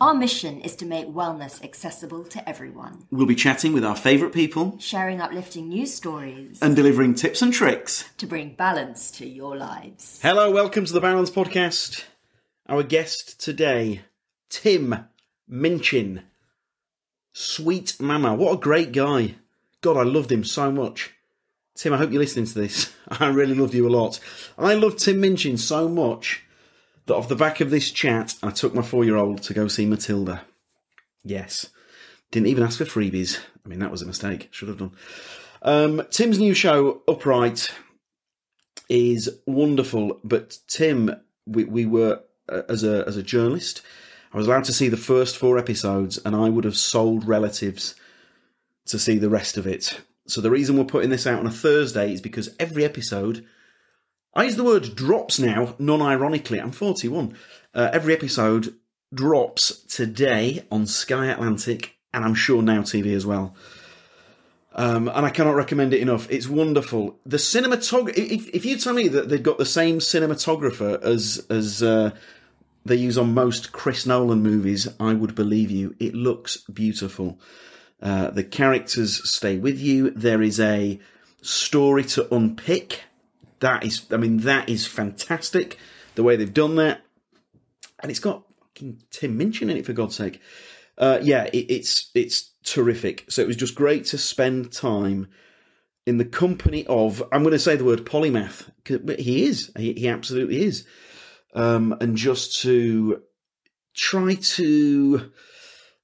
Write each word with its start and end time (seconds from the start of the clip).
Our 0.00 0.14
mission 0.14 0.60
is 0.60 0.76
to 0.76 0.86
make 0.86 1.08
wellness 1.08 1.62
accessible 1.64 2.22
to 2.26 2.48
everyone, 2.48 3.06
We'll 3.10 3.26
be 3.26 3.34
chatting 3.34 3.72
with 3.72 3.84
our 3.84 3.96
favourite 3.96 4.32
people 4.32 4.76
sharing 4.78 5.20
uplifting 5.20 5.68
news 5.70 5.92
stories 5.92 6.60
and 6.62 6.76
delivering 6.76 7.14
tips 7.14 7.42
and 7.42 7.52
tricks. 7.52 8.04
to 8.18 8.26
bring 8.26 8.54
balance 8.54 9.10
to 9.12 9.26
your 9.26 9.56
lives. 9.56 10.20
Hello, 10.22 10.52
welcome 10.52 10.84
to 10.84 10.92
the 10.92 11.00
Balance 11.00 11.30
Podcast. 11.30 12.04
Our 12.68 12.84
guest 12.84 13.40
today, 13.40 14.02
Tim 14.50 15.06
Minchin. 15.48 16.22
Sweet 17.32 18.00
Mama. 18.00 18.36
What 18.36 18.54
a 18.54 18.60
great 18.60 18.92
guy. 18.92 19.34
God, 19.80 19.96
I 19.96 20.04
loved 20.04 20.30
him 20.30 20.44
so 20.44 20.70
much. 20.70 21.12
Tim, 21.74 21.92
I 21.92 21.96
hope 21.96 22.12
you're 22.12 22.20
listening 22.20 22.46
to 22.46 22.54
this. 22.54 22.92
I 23.08 23.26
really 23.26 23.54
loved 23.54 23.74
you 23.74 23.88
a 23.88 23.90
lot. 23.90 24.20
I 24.56 24.74
loved 24.74 25.00
Tim 25.00 25.20
Minchin 25.20 25.58
so 25.58 25.88
much 25.88 26.44
that 27.08 27.14
off 27.14 27.28
the 27.28 27.36
back 27.36 27.60
of 27.60 27.70
this 27.70 27.90
chat, 27.90 28.34
I 28.42 28.50
took 28.50 28.74
my 28.74 28.82
four 28.82 29.04
year 29.04 29.16
old 29.16 29.42
to 29.42 29.54
go 29.54 29.68
see 29.68 29.84
Matilda. 29.84 30.42
Yes. 31.24 31.66
Didn't 32.30 32.48
even 32.48 32.62
ask 32.62 32.78
for 32.78 32.84
freebies. 32.84 33.40
I 33.64 33.68
mean, 33.68 33.80
that 33.80 33.90
was 33.90 34.02
a 34.02 34.06
mistake. 34.06 34.48
Should 34.50 34.68
have 34.68 34.78
done. 34.78 34.92
Um, 35.62 36.02
Tim's 36.10 36.38
new 36.38 36.54
show, 36.54 37.02
Upright, 37.08 37.72
is 38.88 39.28
wonderful. 39.46 40.20
But 40.22 40.58
Tim, 40.68 41.16
we, 41.46 41.64
we 41.64 41.86
were 41.86 42.20
uh, 42.48 42.62
as 42.68 42.84
a 42.84 43.04
as 43.06 43.16
a 43.16 43.22
journalist, 43.22 43.82
I 44.32 44.36
was 44.36 44.46
allowed 44.46 44.64
to 44.64 44.72
see 44.72 44.88
the 44.88 44.96
first 44.96 45.36
four 45.36 45.58
episodes, 45.58 46.18
and 46.24 46.36
I 46.36 46.48
would 46.48 46.64
have 46.64 46.76
sold 46.76 47.26
relatives 47.26 47.94
to 48.86 48.98
see 48.98 49.18
the 49.18 49.30
rest 49.30 49.56
of 49.56 49.66
it. 49.66 50.00
So 50.26 50.40
the 50.40 50.50
reason 50.50 50.76
we're 50.76 50.84
putting 50.84 51.10
this 51.10 51.26
out 51.26 51.40
on 51.40 51.46
a 51.46 51.50
Thursday 51.50 52.12
is 52.12 52.20
because 52.20 52.54
every 52.58 52.84
episode, 52.84 53.46
I 54.34 54.44
use 54.44 54.56
the 54.56 54.64
word 54.64 54.94
drops 54.94 55.38
now, 55.38 55.74
non-ironically. 55.78 56.60
I'm 56.60 56.72
41. 56.72 57.36
Uh, 57.74 57.90
every 57.92 58.14
episode 58.14 58.74
drops 59.12 59.82
today 59.84 60.64
on 60.70 60.86
Sky 60.86 61.26
Atlantic, 61.26 61.96
and 62.12 62.24
I'm 62.24 62.34
sure 62.34 62.62
Now 62.62 62.82
TV 62.82 63.14
as 63.14 63.26
well. 63.26 63.54
Um, 64.74 65.08
and 65.08 65.26
I 65.26 65.30
cannot 65.30 65.56
recommend 65.56 65.92
it 65.92 66.00
enough. 66.00 66.30
It's 66.30 66.46
wonderful. 66.46 67.18
The 67.26 67.38
cinematography. 67.38 68.16
If, 68.16 68.48
if 68.50 68.64
you 68.64 68.76
tell 68.76 68.94
me 68.94 69.08
that 69.08 69.28
they've 69.28 69.42
got 69.42 69.58
the 69.58 69.66
same 69.66 69.98
cinematographer 69.98 71.02
as 71.02 71.44
as 71.50 71.82
uh, 71.82 72.12
they 72.84 72.94
use 72.94 73.18
on 73.18 73.34
most 73.34 73.72
Chris 73.72 74.06
Nolan 74.06 74.42
movies, 74.42 74.86
I 75.00 75.14
would 75.14 75.34
believe 75.34 75.70
you. 75.70 75.96
It 75.98 76.14
looks 76.14 76.58
beautiful. 76.72 77.40
Uh, 78.00 78.30
the 78.30 78.44
characters 78.44 79.28
stay 79.28 79.56
with 79.56 79.80
you. 79.80 80.10
There 80.10 80.42
is 80.42 80.60
a 80.60 81.00
story 81.42 82.04
to 82.04 82.32
unpick. 82.32 83.02
That 83.60 83.84
is, 83.84 84.06
I 84.12 84.16
mean, 84.16 84.38
that 84.38 84.68
is 84.68 84.86
fantastic. 84.86 85.78
The 86.14 86.22
way 86.22 86.36
they've 86.36 86.52
done 86.52 86.76
that, 86.76 87.02
and 88.00 88.10
it's 88.10 88.20
got 88.20 88.44
fucking 88.78 89.02
Tim 89.10 89.36
Minchin 89.36 89.70
in 89.70 89.76
it 89.76 89.86
for 89.86 89.92
God's 89.92 90.16
sake. 90.16 90.40
Uh, 90.96 91.18
yeah, 91.22 91.44
it, 91.44 91.66
it's 91.70 92.10
it's 92.14 92.50
terrific. 92.64 93.24
So 93.28 93.42
it 93.42 93.46
was 93.46 93.56
just 93.56 93.74
great 93.74 94.04
to 94.06 94.18
spend 94.18 94.72
time 94.72 95.28
in 96.06 96.18
the 96.18 96.24
company 96.24 96.86
of. 96.86 97.22
I'm 97.32 97.42
going 97.42 97.52
to 97.52 97.58
say 97.58 97.76
the 97.76 97.84
word 97.84 98.04
polymath. 98.04 98.70
but 99.04 99.20
he 99.20 99.44
is. 99.44 99.70
He, 99.76 99.92
he 99.94 100.08
absolutely 100.08 100.62
is. 100.62 100.86
Um, 101.54 101.96
and 102.00 102.16
just 102.16 102.60
to 102.62 103.22
try 103.94 104.34
to, 104.34 105.30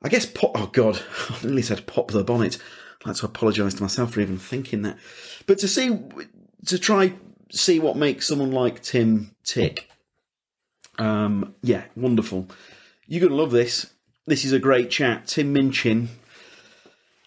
I 0.02 0.08
guess, 0.08 0.26
pop. 0.26 0.52
Oh 0.54 0.66
God, 0.66 1.00
I 1.30 1.44
nearly 1.44 1.62
said 1.62 1.86
pop 1.86 2.10
the 2.10 2.24
bonnet. 2.24 2.58
I'd 3.00 3.08
like 3.08 3.16
to 3.16 3.26
apologise 3.26 3.74
to 3.74 3.82
myself 3.82 4.12
for 4.12 4.20
even 4.20 4.38
thinking 4.38 4.82
that. 4.82 4.98
But 5.46 5.58
to 5.58 5.68
see, 5.68 5.98
to 6.66 6.78
try 6.78 7.14
see 7.50 7.78
what 7.78 7.96
makes 7.96 8.26
someone 8.26 8.52
like 8.52 8.82
Tim 8.82 9.34
tick. 9.44 9.90
Um, 10.98 11.54
yeah, 11.62 11.84
wonderful. 11.96 12.48
You're 13.06 13.20
going 13.20 13.32
to 13.32 13.36
love 13.36 13.50
this. 13.50 13.92
This 14.26 14.44
is 14.44 14.52
a 14.52 14.58
great 14.58 14.90
chat. 14.90 15.26
Tim 15.26 15.52
Minchin, 15.52 16.08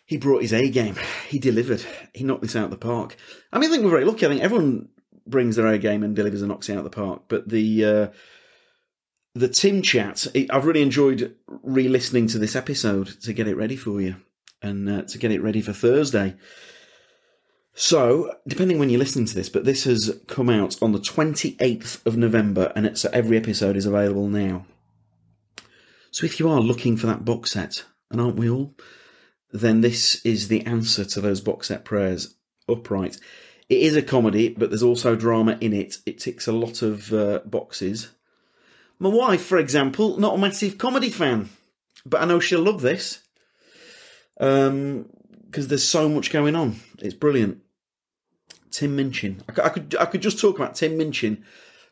he 0.05 0.17
brought 0.17 0.41
his 0.41 0.53
A 0.53 0.69
game. 0.69 0.95
He 1.27 1.37
delivered. 1.37 1.85
He 2.13 2.23
knocked 2.23 2.41
this 2.41 2.55
out 2.55 2.65
of 2.65 2.71
the 2.71 2.77
park. 2.77 3.15
I 3.51 3.59
mean, 3.59 3.69
I 3.69 3.73
think 3.73 3.83
we're 3.83 3.91
very 3.91 4.05
lucky. 4.05 4.25
I 4.25 4.29
think 4.29 4.41
everyone 4.41 4.89
brings 5.27 5.55
their 5.55 5.67
A 5.67 5.77
game 5.77 6.03
and 6.03 6.15
delivers 6.15 6.41
and 6.41 6.49
knocks 6.49 6.69
it 6.69 6.73
out 6.73 6.79
of 6.79 6.83
the 6.85 6.89
park. 6.89 7.23
But 7.27 7.49
the 7.49 7.85
uh, 7.85 8.07
the 9.35 9.47
Tim 9.47 9.81
chat, 9.81 10.25
I've 10.49 10.65
really 10.65 10.81
enjoyed 10.81 11.35
re-listening 11.47 12.27
to 12.27 12.39
this 12.39 12.55
episode 12.55 13.21
to 13.21 13.33
get 13.33 13.47
it 13.47 13.55
ready 13.55 13.75
for 13.75 14.01
you 14.01 14.15
and 14.61 14.89
uh, 14.89 15.01
to 15.03 15.17
get 15.19 15.31
it 15.31 15.43
ready 15.43 15.61
for 15.61 15.73
Thursday. 15.73 16.35
So, 17.79 18.33
depending 18.47 18.79
when 18.79 18.89
you're 18.89 18.97
listening 18.97 19.27
to 19.27 19.35
this, 19.35 19.49
but 19.49 19.63
this 19.63 19.83
has 19.83 20.19
come 20.25 20.49
out 20.49 20.81
on 20.81 20.93
the 20.93 20.99
28th 20.99 22.03
of 22.07 22.17
November, 22.17 22.73
and 22.75 22.87
it's 22.87 23.05
every 23.05 23.37
episode 23.37 23.77
is 23.77 23.85
available 23.85 24.27
now. 24.27 24.65
So, 26.09 26.25
if 26.25 26.39
you 26.39 26.49
are 26.49 26.59
looking 26.59 26.97
for 26.97 27.05
that 27.05 27.23
box 27.23 27.51
set, 27.51 27.85
and 28.09 28.19
aren't 28.19 28.37
we 28.37 28.49
all, 28.49 28.73
then 29.51 29.81
this 29.81 30.25
is 30.25 30.47
the 30.47 30.65
answer 30.65 31.05
to 31.05 31.21
those 31.21 31.39
box 31.39 31.67
set 31.67 31.85
prayers. 31.85 32.33
Upright. 32.67 33.19
It 33.69 33.81
is 33.81 33.95
a 33.95 34.01
comedy, 34.01 34.49
but 34.49 34.71
there's 34.71 34.81
also 34.81 35.15
drama 35.15 35.59
in 35.61 35.71
it. 35.71 35.99
It 36.07 36.17
ticks 36.17 36.47
a 36.47 36.53
lot 36.53 36.81
of 36.81 37.13
uh, 37.13 37.41
boxes. 37.45 38.09
My 38.97 39.09
wife, 39.09 39.45
for 39.45 39.59
example, 39.59 40.17
not 40.17 40.33
a 40.33 40.39
massive 40.39 40.79
comedy 40.79 41.09
fan, 41.09 41.49
but 42.07 42.23
I 42.23 42.25
know 42.25 42.39
she'll 42.39 42.59
love 42.59 42.81
this 42.81 43.19
because 44.35 45.67
there's 45.67 45.87
so 45.87 46.09
much 46.09 46.31
going 46.31 46.55
on. 46.55 46.77
It's 46.97 47.13
brilliant. 47.13 47.61
Tim 48.71 48.95
Minchin. 48.95 49.43
I 49.47 49.51
could, 49.51 49.63
I 49.65 49.69
could, 49.69 49.95
I 50.01 50.05
could 50.05 50.21
just 50.21 50.39
talk 50.39 50.57
about 50.57 50.75
Tim 50.75 50.97
Minchin, 50.97 51.43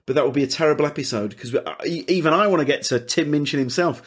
but 0.06 0.16
that 0.16 0.26
would 0.26 0.34
be 0.34 0.44
a 0.44 0.48
terrible 0.48 0.86
episode 0.86 1.32
because 1.32 1.56
even 1.86 2.34
I 2.34 2.48
want 2.48 2.62
to 2.62 2.66
get 2.66 2.84
to 2.84 3.00
Tim 3.00 3.32
Minchin 3.32 3.60
himself. 3.60 4.02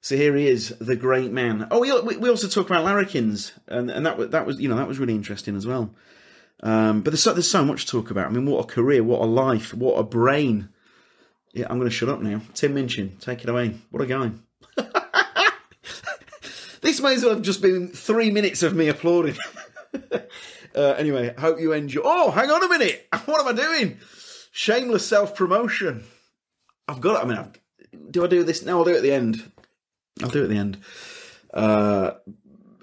So 0.00 0.16
here 0.16 0.36
he 0.36 0.48
is, 0.48 0.68
the 0.78 0.96
great 0.96 1.32
man. 1.32 1.66
Oh, 1.70 1.80
we, 1.80 2.16
we 2.18 2.28
also 2.28 2.46
talk 2.46 2.66
about 2.66 2.84
larrikins, 2.84 3.52
and, 3.68 3.90
and 3.90 4.04
that 4.04 4.18
was 4.18 4.28
that 4.30 4.46
was 4.46 4.60
you 4.60 4.68
know 4.68 4.76
that 4.76 4.86
was 4.86 4.98
really 4.98 5.14
interesting 5.14 5.56
as 5.56 5.66
well. 5.66 5.94
Um, 6.62 7.00
but 7.02 7.10
there's 7.10 7.22
so, 7.22 7.32
there's 7.32 7.50
so 7.50 7.64
much 7.64 7.86
to 7.86 7.90
talk 7.90 8.10
about. 8.10 8.26
I 8.26 8.30
mean, 8.30 8.46
what 8.46 8.64
a 8.64 8.66
career, 8.66 9.02
what 9.02 9.22
a 9.22 9.24
life, 9.24 9.72
what 9.72 9.94
a 9.94 10.02
brain. 10.02 10.68
Yeah, 11.52 11.66
I'm 11.70 11.78
going 11.78 11.88
to 11.88 11.94
shut 11.94 12.08
up 12.08 12.20
now. 12.20 12.42
Tim 12.54 12.74
Minchin, 12.74 13.16
take 13.20 13.44
it 13.44 13.48
away. 13.48 13.76
What 13.90 14.02
a 14.02 14.06
guy. 14.06 14.32
this 16.80 17.00
may 17.00 17.14
as 17.14 17.22
well 17.22 17.34
have 17.34 17.42
just 17.42 17.62
been 17.62 17.88
three 17.88 18.30
minutes 18.30 18.62
of 18.62 18.74
me 18.74 18.88
applauding. 18.88 19.36
uh, 20.74 20.94
anyway, 20.98 21.34
hope 21.38 21.60
you 21.60 21.72
enjoy. 21.72 22.02
Oh, 22.04 22.30
hang 22.30 22.50
on 22.50 22.62
a 22.64 22.68
minute. 22.68 23.08
What 23.24 23.40
am 23.40 23.48
I 23.48 23.60
doing? 23.60 23.98
Shameless 24.52 25.06
self 25.06 25.34
promotion. 25.34 26.04
I've 26.86 27.00
got 27.00 27.20
it. 27.20 27.24
I 27.24 27.28
mean, 27.28 27.38
I've, 27.38 28.10
do 28.10 28.24
I 28.24 28.26
do 28.26 28.44
this? 28.44 28.64
No, 28.64 28.78
I'll 28.78 28.84
do 28.84 28.92
it 28.92 28.96
at 28.96 29.02
the 29.02 29.12
end. 29.12 29.50
I'll 30.22 30.30
do 30.30 30.40
it 30.40 30.44
at 30.44 30.50
the 30.50 30.58
end. 30.58 30.78
Uh, 31.52 32.12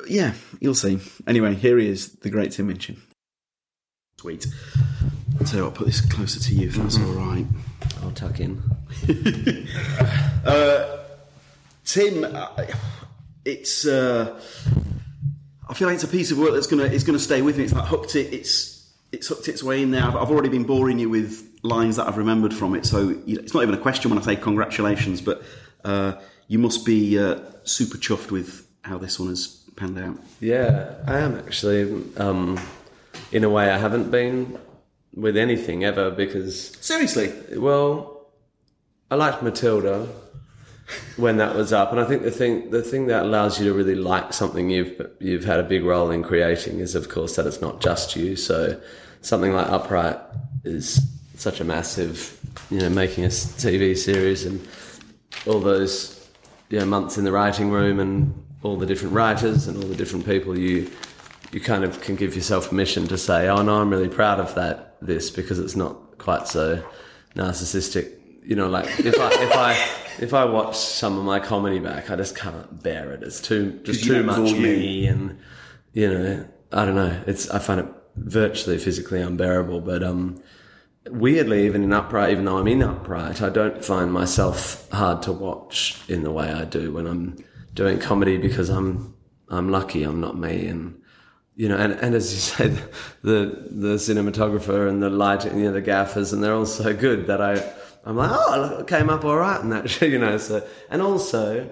yeah, 0.07 0.33
you'll 0.59 0.75
see. 0.75 0.99
Anyway, 1.27 1.53
here 1.55 1.77
he 1.77 1.87
is, 1.87 2.13
the 2.13 2.29
great 2.29 2.51
Tim 2.51 2.67
Minchin. 2.67 3.01
Sweet. 4.19 4.47
So 5.45 5.65
I'll 5.65 5.71
put 5.71 5.87
this 5.87 6.01
closer 6.01 6.39
to 6.39 6.55
you 6.55 6.67
if 6.67 6.75
that's 6.75 6.97
all 6.97 7.13
right. 7.13 7.45
I'll 8.01 8.11
tuck 8.11 8.39
in. 8.39 8.61
Tim, 11.85 12.23
uh, 12.23 12.65
it's. 13.43 13.85
Uh, 13.85 14.39
I 15.71 15.73
feel 15.73 15.87
like 15.87 15.95
it's 15.95 16.03
a 16.03 16.09
piece 16.09 16.31
of 16.31 16.37
work 16.37 16.53
that's 16.53 16.67
gonna 16.67 16.83
it's 16.83 17.05
gonna 17.05 17.17
stay 17.17 17.41
with 17.41 17.57
me. 17.57 17.63
It's 17.63 17.73
like 17.73 17.87
hooked 17.87 18.17
it. 18.17 18.33
It's 18.33 18.91
it's 19.13 19.27
hooked 19.27 19.47
its 19.47 19.63
way 19.63 19.81
in 19.81 19.91
there. 19.91 20.03
I've, 20.03 20.17
I've 20.17 20.29
already 20.29 20.49
been 20.49 20.65
boring 20.65 20.99
you 20.99 21.09
with 21.09 21.47
lines 21.63 21.95
that 21.95 22.07
I've 22.07 22.17
remembered 22.17 22.53
from 22.53 22.75
it, 22.75 22.85
so 22.85 23.09
you 23.25 23.37
know, 23.37 23.41
it's 23.41 23.53
not 23.53 23.63
even 23.63 23.73
a 23.73 23.77
question 23.77 24.11
when 24.11 24.19
I 24.19 24.21
say 24.21 24.35
congratulations. 24.35 25.21
But 25.21 25.41
uh, 25.85 26.15
you 26.49 26.59
must 26.59 26.85
be 26.85 27.17
uh, 27.17 27.39
super 27.63 27.97
chuffed 27.97 28.31
with 28.31 28.67
how 28.81 28.97
this 28.97 29.17
one 29.17 29.29
has 29.29 29.47
panned 29.77 29.97
out. 29.97 30.17
Yeah, 30.41 30.95
I 31.07 31.19
am 31.19 31.37
actually. 31.39 32.03
Um, 32.17 32.59
in 33.31 33.45
a 33.45 33.49
way, 33.49 33.71
I 33.71 33.77
haven't 33.77 34.11
been 34.11 34.59
with 35.13 35.37
anything 35.37 35.85
ever 35.85 36.11
because 36.11 36.77
Seriously, 36.81 37.31
well, 37.57 38.27
I 39.09 39.15
liked 39.15 39.41
Matilda 39.41 40.09
when 41.17 41.37
that 41.37 41.55
was 41.55 41.73
up, 41.73 41.91
and 41.91 41.99
I 41.99 42.05
think 42.05 42.23
the 42.23 42.31
thing 42.31 42.69
the 42.71 42.81
thing 42.81 43.07
that 43.07 43.23
allows 43.23 43.59
you 43.59 43.65
to 43.67 43.73
really 43.73 43.95
like 43.95 44.33
something 44.33 44.69
you've 44.69 45.09
you've 45.19 45.45
had 45.45 45.59
a 45.59 45.63
big 45.63 45.83
role 45.83 46.11
in 46.11 46.23
creating 46.23 46.79
is, 46.79 46.95
of 46.95 47.09
course, 47.09 47.35
that 47.35 47.45
it's 47.45 47.61
not 47.61 47.81
just 47.81 48.15
you. 48.15 48.35
So 48.35 48.79
something 49.21 49.53
like 49.53 49.67
Upright 49.67 50.17
is 50.63 51.01
such 51.35 51.59
a 51.59 51.63
massive, 51.63 52.39
you 52.69 52.79
know, 52.79 52.89
making 52.89 53.25
a 53.25 53.29
TV 53.29 53.97
series 53.97 54.45
and 54.45 54.65
all 55.47 55.59
those 55.59 56.29
you 56.69 56.79
know 56.79 56.85
months 56.85 57.17
in 57.17 57.23
the 57.23 57.31
writing 57.31 57.69
room 57.69 57.99
and 57.99 58.33
all 58.63 58.77
the 58.77 58.85
different 58.85 59.13
writers 59.13 59.67
and 59.67 59.77
all 59.77 59.89
the 59.89 59.95
different 59.95 60.25
people 60.25 60.57
you 60.57 60.89
you 61.51 61.59
kind 61.59 61.83
of 61.83 61.99
can 62.01 62.15
give 62.15 62.35
yourself 62.35 62.69
permission 62.69 63.07
to 63.07 63.17
say, 63.17 63.49
oh 63.49 63.61
no, 63.61 63.81
I'm 63.81 63.89
really 63.89 64.07
proud 64.07 64.39
of 64.39 64.55
that 64.55 64.95
this 65.01 65.29
because 65.29 65.59
it's 65.59 65.75
not 65.75 66.17
quite 66.17 66.47
so 66.47 66.83
narcissistic. 67.35 68.13
You 68.43 68.55
know, 68.55 68.69
like 68.69 68.85
if 68.99 69.19
I 69.19 69.29
if 69.33 69.53
I 69.53 69.87
if 70.19 70.33
I 70.33 70.45
watch 70.45 70.77
some 70.77 71.17
of 71.17 71.23
my 71.23 71.39
comedy 71.39 71.79
back, 71.79 72.09
I 72.09 72.15
just 72.15 72.35
can't 72.35 72.81
bear 72.83 73.11
it. 73.11 73.23
It's 73.23 73.41
too 73.41 73.79
just 73.83 74.03
too 74.03 74.23
much 74.23 74.37
all 74.37 74.47
you. 74.47 74.61
me, 74.61 75.07
and 75.07 75.39
you 75.93 76.11
know, 76.11 76.47
I 76.71 76.85
don't 76.85 76.95
know. 76.95 77.21
It's 77.27 77.49
I 77.49 77.59
find 77.59 77.79
it 77.79 77.87
virtually 78.15 78.77
physically 78.77 79.21
unbearable. 79.21 79.81
But 79.81 80.03
um, 80.03 80.41
weirdly, 81.09 81.65
even 81.65 81.83
in 81.83 81.93
upright, 81.93 82.31
even 82.31 82.45
though 82.45 82.57
I'm 82.57 82.67
in 82.67 82.83
upright, 82.83 83.41
I 83.41 83.49
don't 83.49 83.83
find 83.83 84.11
myself 84.11 84.89
hard 84.91 85.21
to 85.23 85.31
watch 85.31 85.97
in 86.07 86.23
the 86.23 86.31
way 86.31 86.51
I 86.51 86.65
do 86.65 86.93
when 86.93 87.07
I'm 87.07 87.43
doing 87.73 87.99
comedy 87.99 88.37
because 88.37 88.69
I'm 88.69 89.15
I'm 89.49 89.69
lucky 89.69 90.03
I'm 90.03 90.19
not 90.19 90.37
me 90.37 90.67
and 90.67 91.01
you 91.55 91.69
know 91.69 91.77
and, 91.77 91.93
and 91.93 92.15
as 92.15 92.33
you 92.33 92.39
say 92.39 92.67
the, 92.67 92.89
the 93.21 93.67
the 93.69 93.95
cinematographer 93.95 94.89
and 94.89 95.01
the 95.01 95.09
lighting 95.09 95.57
you 95.59 95.65
know 95.65 95.71
the 95.71 95.81
gaffers 95.81 96.33
and 96.33 96.43
they're 96.43 96.53
all 96.53 96.65
so 96.65 96.93
good 96.93 97.27
that 97.27 97.41
I 97.41 97.63
I'm 98.05 98.17
like 98.17 98.31
oh 98.33 98.79
it 98.79 98.87
came 98.87 99.09
up 99.09 99.23
all 99.25 99.37
right 99.37 99.61
and 99.61 99.71
that 99.71 100.01
you 100.01 100.19
know 100.19 100.37
so 100.37 100.65
and 100.89 101.01
also 101.01 101.69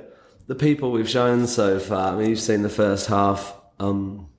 the 0.48 0.56
people 0.56 0.92
we've 0.92 1.10
shown 1.10 1.48
so 1.48 1.80
far 1.80 2.14
I 2.14 2.18
mean 2.18 2.30
you've 2.30 2.40
seen 2.40 2.62
the 2.62 2.70
first 2.70 3.08
half 3.08 3.54
um 3.80 4.30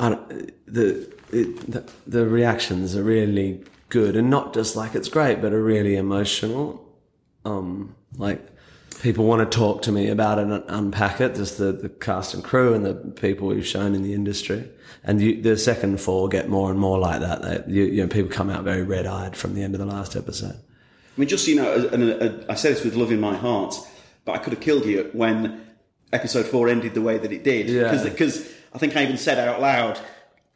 I 0.00 0.18
the, 0.66 1.12
it, 1.30 1.70
the 1.70 1.84
the 2.06 2.26
reactions 2.26 2.96
are 2.96 3.02
really 3.02 3.62
good, 3.90 4.16
and 4.16 4.30
not 4.30 4.54
just 4.54 4.74
like 4.74 4.94
it's 4.94 5.10
great, 5.10 5.42
but 5.42 5.52
are 5.52 5.62
really 5.62 5.96
emotional. 5.96 6.82
Um, 7.44 7.94
like 8.16 8.49
people 9.02 9.24
want 9.24 9.50
to 9.50 9.58
talk 9.58 9.82
to 9.82 9.92
me 9.92 10.08
about 10.08 10.38
it 10.38 10.46
and 10.46 10.62
unpack 10.68 11.20
it. 11.20 11.34
Just 11.34 11.58
the, 11.58 11.72
the 11.72 11.88
cast 11.88 12.34
and 12.34 12.44
crew 12.44 12.74
and 12.74 12.84
the 12.84 12.94
people 12.94 13.48
we've 13.48 13.66
shown 13.66 13.94
in 13.94 14.02
the 14.02 14.14
industry, 14.14 14.68
and 15.04 15.20
you, 15.20 15.40
the 15.40 15.56
second 15.56 16.00
four 16.00 16.28
get 16.28 16.48
more 16.48 16.70
and 16.70 16.78
more 16.78 16.98
like 16.98 17.20
that. 17.20 17.42
They, 17.42 17.72
you, 17.72 17.84
you 17.84 18.02
know, 18.02 18.08
people 18.08 18.30
come 18.30 18.50
out 18.50 18.64
very 18.64 18.82
red 18.82 19.06
eyed 19.06 19.36
from 19.36 19.54
the 19.54 19.62
end 19.62 19.74
of 19.74 19.80
the 19.80 19.86
last 19.86 20.16
episode. 20.16 20.54
I 20.54 21.20
mean, 21.20 21.28
just 21.28 21.44
so 21.44 21.50
you 21.50 21.56
know, 21.56 21.88
and, 21.92 22.02
and, 22.02 22.50
I 22.50 22.54
say 22.54 22.72
this 22.72 22.84
with 22.84 22.94
love 22.94 23.10
in 23.10 23.20
my 23.20 23.34
heart, 23.34 23.74
but 24.24 24.32
I 24.32 24.38
could 24.38 24.52
have 24.52 24.62
killed 24.62 24.84
you 24.84 25.10
when 25.12 25.66
episode 26.12 26.46
four 26.46 26.68
ended 26.68 26.94
the 26.94 27.02
way 27.02 27.18
that 27.18 27.32
it 27.32 27.42
did. 27.42 27.68
Yeah. 27.68 28.02
Because 28.02 28.52
I 28.72 28.78
think 28.78 28.96
I 28.96 29.02
even 29.02 29.16
said 29.16 29.38
out 29.38 29.60
loud, 29.60 29.98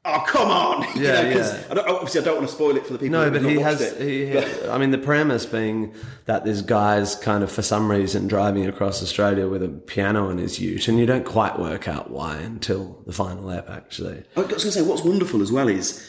"Oh, 0.05 0.23
come 0.27 0.51
on!" 0.51 0.83
you 0.97 1.03
Yeah, 1.05 1.23
know, 1.23 1.33
'cause 1.33 1.53
yeah. 1.55 1.65
I 1.71 1.75
don't, 1.75 1.89
obviously 1.89 2.21
I 2.21 2.25
don't 2.25 2.37
want 2.37 2.49
to 2.49 2.55
spoil 2.55 2.77
it 2.77 2.87
for 2.87 2.93
the 2.95 2.99
people. 2.99 3.19
No, 3.19 3.25
who 3.31 3.31
but 3.41 3.51
he 3.51 3.59
has. 3.59 3.81
It. 3.81 4.01
He, 4.01 4.33
But- 4.33 4.71
I 4.71 4.79
mean, 4.79 4.91
the 4.91 4.99
premise 4.99 5.47
being 5.47 5.95
that 6.27 6.45
this 6.45 6.61
guy's 6.63 7.15
kind 7.17 7.43
of, 7.45 7.51
for 7.51 7.63
some 7.63 7.91
reason, 7.91 8.27
driving 8.29 8.67
across 8.67 9.03
Australia 9.03 9.49
with 9.49 9.63
a 9.63 9.69
piano 9.69 10.29
in 10.31 10.39
his 10.39 10.59
ute, 10.61 10.89
and 10.89 10.99
you 10.99 11.07
don't 11.07 11.25
quite 11.25 11.59
work 11.59 11.89
out 11.89 12.11
why 12.11 12.37
until 12.39 13.03
the 13.07 13.13
final 13.13 13.51
ep, 13.51 13.69
actually. 13.71 14.23
I 14.37 14.41
was 14.41 14.49
going 14.49 14.61
to 14.61 14.73
say, 14.73 14.83
what's 14.83 15.03
wonderful 15.05 15.43
as 15.43 15.51
well 15.53 15.69
is 15.69 16.07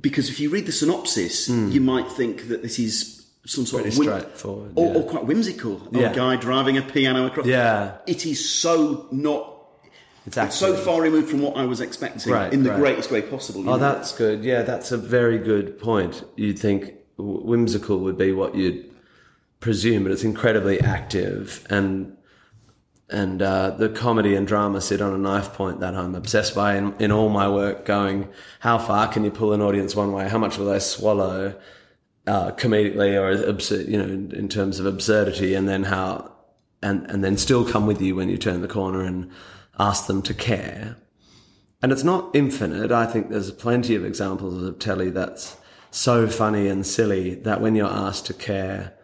because 0.00 0.28
if 0.28 0.38
you 0.40 0.48
read 0.50 0.66
the 0.66 0.72
synopsis, 0.72 1.48
hmm. 1.48 1.70
you 1.70 1.80
might 1.80 2.10
think 2.12 2.48
that 2.48 2.62
this 2.62 2.78
is 2.78 3.26
some 3.46 3.66
sort. 3.66 3.82
Pretty 3.82 3.96
of 3.96 3.98
whim- 4.06 4.20
straightforward, 4.20 4.72
or, 4.76 4.86
yeah. 4.92 4.98
or 5.00 5.02
quite 5.04 5.24
whimsical. 5.26 5.88
Yeah. 5.90 6.12
a 6.12 6.14
guy 6.14 6.36
driving 6.36 6.76
a 6.78 6.82
piano 6.82 7.26
across. 7.26 7.46
Yeah. 7.46 7.96
it 8.06 8.24
is 8.26 8.48
so 8.48 9.08
not. 9.10 9.54
It's 10.36 10.56
so 10.56 10.74
far 10.74 11.00
removed 11.00 11.30
from 11.30 11.40
what 11.40 11.56
I 11.56 11.64
was 11.64 11.80
expecting 11.80 12.32
Right, 12.32 12.52
in 12.52 12.62
the 12.62 12.70
right. 12.70 12.78
greatest 12.78 13.10
way 13.10 13.22
possible. 13.22 13.62
Oh, 13.62 13.72
know? 13.72 13.78
that's 13.78 14.12
good. 14.12 14.44
Yeah, 14.44 14.62
that's 14.62 14.92
a 14.92 14.96
very 14.98 15.38
good 15.38 15.78
point. 15.78 16.24
You'd 16.36 16.58
think 16.58 16.94
whimsical 17.16 17.98
would 18.00 18.18
be 18.18 18.32
what 18.32 18.54
you'd 18.54 18.90
presume, 19.60 20.04
but 20.04 20.12
it's 20.12 20.24
incredibly 20.24 20.80
active 20.80 21.66
and 21.70 22.14
and 23.10 23.40
uh, 23.40 23.70
the 23.70 23.88
comedy 23.88 24.34
and 24.34 24.46
drama 24.46 24.82
sit 24.82 25.00
on 25.00 25.14
a 25.14 25.18
knife 25.18 25.54
point 25.54 25.80
that 25.80 25.94
I'm 25.94 26.14
obsessed 26.14 26.54
by 26.54 26.76
in, 26.76 26.94
in 26.98 27.10
all 27.10 27.30
my 27.30 27.48
work. 27.48 27.86
Going, 27.86 28.28
how 28.60 28.76
far 28.76 29.08
can 29.08 29.24
you 29.24 29.30
pull 29.30 29.54
an 29.54 29.62
audience 29.62 29.96
one 29.96 30.12
way? 30.12 30.28
How 30.28 30.36
much 30.36 30.58
will 30.58 30.66
they 30.66 30.78
swallow 30.78 31.58
uh, 32.26 32.50
comedically 32.52 33.18
or 33.18 33.30
absurd, 33.48 33.88
you 33.88 33.96
know, 33.96 34.04
in, 34.04 34.32
in 34.32 34.48
terms 34.48 34.78
of 34.78 34.84
absurdity, 34.84 35.54
and 35.54 35.66
then 35.66 35.84
how 35.84 36.30
and 36.82 37.10
and 37.10 37.24
then 37.24 37.36
still 37.36 37.64
come 37.68 37.86
with 37.86 38.00
you 38.02 38.14
when 38.14 38.28
you 38.28 38.36
turn 38.36 38.60
the 38.60 38.68
corner 38.68 39.02
and 39.02 39.30
ask 39.78 40.06
them 40.06 40.22
to 40.22 40.34
care. 40.34 40.96
And 41.82 41.92
it's 41.92 42.04
not 42.04 42.34
infinite. 42.34 42.90
I 42.90 43.06
think 43.06 43.30
there's 43.30 43.50
plenty 43.52 43.94
of 43.94 44.04
examples 44.04 44.60
of 44.62 44.78
telly 44.78 45.10
that's 45.10 45.56
so 45.90 46.26
funny 46.26 46.66
and 46.68 46.84
silly 46.84 47.36
that 47.36 47.60
when 47.60 47.74
you're 47.76 47.86
asked 47.86 48.26
to 48.26 48.34
care, 48.34 48.94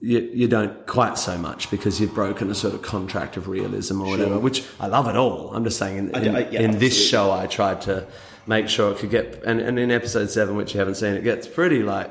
you, 0.00 0.18
you 0.34 0.46
don't 0.48 0.86
quite 0.86 1.16
so 1.16 1.38
much 1.38 1.70
because 1.70 1.98
you've 2.00 2.14
broken 2.14 2.50
a 2.50 2.54
sort 2.54 2.74
of 2.74 2.82
contract 2.82 3.38
of 3.38 3.48
realism 3.48 4.02
or 4.02 4.08
whatever, 4.08 4.38
which 4.38 4.62
I 4.78 4.86
love 4.86 5.08
it 5.08 5.16
all. 5.16 5.54
I'm 5.54 5.64
just 5.64 5.78
saying 5.78 5.96
in, 5.96 6.08
in, 6.10 6.36
I- 6.36 6.50
yeah, 6.50 6.60
in 6.60 6.78
this 6.78 7.08
show, 7.08 7.32
I 7.32 7.46
tried 7.46 7.80
to 7.82 8.06
make 8.46 8.68
sure 8.68 8.92
it 8.92 8.98
could 8.98 9.08
get, 9.10 9.42
and, 9.44 9.60
and 9.60 9.78
in 9.78 9.90
episode 9.90 10.28
seven, 10.28 10.56
which 10.56 10.74
you 10.74 10.78
haven't 10.78 10.96
seen, 10.96 11.14
it 11.14 11.24
gets 11.24 11.48
pretty 11.48 11.82
like, 11.82 12.10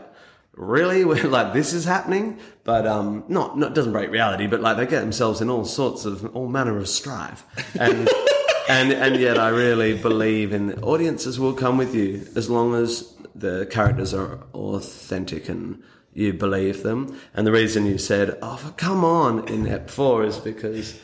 really? 0.53 1.05
We're 1.05 1.23
like, 1.27 1.53
this 1.53 1.73
is 1.73 1.85
happening? 1.85 2.39
But, 2.63 2.87
um, 2.87 3.25
not, 3.27 3.57
not, 3.57 3.73
doesn't 3.73 3.91
break 3.91 4.09
reality, 4.11 4.47
but 4.47 4.61
like 4.61 4.77
they 4.77 4.85
get 4.85 5.01
themselves 5.01 5.41
in 5.41 5.49
all 5.49 5.65
sorts 5.65 6.05
of, 6.05 6.35
all 6.35 6.47
manner 6.47 6.77
of 6.77 6.87
strife. 6.87 7.43
And, 7.79 8.09
and, 8.69 8.91
and 8.91 9.15
yet 9.17 9.37
I 9.37 9.49
really 9.49 9.97
believe 9.97 10.53
in 10.53 10.67
the 10.67 10.81
audiences 10.81 11.39
will 11.39 11.53
come 11.53 11.77
with 11.77 11.93
you 11.95 12.27
as 12.35 12.49
long 12.49 12.75
as 12.75 13.13
the 13.35 13.65
characters 13.65 14.13
are 14.13 14.39
authentic 14.53 15.49
and 15.49 15.83
you 16.13 16.33
believe 16.33 16.83
them. 16.83 17.19
And 17.33 17.45
the 17.47 17.51
reason 17.51 17.85
you 17.85 17.97
said, 17.97 18.37
oh, 18.41 18.73
come 18.77 19.03
on, 19.03 19.47
in 19.47 19.67
Ep 19.67 19.89
4 19.89 20.25
is 20.25 20.37
because, 20.37 20.99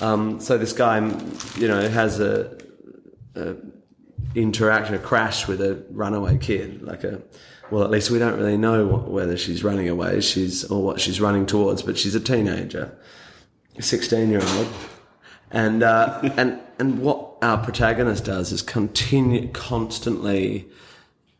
um, 0.00 0.40
so 0.40 0.58
this 0.58 0.72
guy, 0.72 0.98
you 1.56 1.68
know, 1.68 1.88
has 1.88 2.18
a, 2.18 2.56
interaction, 4.34 4.94
a 4.94 4.98
crash 4.98 5.46
with 5.46 5.60
a 5.60 5.84
runaway 5.90 6.38
kid, 6.38 6.82
like 6.82 7.04
a. 7.04 7.22
Well, 7.70 7.84
at 7.84 7.90
least 7.90 8.10
we 8.10 8.18
don't 8.18 8.38
really 8.38 8.56
know 8.56 8.86
what, 8.86 9.08
whether 9.08 9.36
she's 9.36 9.62
running 9.62 9.88
away, 9.88 10.20
she's 10.20 10.64
or 10.64 10.82
what 10.82 11.00
she's 11.00 11.20
running 11.20 11.46
towards, 11.46 11.82
but 11.82 11.98
she's 11.98 12.14
a 12.14 12.20
teenager, 12.20 12.96
sixteen 13.80 14.30
year 14.30 14.42
old, 14.42 14.68
and 15.50 15.82
uh, 15.82 16.20
and 16.36 16.60
and 16.78 17.00
what 17.00 17.36
our 17.42 17.58
protagonist 17.58 18.24
does 18.24 18.52
is 18.52 18.62
continue 18.62 19.48
constantly 19.52 20.68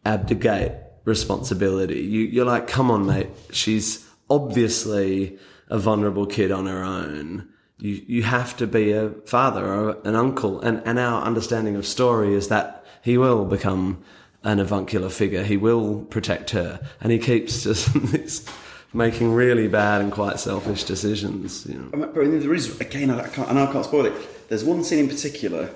abdicate 0.05 0.73
responsibility. 1.05 2.01
You, 2.01 2.23
you're 2.23 2.45
like, 2.45 2.69
come 2.69 2.91
on, 2.91 3.07
mate. 3.07 3.29
She's 3.51 4.07
obviously 4.31 5.39
a 5.69 5.79
vulnerable 5.79 6.27
kid 6.27 6.53
on 6.53 6.67
her 6.67 6.83
own. 6.83 7.49
You, 7.79 8.03
you 8.07 8.23
have 8.25 8.57
to 8.59 8.67
be 8.67 8.93
a 8.93 9.11
father 9.27 9.67
or 9.67 9.99
an 10.05 10.15
uncle. 10.15 10.61
And, 10.61 10.83
and 10.85 10.99
our 10.99 11.23
understanding 11.23 11.77
of 11.77 11.87
story 11.87 12.35
is 12.35 12.49
that 12.49 12.85
he 13.03 13.19
will 13.19 13.45
become 13.45 14.03
an 14.45 14.61
avuncular 14.61 15.09
figure. 15.11 15.43
He 15.45 15.57
will 15.57 16.01
protect 16.11 16.51
her. 16.51 16.81
And 17.01 17.13
he 17.13 17.19
keeps 17.19 17.65
just 17.65 18.49
making 18.95 19.33
really 19.33 19.69
bad 19.69 20.01
and 20.01 20.13
quite 20.13 20.41
selfish 20.41 20.85
decisions. 20.85 21.67
You 21.67 21.75
know. 21.79 21.91
Um, 21.93 22.01
but 22.01 22.15
there 22.15 22.55
is 22.55 22.81
again, 22.81 23.11
I 23.11 23.27
can't, 23.29 23.49
I 23.49 23.53
know 23.55 23.67
I 23.67 23.73
can't 23.73 23.85
spoil 23.85 24.07
it. 24.07 24.49
There's 24.49 24.65
one 24.65 24.85
scene 24.85 25.01
in 25.01 25.09
particular. 25.09 25.71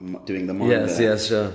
I'm 0.00 0.12
not 0.12 0.26
doing 0.26 0.46
the 0.46 0.54
mind 0.54 0.70
Yes, 0.72 0.98
there. 0.98 1.10
yes, 1.10 1.28
sure. 1.28 1.52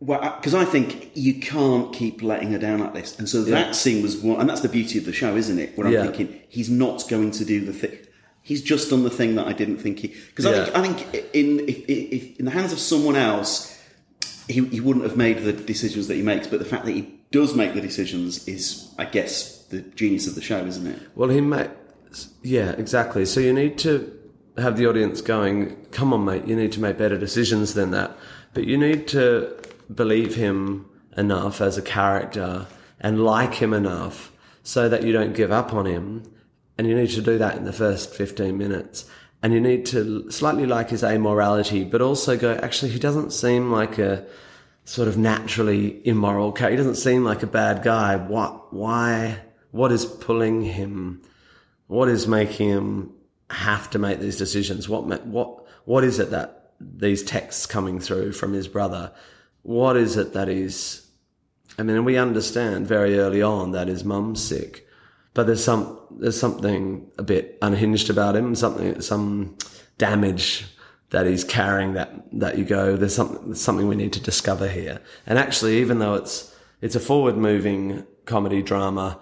Well, 0.00 0.20
because 0.36 0.54
I 0.54 0.64
think 0.64 1.12
you 1.14 1.34
can't 1.40 1.94
keep 1.94 2.20
letting 2.20 2.50
her 2.52 2.58
down 2.58 2.80
like 2.80 2.92
this. 2.94 3.18
And 3.18 3.28
so 3.28 3.42
that 3.44 3.74
scene 3.74 4.02
was 4.02 4.18
one, 4.18 4.40
and 4.40 4.50
that's 4.50 4.60
the 4.60 4.68
beauty 4.68 4.98
of 4.98 5.04
the 5.06 5.12
show, 5.12 5.34
isn't 5.36 5.58
it? 5.58 5.78
Where 5.78 5.86
I'm 5.86 5.92
Yeah. 5.92 6.02
thinking 6.02 6.40
he's 6.48 6.68
not 6.68 7.08
going 7.08 7.30
to 7.30 7.44
do 7.44 7.64
the 7.64 7.72
thing. 7.72 7.96
He's 8.42 8.60
just 8.60 8.90
done 8.90 9.04
the 9.04 9.08
thing 9.10 9.36
that 9.36 9.46
I 9.46 9.54
didn't 9.54 9.78
think 9.78 10.00
he. 10.00 10.08
Because 10.08 10.44
Yeah. 10.44 10.68
I 10.74 10.82
think, 10.82 10.98
I 11.06 11.10
think 11.12 11.26
in 11.32 11.60
if, 11.60 11.88
if, 11.88 12.38
in 12.38 12.44
the 12.44 12.50
hands 12.50 12.72
of 12.72 12.78
someone 12.80 13.16
else, 13.16 13.73
he, 14.48 14.64
he 14.66 14.80
wouldn't 14.80 15.04
have 15.04 15.16
made 15.16 15.38
the 15.38 15.52
decisions 15.52 16.08
that 16.08 16.14
he 16.14 16.22
makes. 16.22 16.46
But 16.46 16.58
the 16.58 16.64
fact 16.64 16.84
that 16.84 16.92
he 16.92 17.14
does 17.30 17.54
make 17.54 17.74
the 17.74 17.80
decisions 17.80 18.46
is, 18.46 18.92
I 18.98 19.06
guess, 19.06 19.64
the 19.64 19.80
genius 19.80 20.26
of 20.26 20.34
the 20.34 20.42
show, 20.42 20.64
isn't 20.64 20.86
it? 20.86 21.00
Well, 21.14 21.30
he 21.30 21.40
makes. 21.40 22.28
Yeah, 22.42 22.72
exactly. 22.72 23.26
So 23.26 23.40
you 23.40 23.52
need 23.52 23.78
to 23.78 24.10
have 24.56 24.76
the 24.76 24.86
audience 24.86 25.20
going, 25.20 25.76
come 25.86 26.12
on, 26.12 26.24
mate, 26.24 26.46
you 26.46 26.54
need 26.54 26.72
to 26.72 26.80
make 26.80 26.96
better 26.96 27.18
decisions 27.18 27.74
than 27.74 27.90
that. 27.90 28.16
But 28.52 28.64
you 28.64 28.78
need 28.78 29.08
to 29.08 29.56
believe 29.92 30.36
him 30.36 30.88
enough 31.16 31.60
as 31.60 31.76
a 31.76 31.82
character 31.82 32.66
and 33.00 33.24
like 33.24 33.54
him 33.54 33.72
enough 33.72 34.32
so 34.62 34.88
that 34.88 35.02
you 35.02 35.12
don't 35.12 35.34
give 35.34 35.50
up 35.50 35.74
on 35.74 35.86
him. 35.86 36.22
And 36.76 36.86
you 36.88 36.94
need 36.94 37.10
to 37.10 37.22
do 37.22 37.38
that 37.38 37.56
in 37.56 37.64
the 37.64 37.72
first 37.72 38.14
15 38.14 38.56
minutes. 38.56 39.08
And 39.44 39.52
you 39.52 39.60
need 39.60 39.84
to 39.86 40.30
slightly 40.30 40.64
like 40.64 40.88
his 40.88 41.02
amorality, 41.02 41.90
but 41.90 42.00
also 42.00 42.34
go, 42.34 42.54
actually, 42.62 42.92
he 42.92 42.98
doesn't 42.98 43.30
seem 43.30 43.70
like 43.70 43.98
a 43.98 44.24
sort 44.86 45.06
of 45.06 45.18
naturally 45.18 46.00
immoral 46.06 46.50
character. 46.50 46.70
He 46.70 46.76
doesn't 46.78 46.94
seem 46.94 47.24
like 47.24 47.42
a 47.42 47.46
bad 47.46 47.82
guy. 47.82 48.16
What, 48.16 48.72
why, 48.72 49.40
what 49.70 49.92
is 49.92 50.06
pulling 50.06 50.62
him? 50.62 51.20
What 51.88 52.08
is 52.08 52.26
making 52.26 52.70
him 52.70 53.12
have 53.50 53.90
to 53.90 53.98
make 53.98 54.18
these 54.18 54.38
decisions? 54.38 54.88
What, 54.88 55.04
what, 55.26 55.66
what 55.84 56.04
is 56.04 56.18
it 56.18 56.30
that 56.30 56.72
these 56.80 57.22
texts 57.22 57.66
coming 57.66 58.00
through 58.00 58.32
from 58.32 58.54
his 58.54 58.66
brother? 58.66 59.12
What 59.60 59.98
is 59.98 60.16
it 60.16 60.32
that 60.32 60.48
is, 60.48 61.06
I 61.78 61.82
mean, 61.82 62.02
we 62.06 62.16
understand 62.16 62.86
very 62.86 63.18
early 63.18 63.42
on 63.42 63.72
that 63.72 63.88
his 63.88 64.04
mum's 64.04 64.42
sick, 64.42 64.83
but 65.34 65.46
there's 65.46 65.62
some, 65.62 65.98
there's 66.10 66.38
something 66.38 67.10
a 67.18 67.22
bit 67.22 67.58
unhinged 67.60 68.08
about 68.08 68.36
him, 68.36 68.54
something, 68.54 69.00
some 69.00 69.58
damage 69.98 70.64
that 71.10 71.26
he's 71.26 71.44
carrying 71.44 71.94
that, 71.94 72.12
that 72.32 72.56
you 72.56 72.64
go, 72.64 72.96
there's 72.96 73.14
something, 73.14 73.54
something 73.54 73.88
we 73.88 73.96
need 73.96 74.12
to 74.12 74.20
discover 74.20 74.68
here. 74.68 75.00
And 75.26 75.38
actually, 75.38 75.78
even 75.78 75.98
though 75.98 76.14
it's, 76.14 76.56
it's 76.80 76.94
a 76.94 77.00
forward 77.00 77.36
moving 77.36 78.06
comedy 78.24 78.62
drama, 78.62 79.18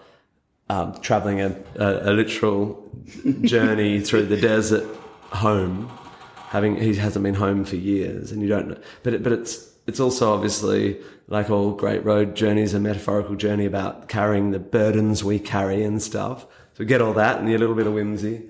um, 0.68 0.94
traveling 1.00 1.40
a, 1.40 1.56
a, 1.76 2.10
a 2.10 2.12
literal 2.12 2.90
journey 3.42 4.00
through 4.06 4.26
the 4.26 4.40
desert 4.40 4.84
home, 5.30 5.90
having, 6.48 6.76
he 6.76 6.94
hasn't 6.94 7.22
been 7.22 7.34
home 7.34 7.64
for 7.64 7.76
years 7.76 8.32
and 8.32 8.42
you 8.42 8.48
don't 8.48 8.68
know, 8.68 8.78
but 9.02 9.14
it, 9.14 9.22
but 9.22 9.32
it's, 9.32 9.71
it's 9.86 10.00
also 10.00 10.32
obviously 10.32 10.98
like 11.28 11.50
all 11.50 11.72
great 11.72 12.04
road 12.04 12.34
journeys, 12.34 12.74
a 12.74 12.80
metaphorical 12.80 13.34
journey 13.34 13.66
about 13.66 14.08
carrying 14.08 14.50
the 14.50 14.58
burdens 14.58 15.24
we 15.24 15.38
carry 15.38 15.82
and 15.82 16.02
stuff. 16.02 16.42
So 16.44 16.80
we 16.80 16.86
get 16.86 17.02
all 17.02 17.14
that 17.14 17.40
and 17.40 17.48
a 17.48 17.58
little 17.58 17.74
bit 17.74 17.86
of 17.86 17.92
whimsy 17.92 18.48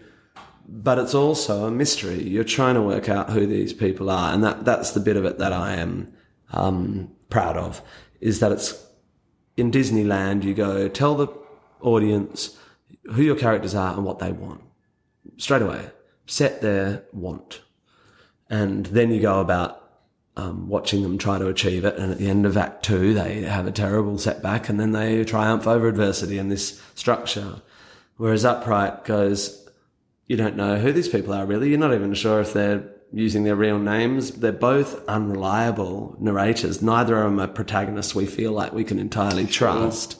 but 0.68 0.98
it's 0.98 1.14
also 1.14 1.66
a 1.66 1.70
mystery. 1.70 2.22
You're 2.22 2.44
trying 2.44 2.74
to 2.76 2.82
work 2.82 3.08
out 3.08 3.30
who 3.30 3.46
these 3.46 3.72
people 3.72 4.10
are, 4.10 4.32
and 4.32 4.42
that 4.44 4.64
that's 4.64 4.92
the 4.92 5.00
bit 5.00 5.16
of 5.16 5.24
it 5.24 5.38
that 5.38 5.52
I 5.52 5.74
am 5.74 6.12
um, 6.52 7.10
proud 7.30 7.56
of. 7.56 7.82
Is 8.20 8.40
that 8.40 8.52
it's 8.52 8.86
in 9.56 9.70
Disneyland. 9.70 10.44
You 10.44 10.54
go 10.54 10.88
tell 10.88 11.14
the 11.14 11.28
audience 11.80 12.56
who 13.04 13.22
your 13.22 13.36
characters 13.36 13.74
are 13.74 13.94
and 13.94 14.04
what 14.04 14.18
they 14.18 14.32
want 14.32 14.62
straight 15.36 15.62
away. 15.62 15.90
Set 16.26 16.62
their 16.62 17.04
want, 17.12 17.60
and 18.48 18.86
then 18.86 19.10
you 19.10 19.20
go 19.20 19.40
about 19.40 19.81
um, 20.36 20.68
watching 20.68 21.02
them 21.02 21.18
try 21.18 21.38
to 21.38 21.48
achieve 21.48 21.84
it. 21.84 21.96
And 21.96 22.12
at 22.12 22.18
the 22.18 22.28
end 22.28 22.46
of 22.46 22.56
Act 22.56 22.84
Two, 22.84 23.14
they 23.14 23.42
have 23.42 23.66
a 23.66 23.72
terrible 23.72 24.18
setback, 24.18 24.68
and 24.68 24.80
then 24.80 24.92
they 24.92 25.24
triumph 25.24 25.66
over 25.66 25.88
adversity 25.88 26.38
in 26.38 26.48
this 26.48 26.80
structure. 26.94 27.60
Whereas 28.16 28.44
Upright 28.44 29.04
goes, 29.04 29.68
you 30.26 30.36
don't 30.36 30.56
know 30.56 30.78
who 30.78 30.92
these 30.92 31.08
people 31.08 31.34
are 31.34 31.44
really. 31.44 31.68
You're 31.68 31.78
not 31.78 31.94
even 31.94 32.14
sure 32.14 32.40
if 32.40 32.52
they're 32.52 32.88
using 33.12 33.44
their 33.44 33.56
real 33.56 33.78
names. 33.78 34.30
They're 34.30 34.52
both 34.52 35.06
unreliable 35.06 36.16
narrators. 36.18 36.80
Neither 36.80 37.16
of 37.18 37.24
them 37.24 37.40
are 37.40 37.48
protagonists 37.48 38.14
we 38.14 38.26
feel 38.26 38.52
like 38.52 38.72
we 38.72 38.84
can 38.84 38.98
entirely 38.98 39.46
trust. 39.46 40.16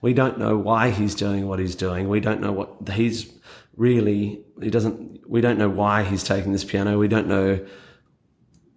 We 0.00 0.12
don't 0.12 0.38
know 0.38 0.56
why 0.56 0.90
he's 0.90 1.14
doing 1.14 1.48
what 1.48 1.58
he's 1.58 1.74
doing. 1.74 2.08
We 2.08 2.20
don't 2.20 2.40
know 2.40 2.52
what 2.52 2.88
he's 2.90 3.32
really, 3.76 4.44
he 4.62 4.70
doesn't, 4.70 5.28
we 5.28 5.40
don't 5.40 5.58
know 5.58 5.68
why 5.68 6.04
he's 6.04 6.22
taking 6.22 6.52
this 6.52 6.64
piano. 6.64 6.98
We 6.98 7.08
don't 7.08 7.26
know 7.26 7.66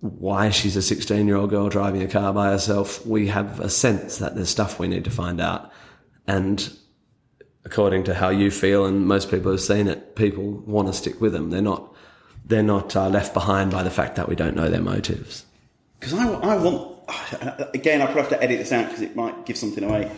why 0.02 0.50
she's 0.50 0.76
a 0.76 0.82
16 0.82 1.28
year 1.28 1.36
old 1.36 1.50
girl 1.50 1.70
driving 1.70 2.02
a 2.02 2.08
car 2.08 2.34
by 2.34 2.52
herself. 2.52 3.06
We 3.06 3.28
have 3.28 3.60
a 3.60 3.70
sense 3.70 4.18
that 4.20 4.36
there's 4.36 4.50
stuff 4.50 4.80
we 4.80 4.88
need 4.88 5.04
to 5.06 5.12
find 5.12 5.42
out. 5.42 5.72
And 6.28 6.72
according 7.66 8.06
to 8.06 8.14
how 8.14 8.30
you 8.30 8.52
feel, 8.52 8.86
and 8.86 9.06
most 9.06 9.30
people 9.30 9.52
have 9.52 9.62
seen 9.62 9.88
it, 9.88 10.16
people 10.16 10.52
want 10.52 10.88
to 10.88 10.94
stick 10.94 11.20
with 11.20 11.34
them. 11.34 11.50
They're 11.50 11.62
not, 11.62 11.94
they're 12.46 12.64
not 12.64 12.96
uh, 12.96 13.10
left 13.10 13.34
behind 13.34 13.72
by 13.72 13.84
the 13.84 13.92
fact 13.92 14.16
that 14.16 14.30
we 14.30 14.36
don't 14.36 14.56
know 14.56 14.70
their 14.70 14.82
motives. 14.82 15.46
Because 16.00 16.14
I, 16.14 16.28
I 16.28 16.58
want. 16.58 16.98
Again, 17.74 18.02
I 18.02 18.06
probably 18.06 18.22
have 18.22 18.30
to 18.30 18.44
edit 18.44 18.60
this 18.60 18.72
out 18.72 18.86
because 18.86 19.02
it 19.02 19.16
might 19.16 19.46
give 19.46 19.58
something 19.58 19.84
away. 19.84 20.12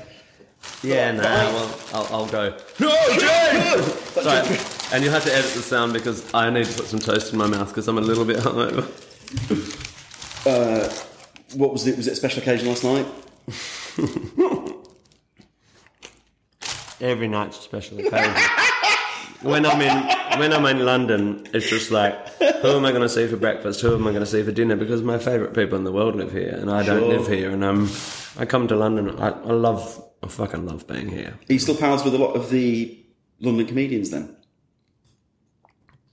Yeah, 0.84 1.12
no, 1.12 1.24
well, 1.24 1.80
I'll, 1.94 2.08
I'll 2.16 2.26
go. 2.28 2.56
No, 2.80 2.90
Jane! 3.18 3.82
Sorry, 4.24 4.58
and 4.94 5.04
you'll 5.04 5.14
have 5.14 5.24
to 5.24 5.34
edit 5.34 5.52
the 5.54 5.62
sound 5.62 5.94
because 5.94 6.32
I 6.34 6.50
need 6.50 6.66
to 6.66 6.74
put 6.74 6.86
some 6.86 7.00
toast 7.00 7.32
in 7.32 7.40
my 7.40 7.48
mouth 7.48 7.70
because 7.70 7.88
I'm 7.88 7.98
a 7.98 8.02
little 8.02 8.26
bit 8.26 8.38
hungover. 8.40 8.86
Uh, 10.46 10.90
what 11.56 11.72
was 11.72 11.86
it? 11.88 11.98
Was 11.98 12.08
it 12.08 12.14
a 12.14 12.16
special 12.16 12.42
occasion 12.42 12.68
last 12.68 12.84
night? 12.84 13.06
Every 17.00 17.28
night's 17.28 17.60
a 17.60 17.62
special 17.62 18.00
occasion. 18.00 18.34
when 19.42 19.66
I'm 19.66 19.82
in 19.82 20.40
when 20.40 20.54
I'm 20.54 20.66
in 20.66 20.86
London, 20.86 21.48
it's 21.54 21.68
just 21.70 21.90
like, 21.92 22.16
who 22.40 22.70
am 22.78 22.86
I 22.86 22.92
going 22.92 23.02
to 23.02 23.10
see 23.10 23.28
for 23.28 23.38
breakfast? 23.38 23.82
Who 23.82 23.94
am 23.96 24.06
I 24.08 24.12
going 24.12 24.22
to 24.24 24.30
see 24.30 24.44
for 24.44 24.52
dinner? 24.52 24.76
Because 24.76 25.02
my 25.02 25.18
favourite 25.18 25.54
people 25.54 25.78
in 25.78 25.84
the 25.84 25.92
world 25.92 26.16
live 26.16 26.32
here, 26.32 26.56
and 26.56 26.70
I 26.70 26.84
don't 26.84 27.00
Sure. 27.02 27.18
live 27.18 27.28
here. 27.28 27.50
And 27.52 27.66
I'm 27.66 27.90
I 28.38 28.46
come 28.46 28.68
to 28.68 28.76
London. 28.76 29.20
I, 29.20 29.30
I 29.30 29.52
love, 29.52 30.04
I 30.24 30.28
fucking 30.28 30.66
love 30.66 30.88
being 30.88 31.10
here. 31.10 31.34
Are 31.50 31.54
you 31.54 31.60
still 31.60 31.76
pals 31.76 32.04
with 32.06 32.14
a 32.16 32.18
lot 32.20 32.34
of 32.34 32.50
the 32.50 33.04
London 33.40 33.66
comedians 33.68 34.12
then? 34.12 34.36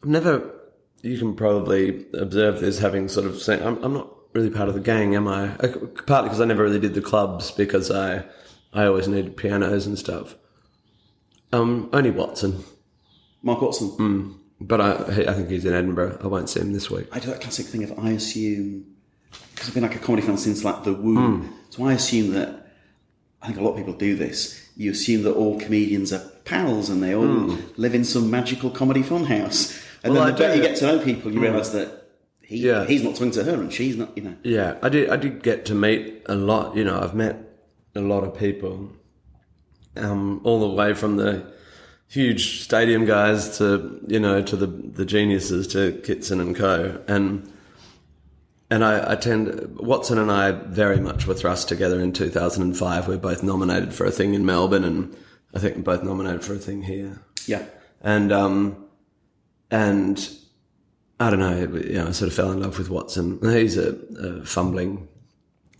I've 0.02 0.08
never. 0.08 0.54
You 1.02 1.18
can 1.18 1.34
probably 1.34 2.06
observe 2.14 2.60
this, 2.60 2.78
having 2.78 3.08
sort 3.08 3.26
of 3.26 3.40
seen. 3.40 3.62
I'm, 3.62 3.82
I'm 3.84 3.94
not 3.94 4.08
really 4.32 4.50
part 4.50 4.68
of 4.68 4.74
the 4.74 4.80
gang, 4.80 5.14
am 5.14 5.28
I? 5.28 5.48
Partly 6.06 6.28
because 6.28 6.40
I 6.40 6.44
never 6.44 6.64
really 6.64 6.80
did 6.80 6.94
the 6.94 7.00
clubs 7.00 7.50
because 7.50 7.90
I, 7.90 8.24
I 8.72 8.86
always 8.86 9.08
needed 9.08 9.36
pianos 9.36 9.86
and 9.86 9.98
stuff. 9.98 10.36
Um, 11.52 11.88
only 11.92 12.10
Watson, 12.10 12.64
Mark 13.42 13.62
Watson. 13.62 13.90
Mm. 13.90 14.34
but 14.60 14.80
I, 14.80 14.92
I 15.30 15.34
think 15.34 15.50
he's 15.50 15.64
in 15.64 15.72
Edinburgh. 15.72 16.18
I 16.22 16.26
won't 16.26 16.50
see 16.50 16.60
him 16.60 16.72
this 16.72 16.90
week. 16.90 17.06
I 17.12 17.20
do 17.20 17.28
that 17.28 17.40
classic 17.40 17.66
thing 17.66 17.84
of 17.84 17.98
I 17.98 18.10
assume 18.10 18.84
because 19.54 19.68
I've 19.68 19.74
been 19.74 19.82
like 19.82 19.96
a 19.96 19.98
comedy 19.98 20.26
fan 20.26 20.36
since 20.36 20.64
like 20.64 20.84
the 20.84 20.92
womb. 20.92 21.42
Mm. 21.42 21.72
So 21.72 21.84
I 21.84 21.94
assume 21.94 22.32
that 22.34 22.68
I 23.42 23.46
think 23.46 23.58
a 23.58 23.62
lot 23.62 23.72
of 23.72 23.76
people 23.76 23.94
do 23.94 24.14
this. 24.14 24.68
You 24.76 24.90
assume 24.90 25.22
that 25.22 25.32
all 25.32 25.58
comedians 25.58 26.12
are 26.12 26.22
pals 26.44 26.90
and 26.90 27.02
they 27.02 27.14
all 27.14 27.24
mm. 27.24 27.78
live 27.78 27.94
in 27.94 28.04
some 28.04 28.30
magical 28.30 28.70
comedy 28.70 29.02
funhouse. 29.02 29.84
And 30.08 30.16
Well, 30.16 30.24
then 30.24 30.34
I 30.34 30.36
the 30.36 30.42
better 30.44 30.56
you 30.56 30.62
get 30.62 30.76
to 30.78 30.86
know 30.86 30.98
people, 31.04 31.32
you 31.32 31.40
realise 31.40 31.70
that 31.70 32.10
he, 32.42 32.58
Yeah. 32.58 32.84
he's 32.86 33.02
not 33.02 33.14
talking 33.14 33.30
to 33.32 33.44
her 33.44 33.54
and 33.54 33.72
she's 33.72 33.96
not. 33.96 34.16
You 34.16 34.22
know, 34.24 34.34
Yeah, 34.42 34.76
I 34.82 34.88
did. 34.88 35.10
I 35.10 35.16
did 35.16 35.42
get 35.42 35.64
to 35.66 35.74
meet 35.74 36.22
a 36.26 36.34
lot. 36.34 36.76
You 36.76 36.84
know, 36.84 36.98
I've 37.00 37.14
met 37.14 37.36
a 37.94 38.00
lot 38.00 38.24
of 38.24 38.36
people, 38.38 38.90
um, 39.96 40.40
all 40.44 40.60
the 40.60 40.74
way 40.74 40.94
from 40.94 41.16
the 41.16 41.44
huge 42.06 42.62
stadium 42.62 43.04
guys 43.04 43.58
to 43.58 44.00
you 44.06 44.18
know 44.18 44.40
to 44.42 44.56
the 44.56 44.66
the 44.66 45.04
geniuses 45.04 45.66
to 45.68 45.92
Kitson 46.04 46.40
and 46.40 46.56
Co. 46.56 47.00
And 47.06 47.52
and 48.70 48.84
I, 48.84 49.12
I 49.12 49.16
tend 49.16 49.78
Watson 49.78 50.18
and 50.18 50.30
I 50.30 50.52
very 50.52 51.00
much 51.00 51.26
were 51.26 51.34
thrust 51.34 51.68
together 51.68 52.00
in 52.00 52.12
2005. 52.12 53.08
We 53.08 53.14
are 53.14 53.18
both 53.18 53.42
nominated 53.42 53.94
for 53.94 54.04
a 54.04 54.10
thing 54.10 54.34
in 54.34 54.44
Melbourne, 54.44 54.84
and 54.84 55.16
I 55.54 55.58
think 55.58 55.76
we're 55.76 55.82
both 55.82 56.02
nominated 56.02 56.44
for 56.44 56.54
a 56.54 56.58
thing 56.58 56.82
here 56.82 57.20
yeah. 57.46 57.64
and 58.02 58.30
um, 58.32 58.84
and 59.70 60.28
I 61.20 61.30
don't 61.30 61.40
know, 61.40 61.78
you 61.78 61.94
know, 61.94 62.08
I 62.08 62.10
sort 62.12 62.28
of 62.30 62.34
fell 62.34 62.52
in 62.52 62.60
love 62.60 62.78
with 62.78 62.90
Watson. 62.90 63.38
He's 63.42 63.76
a, 63.76 63.96
a 64.18 64.44
fumbling 64.44 65.08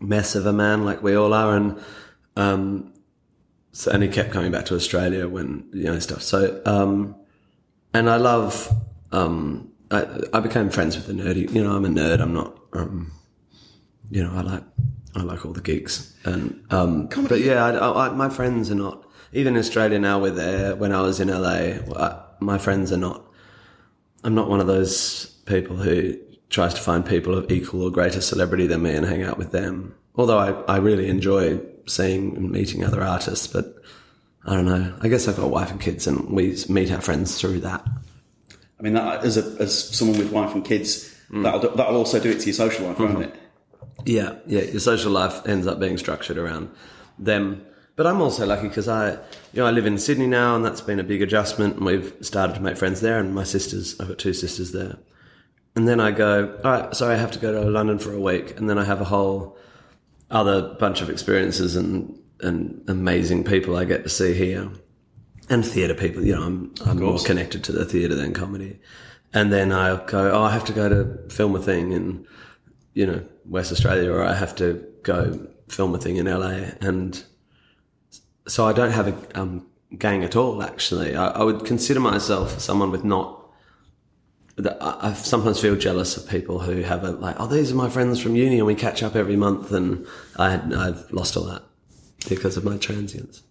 mess 0.01 0.35
of 0.35 0.47
a 0.47 0.53
man, 0.53 0.85
like 0.85 1.03
we 1.03 1.15
all 1.15 1.33
are, 1.33 1.57
and 1.57 1.81
um, 2.37 2.93
so 3.73 3.91
and 3.91 4.03
he 4.03 4.09
kept 4.09 4.33
coming 4.33 4.51
back 4.51 4.67
to 4.67 4.75
Australia 4.75 5.29
when 5.29 5.69
you 5.73 5.85
know 5.85 5.99
stuff. 5.99 6.23
So 6.23 6.61
um, 6.65 7.17
and 7.95 8.09
I 8.09 8.17
love. 8.17 8.71
Um, 9.13 9.73
I, 9.91 10.07
I 10.35 10.41
became 10.41 10.69
friends 10.69 10.97
with 10.97 11.07
the 11.07 11.15
nerdy. 11.15 11.51
You 11.51 11.65
know, 11.65 11.75
I'm 11.75 11.85
a 11.85 11.89
nerd. 11.89 12.21
I'm 12.21 12.35
not. 12.35 12.59
Um, 12.73 13.13
you 14.11 14.23
know, 14.23 14.33
I 14.35 14.43
like 14.43 14.63
I 15.15 15.23
like 15.23 15.45
all 15.47 15.53
the 15.53 15.61
geeks, 15.61 16.15
and 16.25 16.65
um, 16.71 17.09
but 17.29 17.41
yeah, 17.41 17.65
I, 17.65 18.07
I, 18.07 18.09
my 18.11 18.29
friends 18.29 18.71
are 18.71 18.77
not. 18.77 19.05
Even 19.33 19.55
in 19.55 19.61
Australia 19.61 19.99
now, 19.99 20.19
we're 20.19 20.31
there. 20.31 20.75
When 20.75 20.93
I 20.93 21.03
was 21.03 21.21
in 21.21 21.29
LA, 21.29 21.81
I, 21.97 22.23
my 22.41 22.59
friends 22.59 22.93
are 22.93 22.99
not. 22.99 23.25
I'm 24.29 24.35
not 24.35 24.51
one 24.51 24.61
of 24.61 24.67
those 24.67 25.25
people 25.47 25.77
who 25.77 26.15
tries 26.51 26.75
to 26.75 26.83
find 26.83 27.03
people 27.07 27.35
of 27.35 27.51
equal 27.51 27.85
or 27.85 27.91
greater 27.91 28.21
celebrity 28.21 28.67
than 28.67 28.83
me 28.83 28.95
and 28.95 29.07
hang 29.07 29.23
out 29.23 29.39
with 29.39 29.53
them. 29.53 29.95
Although 30.17 30.37
I, 30.37 30.51
I 30.75 30.77
really 30.77 31.09
enjoy 31.09 31.59
seeing 31.87 32.37
and 32.37 32.51
meeting 32.51 32.85
other 32.85 33.03
artists, 33.03 33.47
but 33.47 33.77
I 34.45 34.55
don't 34.55 34.67
know. 34.67 34.95
I 35.01 35.09
guess 35.09 35.29
I've 35.29 35.37
got 35.37 35.47
a 35.47 35.49
wife 35.49 35.71
and 35.71 35.81
kids, 35.81 36.07
and 36.07 36.29
we 36.29 36.59
meet 36.69 36.93
our 36.93 37.01
friends 37.01 37.41
through 37.41 37.61
that. 37.61 37.89
I 38.79 38.83
mean, 38.83 38.93
that, 38.93 39.25
as 39.25 39.39
a, 39.39 39.63
as 39.63 39.97
someone 39.97 40.19
with 40.19 40.31
wife 40.31 40.55
and 40.55 40.63
kids, 40.63 41.11
mm. 41.31 41.43
that'll 41.43 41.75
that'll 41.75 41.97
also 41.97 42.21
do 42.21 42.29
it 42.31 42.41
to 42.41 42.45
your 42.45 42.55
social 42.55 42.87
life, 42.87 42.99
won't 42.99 43.13
mm-hmm. 43.13 43.23
it? 43.23 43.35
Yeah, 44.05 44.35
yeah. 44.47 44.61
Your 44.61 44.81
social 44.81 45.11
life 45.11 45.49
ends 45.49 45.67
up 45.67 45.81
being 45.81 45.97
structured 45.97 46.37
around 46.37 46.71
them. 47.19 47.65
But 47.99 48.07
I'm 48.07 48.21
also 48.21 48.47
lucky 48.47 48.69
because 48.69 48.87
I, 48.87 49.11
you 49.11 49.19
know, 49.57 49.67
I 49.67 49.73
live 49.73 49.85
in 49.85 49.99
Sydney 49.99 50.29
now, 50.29 50.55
and 50.55 50.65
that's 50.65 50.81
been 50.81 51.01
a 51.01 51.03
big 51.05 51.21
adjustment. 51.21 51.79
And 51.79 51.85
we've 51.85 52.15
started 52.21 52.55
to 52.55 52.63
make 52.63 52.77
friends 52.77 53.01
there, 53.01 53.19
and 53.19 53.35
my 53.35 53.43
sisters, 53.43 53.99
I've 53.99 54.07
got 54.07 54.19
two 54.19 54.35
sisters 54.35 54.71
there. 54.71 54.99
And 55.75 55.89
then 55.89 55.99
I 55.99 56.13
go, 56.13 56.61
all 56.63 56.71
right, 56.71 56.95
sorry, 56.95 57.17
I 57.17 57.19
have 57.19 57.33
to 57.33 57.41
go 57.41 57.51
to 57.61 57.69
London 57.69 57.99
for 57.99 58.13
a 58.13 58.21
week, 58.21 58.57
and 58.57 58.71
then 58.71 58.79
I 58.79 58.85
have 58.85 59.01
a 59.01 59.05
whole 59.05 59.59
other 60.31 60.77
bunch 60.79 61.01
of 61.01 61.11
experiences 61.11 61.75
and 61.75 62.17
and 62.41 62.85
amazing 62.87 63.43
people 63.43 63.77
I 63.77 63.85
get 63.85 64.05
to 64.05 64.09
see 64.09 64.33
here, 64.33 64.71
and 65.51 65.67
theatre 65.67 65.95
people. 65.95 66.25
You 66.25 66.37
know, 66.37 66.43
I'm 66.45 66.75
I'm 66.87 67.01
more 67.01 67.19
connected 67.19 67.65
to 67.65 67.73
the 67.73 67.85
theatre 67.85 68.15
than 68.15 68.33
comedy. 68.33 68.79
And 69.35 69.53
then 69.53 69.73
I 69.73 69.97
go, 70.05 70.31
oh, 70.31 70.45
I 70.45 70.53
have 70.53 70.67
to 70.67 70.73
go 70.73 70.89
to 70.89 71.35
film 71.35 71.57
a 71.57 71.61
thing 71.61 71.91
in, 71.91 72.29
you 72.95 73.07
know, 73.07 73.25
West 73.45 73.73
Australia, 73.73 74.13
or 74.13 74.23
I 74.23 74.35
have 74.35 74.55
to 74.57 74.87
go 75.03 75.49
film 75.67 75.97
a 75.97 75.99
thing 75.99 76.15
in 76.15 76.27
LA, 76.27 76.71
and 76.81 77.25
so 78.49 78.67
I 78.67 78.73
don't 78.73 78.91
have 78.91 79.09
a 79.09 79.41
um, 79.41 79.67
gang 79.97 80.25
at 80.25 80.35
all. 80.35 80.63
Actually, 80.63 81.15
I, 81.15 81.29
I 81.29 81.43
would 81.45 81.65
consider 81.65 82.01
myself 82.01 82.59
someone 82.59 82.91
with 82.91 83.05
not. 83.05 83.37
that 84.57 84.77
I 84.83 85.11
I 85.11 85.13
sometimes 85.15 85.61
feel 85.61 85.77
jealous 85.77 86.17
of 86.17 86.29
people 86.29 86.59
who 86.59 86.83
have 86.83 87.05
a 87.05 87.13
like, 87.13 87.37
oh, 87.39 87.47
these 87.47 87.71
are 87.71 87.77
my 87.77 87.89
friends 87.89 88.21
from 88.21 88.35
uni, 88.35 88.59
and 88.59 88.67
we 88.67 88.75
catch 88.75 89.03
up 89.03 89.15
every 89.15 89.37
month, 89.37 89.71
and 89.73 90.05
I 90.37 90.51
had, 90.51 90.75
I've 90.75 91.11
lost 91.13 91.37
all 91.37 91.45
that 91.45 91.63
because 92.29 92.57
of 92.57 92.65
my 92.65 92.77
transience. 92.77 93.43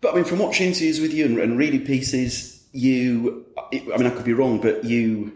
But 0.00 0.12
I 0.12 0.16
mean, 0.16 0.24
from 0.24 0.38
watching 0.38 0.68
interviews 0.68 1.00
with 1.00 1.12
you 1.12 1.26
and, 1.26 1.38
and 1.38 1.58
reading 1.58 1.84
pieces, 1.84 2.64
you, 2.72 3.44
I 3.72 3.96
mean, 3.96 4.06
I 4.06 4.10
could 4.10 4.24
be 4.24 4.32
wrong, 4.32 4.60
but 4.60 4.84
you, 4.84 5.32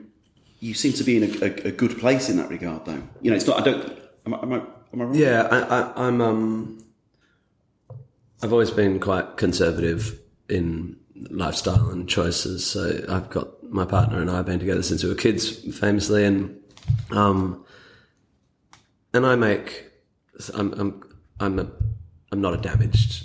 you 0.61 0.75
seem 0.75 0.93
to 0.95 1.05
be 1.05 1.17
in 1.17 1.25
a, 1.25 1.45
a, 1.45 1.69
a 1.69 1.73
good 1.73 1.99
place 1.99 2.29
in 2.29 2.37
that 2.39 2.49
regard, 2.49 2.85
though. 2.85 3.03
You 3.21 3.31
know, 3.31 3.37
it's 3.37 3.47
not. 3.47 3.61
I 3.61 3.65
don't. 3.65 3.99
Am 4.27 4.35
I? 4.35 4.39
Am 4.43 4.53
I, 4.53 4.57
am 4.93 5.01
I 5.01 5.05
wrong? 5.05 5.15
Yeah, 5.15 5.43
I, 5.51 5.59
I, 5.81 6.07
I'm. 6.07 6.21
Um, 6.21 6.86
I've 8.43 8.53
always 8.53 8.71
been 8.71 9.01
quite 9.01 9.37
conservative 9.37 10.19
in 10.49 10.97
lifestyle 11.31 11.89
and 11.91 12.09
choices. 12.09 12.67
So 12.67 13.05
I've 13.09 13.31
got 13.31 13.63
my 13.63 13.85
partner 13.85 14.21
and 14.21 14.31
I 14.31 14.37
have 14.37 14.47
been 14.47 14.59
together 14.59 14.83
since 14.83 15.03
we 15.03 15.09
were 15.09 15.15
kids, 15.15 15.49
famously, 15.79 16.25
and 16.25 16.59
um, 17.11 17.65
and 19.13 19.27
I 19.27 19.35
make. 19.37 19.85
I'm 20.55 20.73
I'm 20.75 21.03
I'm 21.41 21.59
a 21.59 21.67
I'm 22.33 22.41
not 22.41 22.55
a 22.55 22.59
damaged. 22.59 23.25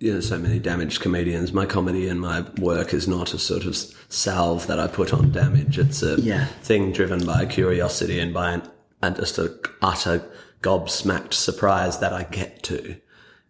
You 0.00 0.14
know, 0.14 0.20
so 0.20 0.38
many 0.38 0.58
damaged 0.58 1.00
comedians. 1.00 1.52
My 1.52 1.66
comedy 1.66 2.08
and 2.08 2.20
my 2.20 2.42
work 2.58 2.92
is 2.92 3.08
not 3.08 3.32
a 3.32 3.38
sort 3.38 3.64
of 3.64 3.74
salve 4.08 4.66
that 4.66 4.78
I 4.78 4.86
put 4.86 5.12
on 5.14 5.32
damage. 5.32 5.78
It's 5.78 6.02
a 6.02 6.20
Yeah. 6.20 6.46
thing 6.62 6.92
driven 6.92 7.24
by 7.24 7.46
curiosity 7.46 8.20
and 8.20 8.34
by 8.34 8.52
an, 8.52 8.62
and 9.02 9.16
just 9.16 9.38
a 9.38 9.56
utter 9.80 10.22
gobsmacked 10.62 11.32
surprise 11.32 12.00
that 12.00 12.12
I 12.12 12.24
get 12.24 12.62
to. 12.64 12.96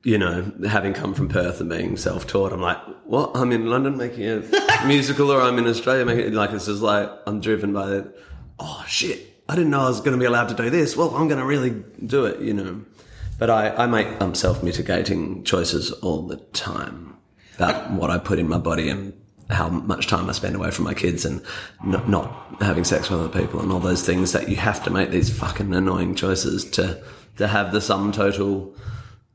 You 0.05 0.19
know, 0.19 0.53
having 0.69 0.93
come 0.93 1.15
from 1.15 1.29
Perth 1.29 1.61
and 1.61 1.71
being 1.71 1.97
self-taught, 1.97 2.53
I'm 2.53 2.61
like, 2.61 2.79
what? 3.05 3.31
I'm 3.35 3.53
in 3.53 3.67
London 3.67 3.97
making 3.97 4.29
a 4.29 4.43
musical, 4.87 5.33
or 5.33 5.41
I'm 5.41 5.59
in 5.59 5.67
Australia 5.67 6.05
making 6.05 6.27
it. 6.27 6.35
like 6.35 6.51
it's 6.51 6.67
just 6.67 6.83
like 6.83 7.11
I'm 7.27 7.41
driven 7.41 7.73
by 7.73 7.87
the, 7.87 8.15
oh 8.59 8.85
shit, 8.87 9.43
I 9.49 9.55
didn't 9.55 9.71
know 9.71 9.81
I 9.81 9.89
was 9.89 10.01
going 10.01 10.13
to 10.13 10.19
be 10.19 10.27
allowed 10.27 10.49
to 10.51 10.55
do 10.55 10.69
this. 10.69 10.97
Well, 10.97 11.15
I'm 11.15 11.27
going 11.27 11.41
to 11.41 11.47
really 11.47 11.83
do 12.05 12.27
it. 12.27 12.41
You 12.41 12.53
know, 12.53 12.83
but 13.39 13.49
I 13.49 13.71
I 13.71 13.87
make 13.87 14.07
um, 14.21 14.35
self-mitigating 14.35 15.45
choices 15.45 15.91
all 15.91 16.27
the 16.27 16.37
time 16.37 17.17
about 17.57 17.91
what 17.93 18.11
I 18.11 18.19
put 18.19 18.39
in 18.39 18.49
my 18.49 18.59
body 18.59 18.91
and 18.91 19.15
how 19.51 19.69
much 19.69 20.07
time 20.07 20.29
I 20.29 20.33
spend 20.33 20.57
away 20.57 20.71
from 20.71 20.85
my 20.85 20.95
kids 20.95 21.25
and 21.25 21.43
not, 21.85 22.09
not 22.09 22.57
having 22.61 22.85
sex 22.85 23.11
with 23.11 23.21
other 23.21 23.41
people 23.41 23.61
and 23.61 23.71
all 23.71 23.81
those 23.81 24.05
things 24.05 24.33
that 24.33 24.49
you 24.49 24.57
have 24.57 24.83
to 24.85 24.91
make 24.91 25.11
these 25.11 25.37
fucking 25.37 25.75
annoying 25.75 26.15
choices 26.15 26.65
to 26.73 27.03
to 27.37 27.49
have 27.49 27.73
the 27.73 27.81
sum 27.81 28.13
total 28.13 28.75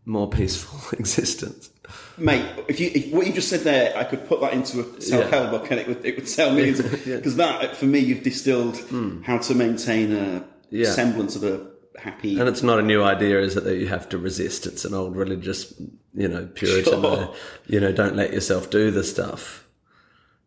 more 0.05 0.29
peaceful 0.29 0.79
existence. 0.99 1.69
Mate, 2.17 2.45
if 2.67 2.79
you 2.79 2.91
if 2.93 3.13
what 3.13 3.25
you 3.27 3.33
just 3.33 3.49
said 3.49 3.61
there, 3.61 3.95
I 3.97 4.03
could 4.03 4.27
put 4.27 4.41
that 4.41 4.53
into 4.53 4.81
a 4.81 5.01
self-help 5.01 5.51
book 5.51 5.71
and 5.71 5.79
it 5.79 5.87
would 5.87 6.05
it 6.05 6.15
would 6.17 6.27
sell 6.29 6.51
millions. 6.53 6.81
Because 7.05 7.35
that, 7.37 7.75
for 7.75 7.85
me, 7.85 7.99
you've 7.99 8.23
distilled 8.23 8.77
how 9.23 9.37
to 9.39 9.55
maintain 9.55 10.13
a 10.13 10.45
Yeah. 10.69 10.91
semblance 10.91 11.35
of 11.35 11.43
a 11.43 11.65
happy. 11.97 12.39
And 12.39 12.47
it's 12.47 12.61
not 12.63 12.79
a 12.79 12.83
new 12.83 13.03
idea, 13.03 13.39
is 13.41 13.57
it, 13.57 13.63
that 13.63 13.77
you 13.77 13.87
have 13.87 14.07
to 14.09 14.17
resist? 14.17 14.67
It's 14.67 14.85
an 14.85 14.93
old 14.93 15.15
religious, 15.15 15.73
you 16.13 16.27
know, 16.27 16.45
Puritan, 16.53 17.01
Sure. 17.01 17.17
uh, 17.23 17.33
you 17.67 17.79
know, 17.79 17.91
don't 17.91 18.15
let 18.15 18.31
yourself 18.33 18.69
do 18.69 18.91
the 18.91 19.03
stuff. 19.03 19.65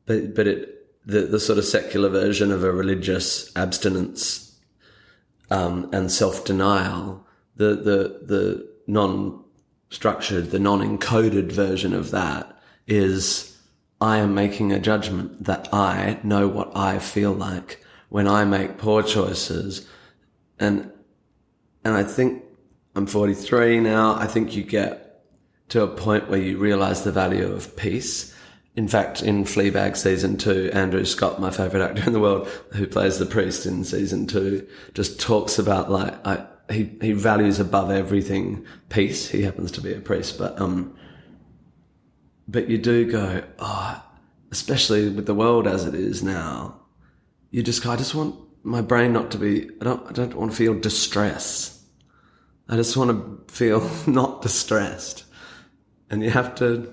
But, 0.07 0.35
but 0.35 0.47
it, 0.47 0.87
the, 1.07 1.23
the 1.23 1.41
sort 1.41 1.59
of 1.59 1.65
secular 1.65 2.09
version 2.09 2.53
of 2.53 2.63
a 2.65 2.73
religious 2.73 3.51
abstinence, 3.57 4.57
um, 5.51 5.91
and 5.93 6.11
self-denial, 6.11 7.27
the, 7.57 7.75
the, 7.75 8.21
the 8.25 8.69
non-structured, 9.93 10.51
the 10.51 10.59
non-encoded 10.59 11.53
version 11.53 11.93
of 11.93 12.11
that 12.13 12.59
is 12.87 13.59
I 14.01 14.19
am 14.19 14.35
making 14.35 14.73
a 14.73 14.81
judgment 14.81 15.45
that 15.45 15.73
I 15.73 16.19
know 16.23 16.49
what 16.49 16.75
I 16.75 16.99
feel 16.99 17.33
like 17.33 17.85
when 18.09 18.27
I 18.27 18.45
make 18.45 18.79
poor 18.79 19.03
choices 19.03 19.87
and 20.59 20.91
and 21.85 21.95
I 21.95 22.05
think 22.05 22.45
I'm 22.95 23.07
43 23.07 23.81
now. 23.81 24.15
I 24.15 24.27
think 24.27 24.55
you 24.55 24.63
get 24.63 25.25
to 25.71 25.83
a 25.83 25.89
point 25.89 26.31
where 26.31 26.41
you 26.41 26.57
realize 26.57 27.03
the 27.03 27.13
value 27.13 27.53
of 27.53 27.77
peace. 27.77 28.35
In 28.77 28.87
fact, 28.89 29.23
in 29.23 29.45
Fleabag 29.45 29.97
season 29.97 30.37
two, 30.37 30.71
Andrew 30.73 31.05
Scott, 31.05 31.41
my 31.41 31.51
favorite 31.51 31.83
actor 31.83 32.05
in 32.07 32.13
the 32.13 32.21
world, 32.21 32.47
who 32.73 32.87
plays 32.87 33.19
the 33.19 33.27
priest 33.27 33.67
in 33.67 33.85
season 33.85 34.27
two, 34.27 34.67
just 34.95 35.21
talks 35.21 35.59
about 35.59 35.91
like, 35.91 36.15
I, 36.25 36.47
he, 36.73 36.91
he 37.01 37.13
values 37.13 37.61
above 37.61 37.91
everything 37.91 38.67
peace. 38.89 39.29
He 39.29 39.43
happens 39.43 39.71
to 39.73 39.81
be 39.81 39.93
a 39.95 40.01
priest, 40.01 40.39
but, 40.39 40.61
um, 40.61 40.97
but 42.49 42.69
you 42.69 42.79
do 42.79 43.11
go, 43.11 43.45
oh, 43.59 44.03
especially 44.51 45.09
with 45.09 45.27
the 45.27 45.35
world 45.35 45.67
as 45.67 45.87
it 45.87 45.95
is 45.95 46.23
now, 46.23 46.81
you 47.51 47.63
just, 47.63 47.87
I 47.87 47.97
just 47.97 48.15
want 48.15 48.37
my 48.63 48.81
brain 48.81 49.13
not 49.13 49.31
to 49.33 49.39
be, 49.39 49.71
I 49.81 49.85
don't, 49.85 50.07
I 50.09 50.13
don't 50.13 50.35
want 50.35 50.53
to 50.53 50.57
feel 50.57 50.79
distress. 50.79 51.85
I 52.69 52.77
just 52.77 52.97
want 52.97 53.11
to 53.11 53.53
feel 53.53 53.91
not 54.07 54.43
distressed. 54.43 55.25
And 56.11 56.23
you 56.23 56.31
have 56.31 56.55
to 56.57 56.93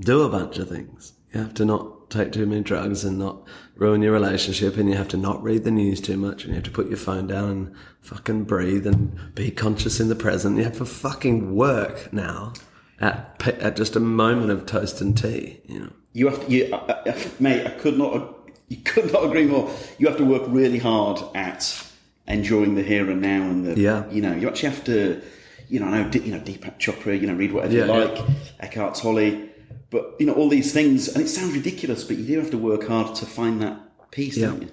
do 0.00 0.22
a 0.22 0.28
bunch 0.28 0.58
of 0.58 0.68
things. 0.68 1.12
You 1.32 1.40
have 1.40 1.54
to 1.54 1.64
not 1.64 2.10
take 2.10 2.32
too 2.32 2.46
many 2.46 2.62
drugs 2.62 3.04
and 3.04 3.18
not 3.18 3.46
ruin 3.78 4.02
your 4.02 4.12
relationship 4.12 4.76
and 4.76 4.88
you 4.90 4.96
have 4.96 5.08
to 5.08 5.16
not 5.16 5.42
read 5.42 5.62
the 5.64 5.70
news 5.70 6.00
too 6.00 6.16
much 6.16 6.42
and 6.42 6.50
you 6.50 6.54
have 6.56 6.64
to 6.64 6.70
put 6.70 6.88
your 6.88 6.96
phone 6.96 7.26
down 7.28 7.50
and 7.50 7.74
fucking 8.00 8.42
breathe 8.44 8.86
and 8.86 9.16
be 9.34 9.50
conscious 9.50 10.00
in 10.00 10.08
the 10.08 10.16
present. 10.16 10.56
You 10.58 10.64
have 10.64 10.78
to 10.78 10.84
fucking 10.84 11.54
work 11.54 12.12
now 12.12 12.52
at, 13.00 13.40
at 13.46 13.76
just 13.76 13.94
a 13.94 14.00
moment 14.00 14.50
of 14.50 14.66
toast 14.66 15.00
and 15.00 15.16
tea, 15.16 15.60
you 15.66 15.78
know. 15.80 15.92
You 16.12 16.28
have 16.28 16.44
to, 16.46 16.52
you, 16.52 16.74
uh, 16.74 17.02
uh, 17.06 17.18
mate. 17.38 17.64
I 17.66 17.70
could 17.70 17.96
not, 17.96 18.50
you 18.66 18.78
could 18.78 19.12
not 19.12 19.24
agree 19.24 19.46
more. 19.46 19.70
You 19.98 20.08
have 20.08 20.16
to 20.18 20.24
work 20.24 20.42
really 20.48 20.78
hard 20.78 21.20
at 21.36 21.84
enjoying 22.26 22.74
the 22.74 22.82
here 22.82 23.08
and 23.08 23.22
now, 23.22 23.42
and 23.42 23.64
the, 23.64 23.80
Yeah. 23.80 24.10
you 24.10 24.20
know, 24.20 24.34
you 24.34 24.48
actually 24.48 24.70
have 24.70 24.84
to, 24.84 25.22
you 25.68 25.78
know, 25.78 25.86
I 25.86 26.02
know, 26.02 26.10
you 26.10 26.32
know, 26.32 26.40
Deepak 26.40 26.78
Chopra, 26.80 27.18
you 27.18 27.28
know, 27.28 27.34
read 27.34 27.52
whatever 27.52 27.74
Yeah, 27.74 27.84
you 27.86 27.92
yeah. 27.92 28.04
like, 28.06 28.24
Eckhart 28.58 28.96
Tolle, 28.96 29.48
but 29.90 30.14
you 30.18 30.26
know, 30.26 30.34
all 30.34 30.48
these 30.48 30.72
things, 30.72 31.08
and 31.08 31.24
it 31.24 31.28
sounds 31.28 31.54
ridiculous, 31.54 32.04
but 32.04 32.16
you 32.18 32.26
do 32.26 32.38
have 32.38 32.50
to 32.50 32.58
work 32.58 32.86
hard 32.86 33.14
to 33.16 33.26
find 33.26 33.60
that 33.62 33.78
peace, 34.10 34.36
Yeah. 34.36 34.48
don't 34.48 34.62
you? 34.62 34.70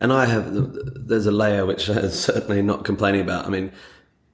And 0.00 0.12
I 0.12 0.24
have, 0.26 0.52
there's 1.08 1.26
a 1.26 1.32
layer 1.32 1.66
which 1.66 1.88
I'm 1.88 2.08
certainly 2.30 2.62
not 2.62 2.84
complaining 2.84 3.20
about. 3.20 3.46
I 3.46 3.50
mean, 3.50 3.72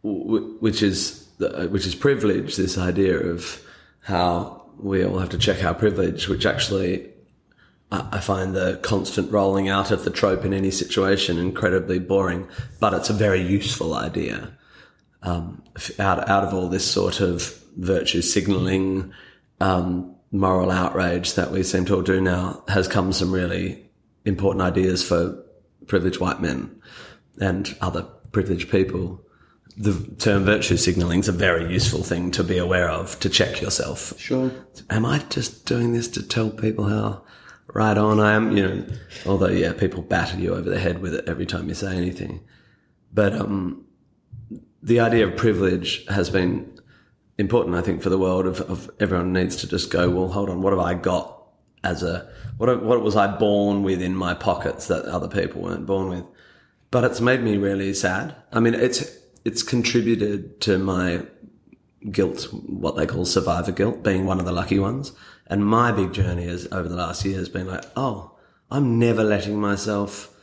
which 0.03 0.83
is, 0.83 1.29
which 1.39 1.87
is 1.87 1.95
privilege, 1.95 2.57
this 2.57 2.79
idea 2.79 3.19
of 3.19 3.61
how 4.03 4.63
we 4.79 5.05
all 5.05 5.19
have 5.19 5.31
to 5.31 5.39
check 5.39 5.65
our 5.65 5.75
privilege, 5.75 6.29
which 6.29 6.47
actually 6.47 7.09
I 7.91 8.09
I 8.13 8.21
find 8.21 8.55
the 8.55 8.79
constant 8.83 9.31
rolling 9.33 9.69
out 9.69 9.91
of 9.91 10.05
the 10.05 10.11
trope 10.11 10.45
in 10.45 10.53
any 10.53 10.71
situation 10.71 11.39
incredibly 11.39 11.99
boring, 11.99 12.47
but 12.81 12.93
it's 12.95 13.11
a 13.11 13.15
very 13.15 13.41
useful 13.41 13.95
idea. 13.95 14.53
Um, 15.23 15.63
out, 15.99 16.29
out 16.29 16.45
of 16.45 16.55
all 16.55 16.69
this 16.69 16.89
sort 16.89 17.21
of 17.21 17.61
virtue 17.77 18.23
signaling, 18.23 19.13
um, 19.61 20.15
moral 20.31 20.71
outrage 20.71 21.35
that 21.35 21.51
we 21.51 21.63
seem 21.63 21.85
to 21.87 21.97
all 21.97 22.03
do 22.03 22.21
now 22.21 22.63
has 22.69 22.89
come 22.89 23.13
some 23.13 23.33
really 23.33 23.85
important 24.25 24.63
ideas 24.63 25.07
for 25.07 25.43
privileged 25.87 26.21
white 26.21 26.41
men 26.41 26.81
and 27.41 27.77
other 27.81 28.03
privileged 28.33 28.71
people. 28.71 29.21
The 29.77 29.95
term 30.19 30.45
virtue 30.45 30.77
signaling 30.77 31.21
is 31.21 31.29
a 31.29 31.33
very 31.33 31.71
useful 31.73 32.03
thing 32.03 32.31
to 32.33 32.43
be 32.43 32.59
aware 32.59 32.89
of 32.89 33.19
to 33.21 33.29
check 33.29 33.61
yourself. 33.61 34.19
Sure. 34.19 34.51
Am 34.89 35.05
I 35.05 35.19
just 35.29 35.67
doing 35.67 35.93
this 35.93 36.09
to 36.09 36.23
tell 36.23 36.51
people 36.51 36.87
how 36.87 37.23
right 37.75 37.97
on 37.97 38.19
I 38.19 38.33
am? 38.33 38.57
You 38.57 38.67
know, 38.67 38.87
although 39.27 39.49
yeah, 39.49 39.73
people 39.75 40.03
batter 40.03 40.39
you 40.39 40.55
over 40.55 40.69
the 40.69 40.81
head 40.81 41.03
with 41.03 41.15
it 41.15 41.29
every 41.29 41.47
time 41.47 41.69
you 41.69 41.75
say 41.75 41.95
anything. 41.97 42.41
But 43.13 43.35
um, 43.35 43.85
the 44.83 45.01
idea 45.01 45.27
of 45.27 45.37
privilege 45.37 46.07
has 46.07 46.31
been 46.31 46.76
important, 47.39 47.77
I 47.77 47.83
think, 47.83 48.03
for 48.03 48.11
the 48.11 48.19
world. 48.19 48.47
Of, 48.47 48.61
of 48.63 48.91
everyone 49.01 49.33
needs 49.33 49.57
to 49.57 49.69
just 49.69 49.91
go, 49.91 50.11
well, 50.11 50.29
hold 50.29 50.51
on, 50.51 50.63
what 50.63 50.73
have 50.73 50.81
I 50.81 50.95
got 50.95 51.47
as 51.85 52.03
a 52.03 52.29
what? 52.59 52.83
What 52.83 53.03
was 53.03 53.17
I 53.17 53.27
born 53.27 53.83
with 53.83 54.03
in 54.03 54.15
my 54.15 54.35
pockets 54.35 54.89
that 54.89 55.05
other 55.05 55.29
people 55.29 55.63
weren't 55.63 55.87
born 55.87 56.09
with? 56.09 56.25
But 56.91 57.05
it's 57.05 57.21
made 57.21 57.43
me 57.43 57.57
really 57.57 57.93
sad. 57.95 58.35
I 58.53 58.61
mean, 58.61 58.75
it's 58.75 59.05
it's 59.45 59.63
contributed 59.63 60.61
to 60.63 60.79
my 60.79 61.23
guilt, 62.11 62.49
what 62.53 62.97
they 62.97 63.07
call 63.07 63.25
survivor 63.25 63.73
guilt, 63.73 64.03
being 64.03 64.27
one 64.27 64.39
of 64.39 64.47
the 64.47 64.53
lucky 64.53 64.79
ones. 64.79 65.13
And 65.47 65.65
my 65.65 65.93
big 65.93 66.13
journey 66.13 66.45
is 66.45 66.67
over 66.73 66.89
the 66.89 66.97
last 66.97 67.25
year 67.25 67.39
has 67.39 67.49
been 67.49 67.67
like, 67.67 67.85
oh, 67.97 68.37
I'm 68.71 68.99
never 68.99 69.23
letting 69.23 69.61
myself 69.61 70.35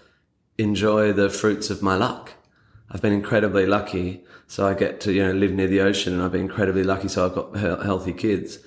enjoy 0.58 1.12
the 1.12 1.30
fruits 1.30 1.70
of 1.70 1.82
my 1.82 1.96
luck. 1.96 2.34
I've 2.90 3.02
been 3.02 3.14
incredibly 3.14 3.66
lucky, 3.66 4.24
so 4.48 4.68
I 4.68 4.74
get 4.74 5.02
to 5.02 5.14
you 5.14 5.24
know 5.24 5.32
live 5.32 5.52
near 5.52 5.68
the 5.68 5.82
ocean, 5.82 6.14
and 6.14 6.22
I've 6.22 6.32
been 6.32 6.42
incredibly 6.42 6.84
lucky, 6.84 7.08
so 7.08 7.26
I've 7.26 7.36
got 7.36 7.58
he- 7.58 7.86
healthy 7.86 8.14
kids. 8.14 8.60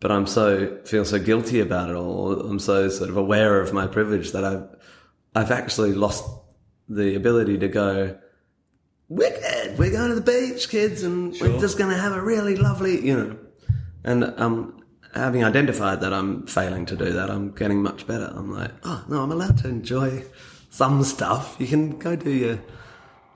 But 0.00 0.10
I'm 0.12 0.26
so 0.26 0.78
feel 0.84 1.04
so 1.04 1.18
guilty 1.18 1.60
about 1.60 1.90
it 1.90 1.96
all. 1.96 2.40
I'm 2.40 2.58
so 2.58 2.88
sort 2.88 3.10
of 3.10 3.16
aware 3.16 3.60
of 3.60 3.72
my 3.72 3.86
privilege 3.86 4.32
that 4.32 4.44
I've 4.44 4.68
I've 5.34 5.50
actually 5.50 5.94
lost 5.94 6.24
the 6.88 7.14
ability 7.14 7.58
to 7.58 7.68
go 7.68 8.18
wicked. 9.08 9.78
we're 9.78 9.90
going 9.90 10.10
to 10.10 10.14
the 10.14 10.20
beach, 10.20 10.68
kids, 10.68 11.02
and 11.02 11.34
we're 11.40 11.58
just 11.60 11.78
going 11.78 11.90
to 11.90 11.96
have 11.96 12.12
a 12.12 12.20
really 12.20 12.56
lovely, 12.56 13.04
you 13.04 13.16
know. 13.16 13.38
And 14.02 14.34
um, 14.38 14.82
having 15.14 15.44
identified 15.44 16.00
that 16.02 16.12
I'm 16.12 16.46
failing 16.46 16.86
to 16.86 16.96
do 16.96 17.12
that, 17.12 17.30
I'm 17.30 17.52
getting 17.52 17.82
much 17.82 18.06
better. 18.06 18.32
I'm 18.34 18.52
like, 18.52 18.72
oh 18.84 19.04
no, 19.08 19.22
I'm 19.22 19.32
allowed 19.32 19.58
to 19.58 19.68
enjoy 19.68 20.24
some 20.70 21.02
stuff. 21.04 21.56
You 21.58 21.66
can 21.66 21.98
go 21.98 22.16
do 22.16 22.30
your 22.30 22.58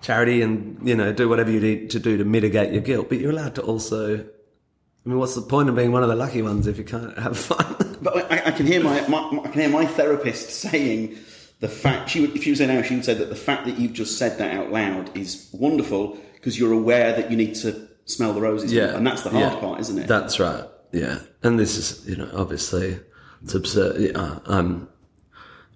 charity 0.00 0.42
and 0.42 0.78
you 0.87 0.94
know 0.96 1.12
do 1.12 1.28
whatever 1.28 1.50
you 1.50 1.61
need 1.61 1.90
to 1.90 1.98
do 1.98 2.16
to 2.16 2.24
mitigate 2.24 2.72
your 2.72 2.82
guilt, 2.82 3.08
but 3.08 3.18
you're 3.18 3.30
allowed 3.32 3.54
to 3.56 3.62
also. 3.62 4.18
I 4.18 5.08
mean, 5.08 5.18
what's 5.18 5.34
the 5.37 5.42
point 5.42 5.68
of 5.70 5.76
being 5.76 5.92
one 5.92 6.02
of 6.02 6.08
the 6.11 6.16
lucky 6.16 6.42
ones 6.42 6.66
if 6.66 6.76
you 6.76 6.84
can't 6.84 7.16
have 7.18 7.37
fun? 7.38 7.76
But 8.00 8.30
I, 8.30 8.46
I 8.46 8.50
can 8.52 8.64
hear 8.66 8.80
my, 8.80 9.00
my, 9.08 9.40
I 9.44 9.48
can 9.48 9.61
hear 9.61 9.68
my 9.70 9.84
therapist 9.84 10.50
saying 10.50 11.18
the 11.58 11.68
fact 11.68 12.11
she 12.11 12.20
would, 12.20 12.37
if 12.37 12.44
she 12.44 12.50
was 12.50 12.61
there 12.61 12.68
now, 12.68 12.80
she 12.82 12.94
would 12.94 13.04
say 13.04 13.14
that 13.14 13.28
the 13.28 13.34
fact 13.34 13.66
that 13.66 13.76
you've 13.76 13.92
just 13.92 14.18
said 14.18 14.38
that 14.38 14.54
out 14.56 14.70
loud 14.70 15.16
is 15.16 15.48
wonderful 15.52 16.16
because 16.34 16.56
you're 16.56 16.72
aware 16.72 17.12
that 17.16 17.28
you 17.28 17.37
need 17.37 17.56
to 17.56 17.88
smell 18.04 18.32
the 18.32 18.40
roses, 18.40 18.72
Yeah, 18.72 18.96
and 18.96 19.04
that's 19.04 19.22
the 19.22 19.30
hard 19.30 19.54
yeah. 19.54 19.58
part, 19.61 19.80
isn't 19.80 19.98
it? 19.98 20.06
That's 20.06 20.38
right. 20.38 20.64
Yeah, 20.92 21.18
and 21.42 21.58
this 21.58 21.76
is 21.76 22.08
you 22.08 22.14
know 22.16 22.30
obviously 22.34 23.00
it's 23.42 23.54
absurd. 23.54 24.00
Yeah, 24.00 24.38
I'm 24.46 24.88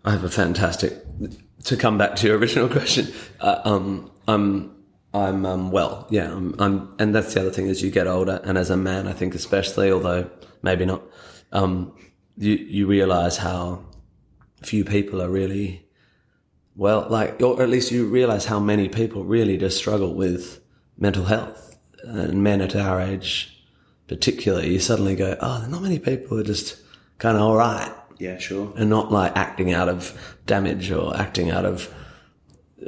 I 0.05 0.11
have 0.11 0.25
a 0.25 0.31
fantastic. 0.31 0.95
To 1.65 1.77
come 1.77 1.97
back 1.97 2.17
to 2.17 2.27
your 2.27 2.39
original 2.39 2.69
question, 2.69 3.13
uh, 3.41 3.61
um, 3.65 4.11
I'm 4.27 4.75
I'm 5.15 5.47
um, 5.47 5.71
well. 5.71 6.07
Yeah, 6.11 6.33
I'm, 6.33 6.55
I'm, 6.59 6.95
and 6.99 7.15
that's 7.15 7.35
the 7.35 7.41
other 7.41 7.51
thing 7.51 7.69
as 7.69 7.83
you 7.83 7.91
get 7.91 8.07
older, 8.07 8.41
and 8.45 8.59
as 8.59 8.71
a 8.71 8.77
man, 8.77 9.07
I 9.07 9.13
think 9.13 9.35
especially, 9.35 9.93
although 9.93 10.29
maybe 10.63 10.85
not, 10.85 11.03
um, 11.53 11.95
you 12.37 12.55
you 12.55 12.87
realize 12.87 13.37
how 13.37 13.85
few 14.63 14.85
people 14.85 15.23
are 15.23 15.31
really 15.31 15.87
well, 16.75 17.07
like, 17.09 17.41
or 17.43 17.63
at 17.63 17.69
least 17.69 17.93
you 17.93 18.07
realize 18.07 18.45
how 18.47 18.59
many 18.59 18.89
people 18.89 19.25
really 19.25 19.57
just 19.57 19.77
struggle 19.77 20.15
with 20.15 20.61
mental 20.99 21.27
health, 21.27 21.79
and 22.03 22.43
men 22.43 22.61
at 22.61 22.75
our 22.75 23.01
age, 23.01 23.65
particularly, 24.09 24.73
you 24.73 24.81
suddenly 24.81 25.15
go, 25.15 25.37
oh, 25.41 25.67
not 25.69 25.83
many 25.83 25.99
people 25.99 26.39
are 26.39 26.45
just 26.45 26.81
kind 27.19 27.37
of 27.37 27.43
all 27.43 27.57
right 27.57 27.95
yeah, 28.23 28.39
sure. 28.39 28.73
and 28.77 28.89
not 28.89 29.11
like 29.11 29.37
acting 29.37 29.73
out 29.73 29.89
of 29.89 30.37
damage 30.47 30.93
or 30.93 31.17
acting 31.17 31.51
out 31.51 31.65
of 31.65 31.93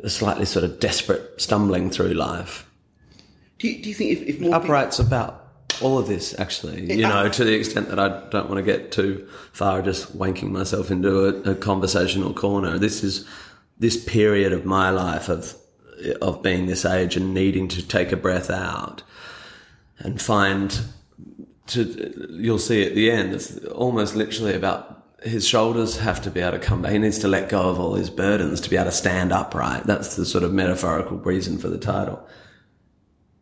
a 0.03 0.09
slightly 0.09 0.45
sort 0.45 0.65
of 0.65 0.79
desperate 0.79 1.41
stumbling 1.41 1.91
through 1.91 2.15
life. 2.15 2.71
Do 3.59 3.69
you, 3.69 3.83
do 3.83 3.89
you 3.89 3.95
think 3.95 4.13
if, 4.13 4.23
if 4.23 4.41
more 4.41 4.53
people, 4.53 4.65
Upright's 4.65 5.01
about 5.01 5.41
all 5.83 5.99
of 5.99 6.07
this, 6.07 6.39
actually, 6.39 6.95
you 6.95 7.03
know, 7.03 7.29
to 7.29 7.45
the 7.45 7.55
extent 7.55 7.89
that 7.89 7.99
I 7.99 8.29
don't 8.31 8.49
want 8.49 8.59
to 8.59 8.63
get 8.63 8.93
too 8.93 9.29
far 9.53 9.83
just 9.83 10.17
wanking 10.17 10.51
myself 10.51 10.91
into 10.93 11.25
a, 11.25 11.51
a 11.51 11.55
conversational 11.57 12.33
corner. 12.33 12.79
This 12.79 13.03
is 13.03 13.27
this 13.79 14.03
period 14.05 14.53
of 14.53 14.65
my 14.65 14.91
life 14.91 15.29
of 15.29 15.57
of 16.23 16.43
being 16.43 16.67
this 16.67 16.85
age 16.85 17.17
and 17.17 17.35
needing 17.35 17.67
to 17.69 17.87
take 17.87 18.13
a 18.13 18.17
breath 18.17 18.51
out 18.51 19.03
and 19.99 20.21
find 20.21 20.81
to 21.67 22.29
you'll 22.31 22.59
see 22.59 22.85
at 22.85 22.95
the 22.95 23.11
end 23.11 23.33
it's 23.33 23.59
almost 23.67 24.17
literally 24.17 24.55
about 24.55 25.04
his 25.25 25.47
shoulders 25.47 25.99
have 25.99 26.23
to 26.23 26.31
be 26.31 26.41
able 26.41 26.53
to 26.53 26.59
come 26.59 26.83
back 26.83 26.93
he 26.93 26.99
needs 26.99 27.19
to 27.19 27.29
let 27.29 27.49
go 27.49 27.71
of 27.71 27.81
all 27.81 27.95
his 27.95 28.11
burdens 28.11 28.61
to 28.61 28.71
be 28.71 28.77
able 28.77 28.87
to 28.87 28.93
stand 28.93 29.33
upright. 29.33 29.85
That's 29.85 30.17
the 30.17 30.25
sort 30.25 30.45
of 30.45 30.53
metaphorical 30.53 31.17
reason 31.19 31.59
for 31.59 31.69
the 31.69 31.79
title. 31.79 32.27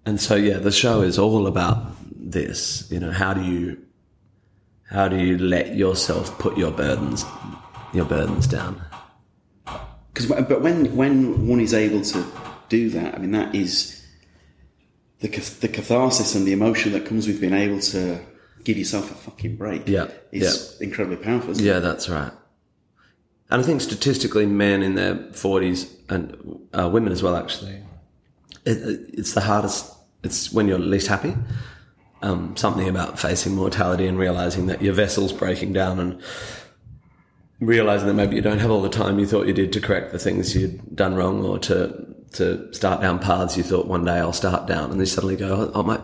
And 0.06 0.20
so 0.20 0.34
yeah 0.34 0.58
the 0.58 0.72
show 0.72 1.02
is 1.02 1.18
all 1.18 1.46
about 1.46 1.92
this 2.14 2.88
you 2.90 3.00
know 3.00 3.10
how 3.10 3.34
do 3.34 3.42
you 3.42 3.78
how 4.90 5.08
do 5.08 5.16
you 5.16 5.38
let 5.38 5.74
yourself 5.74 6.38
put 6.38 6.56
your 6.56 6.70
burdens 6.70 7.24
your 7.92 8.04
burdens 8.04 8.46
down? 8.46 8.82
Because, 10.12 10.26
but 10.26 10.60
when 10.60 10.94
when 10.96 11.46
one 11.46 11.60
is 11.60 11.74
able 11.74 12.02
to 12.02 12.24
do 12.68 12.90
that, 12.90 13.14
I 13.14 13.18
mean, 13.18 13.32
that 13.32 13.54
is 13.54 14.04
the 15.20 15.28
the 15.60 15.68
catharsis 15.68 16.34
and 16.34 16.46
the 16.46 16.52
emotion 16.52 16.92
that 16.92 17.06
comes 17.06 17.26
with 17.26 17.40
being 17.40 17.54
able 17.54 17.80
to 17.80 18.20
give 18.64 18.76
yourself 18.76 19.10
a 19.10 19.14
fucking 19.14 19.56
break. 19.56 19.88
Yeah, 19.88 20.08
is 20.30 20.80
incredibly 20.80 21.16
powerful. 21.24 21.50
Isn't 21.52 21.64
Yeah, 21.64 21.78
it? 21.78 21.80
that's 21.80 22.08
right. 22.08 22.32
And 23.50 23.60
I 23.60 23.64
think 23.64 23.80
statistically, 23.80 24.46
men 24.46 24.82
in 24.82 24.94
their 24.94 25.16
forties 25.32 25.94
and 26.08 26.36
uh, 26.72 26.88
women 26.88 27.12
as 27.12 27.22
well, 27.22 27.36
actually, 27.36 27.82
it, 28.64 28.78
it's 29.12 29.34
the 29.34 29.42
hardest. 29.42 29.92
It's 30.22 30.52
when 30.52 30.68
you're 30.68 30.78
least 30.78 31.08
happy. 31.08 31.34
Um, 32.22 32.56
something 32.56 32.88
about 32.88 33.18
facing 33.18 33.56
mortality 33.56 34.06
and 34.06 34.16
realizing 34.16 34.66
that 34.66 34.80
your 34.80 34.94
vessel's 34.94 35.32
breaking 35.32 35.72
down 35.72 35.98
and 35.98 36.22
realizing 37.58 38.06
that 38.06 38.14
maybe 38.14 38.36
you 38.36 38.42
don't 38.42 38.60
have 38.60 38.70
all 38.70 38.80
the 38.80 38.88
time 38.88 39.18
you 39.18 39.26
thought 39.26 39.48
you 39.48 39.52
did 39.52 39.72
to 39.72 39.80
correct 39.80 40.12
the 40.12 40.18
things 40.20 40.54
you'd 40.54 40.94
done 40.94 41.14
wrong 41.16 41.44
or 41.44 41.58
to 41.58 42.14
to 42.34 42.72
start 42.72 43.00
down 43.00 43.18
paths 43.18 43.56
you 43.56 43.62
thought 43.62 43.86
one 43.86 44.04
day 44.04 44.18
I'll 44.18 44.32
start 44.32 44.66
down, 44.66 44.84
and 44.84 44.92
then 44.94 45.00
you 45.00 45.06
suddenly 45.06 45.36
go, 45.36 45.70
oh, 45.74 45.80
I 45.80 45.84
might, 45.84 46.00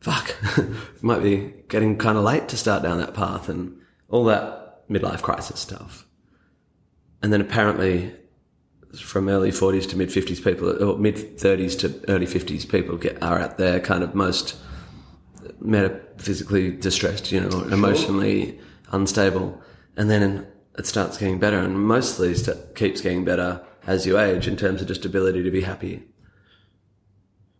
fuck, 0.00 0.34
it 0.56 0.68
might 1.02 1.22
be 1.22 1.54
getting 1.68 1.96
kind 1.96 2.18
of 2.18 2.24
late 2.24 2.48
to 2.48 2.56
start 2.56 2.82
down 2.82 2.98
that 2.98 3.14
path, 3.14 3.48
and 3.48 3.76
all 4.08 4.24
that 4.24 4.88
midlife 4.88 5.22
crisis 5.22 5.60
stuff. 5.60 6.06
And 7.22 7.32
then 7.32 7.40
apparently, 7.40 8.14
from 8.96 9.28
early 9.28 9.50
40s 9.50 9.88
to 9.90 9.96
mid 9.96 10.08
50s, 10.08 10.42
people, 10.42 10.82
or 10.82 10.98
mid 10.98 11.38
30s 11.38 11.78
to 11.80 12.10
early 12.10 12.26
50s, 12.26 12.68
people 12.68 12.96
get 12.96 13.22
are 13.22 13.38
at 13.38 13.58
their 13.58 13.80
kind 13.80 14.02
of 14.02 14.14
most 14.14 14.56
metaphysically 15.60 16.70
distressed, 16.70 17.32
you 17.32 17.40
know, 17.40 17.64
emotionally 17.64 18.58
unstable, 18.92 19.60
and 19.96 20.10
then 20.10 20.46
it 20.78 20.86
starts 20.86 21.18
getting 21.18 21.38
better, 21.38 21.58
and 21.58 21.80
mostly 21.80 22.34
st- 22.34 22.74
keeps 22.74 23.00
getting 23.00 23.24
better 23.24 23.60
as 23.86 24.06
you 24.06 24.18
age 24.18 24.46
in 24.46 24.56
terms 24.56 24.80
of 24.80 24.86
just 24.86 25.04
ability 25.04 25.42
to 25.42 25.50
be 25.50 25.62
happy, 25.62 26.04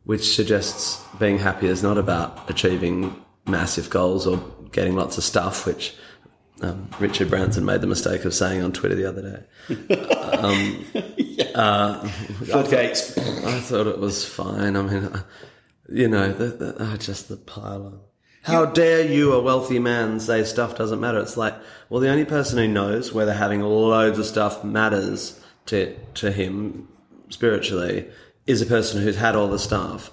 which 0.09 0.35
suggests 0.35 1.05
being 1.19 1.37
happy 1.37 1.67
is 1.67 1.83
not 1.83 1.99
about 1.99 2.49
achieving 2.49 3.15
massive 3.45 3.91
goals 3.91 4.27
or 4.27 4.43
getting 4.73 4.97
lots 4.97 5.19
of 5.19 5.23
stuff, 5.23 5.67
which 5.67 5.95
um, 6.63 6.89
Richard 6.99 7.29
Branson 7.29 7.67
made 7.67 7.83
the 7.83 7.87
mistake 7.87 8.25
of 8.25 8.33
saying 8.33 8.63
on 8.63 8.73
Twitter 8.73 8.95
the 8.95 9.07
other 9.07 9.47
day. 9.69 9.71
Floodgates. 12.47 13.19
I 13.19 13.61
thought 13.61 13.87
it 13.87 13.99
was 13.99 14.25
fine. 14.25 14.77
I 14.77 14.83
mean, 14.83 15.05
uh, 15.05 15.25
you 15.91 16.09
know, 16.09 16.33
the, 16.33 16.47
the, 16.47 16.77
oh, 16.79 16.97
just 16.97 17.29
the 17.29 17.37
pile 17.37 17.85
on. 17.85 18.01
How 18.45 18.65
dare 18.65 19.05
you, 19.05 19.35
a 19.35 19.43
wealthy 19.43 19.79
man, 19.79 20.21
say 20.21 20.43
stuff 20.45 20.79
doesn't 20.79 21.01
matter? 21.01 21.19
It's 21.19 21.37
like, 21.37 21.55
well, 21.91 22.01
the 22.01 22.09
only 22.09 22.25
person 22.25 22.57
who 22.57 22.67
knows 22.67 23.13
whether 23.13 23.35
having 23.35 23.61
loads 23.61 24.19
of 24.19 24.25
stuff 24.25 24.65
matters 24.65 25.39
to 25.67 25.95
to 26.15 26.33
him 26.33 26.89
spiritually 27.29 28.09
is 28.49 28.63
a 28.63 28.67
person 28.67 29.01
who's 29.03 29.17
had 29.17 29.37
all 29.37 29.47
the 29.49 29.59
stuff. 29.59 30.11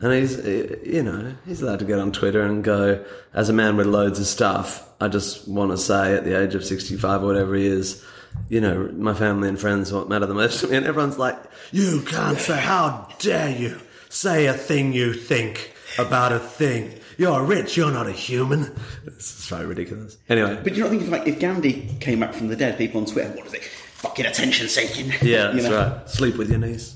And 0.00 0.12
he's, 0.12 0.38
uh, 0.38 0.76
you 0.84 1.02
know, 1.02 1.34
he's 1.44 1.60
allowed 1.60 1.80
to 1.80 1.84
get 1.84 1.98
on 1.98 2.12
Twitter 2.12 2.42
and 2.42 2.62
go, 2.62 3.04
as 3.34 3.48
a 3.48 3.52
man 3.52 3.76
with 3.76 3.86
loads 3.86 4.20
of 4.20 4.26
stuff, 4.26 4.88
I 5.00 5.08
just 5.08 5.48
want 5.48 5.72
to 5.72 5.76
say 5.78 6.14
at 6.14 6.24
the 6.24 6.40
age 6.40 6.54
of 6.54 6.64
65 6.64 7.22
or 7.22 7.26
whatever 7.26 7.56
he 7.56 7.66
is, 7.66 8.04
you 8.48 8.60
know, 8.60 8.88
my 8.94 9.14
family 9.14 9.48
and 9.48 9.58
friends 9.58 9.92
what 9.92 10.08
matter 10.08 10.26
the 10.26 10.34
most 10.34 10.60
to 10.60 10.68
me. 10.68 10.76
And 10.76 10.86
everyone's 10.86 11.18
like, 11.18 11.36
you 11.72 12.02
can't 12.02 12.38
say, 12.38 12.60
how 12.60 13.08
dare 13.18 13.50
you 13.50 13.80
say 14.08 14.46
a 14.46 14.54
thing 14.54 14.92
you 14.92 15.14
think 15.14 15.74
about 15.98 16.32
a 16.32 16.38
thing. 16.38 16.94
You're 17.16 17.42
rich, 17.42 17.76
you're 17.76 17.90
not 17.90 18.06
a 18.06 18.12
human. 18.12 18.72
It's 19.04 19.26
so 19.26 19.64
ridiculous. 19.64 20.16
Anyway. 20.28 20.60
But 20.62 20.76
you 20.76 20.82
don't 20.84 20.90
think 20.90 21.02
if, 21.02 21.08
like 21.08 21.26
if 21.26 21.40
Gandhi 21.40 21.96
came 21.98 22.20
back 22.20 22.34
from 22.34 22.46
the 22.46 22.54
dead, 22.56 22.78
people 22.78 23.00
on 23.00 23.06
Twitter, 23.06 23.30
what 23.30 23.46
is 23.46 23.54
it? 23.54 23.64
Fucking 23.64 24.26
attention 24.26 24.68
seeking. 24.68 25.10
Yeah, 25.22 25.52
You 25.54 25.62
that's 25.62 25.64
know? 25.64 25.96
right. 25.98 26.08
Sleep 26.08 26.36
with 26.36 26.50
your 26.50 26.60
niece. 26.60 26.94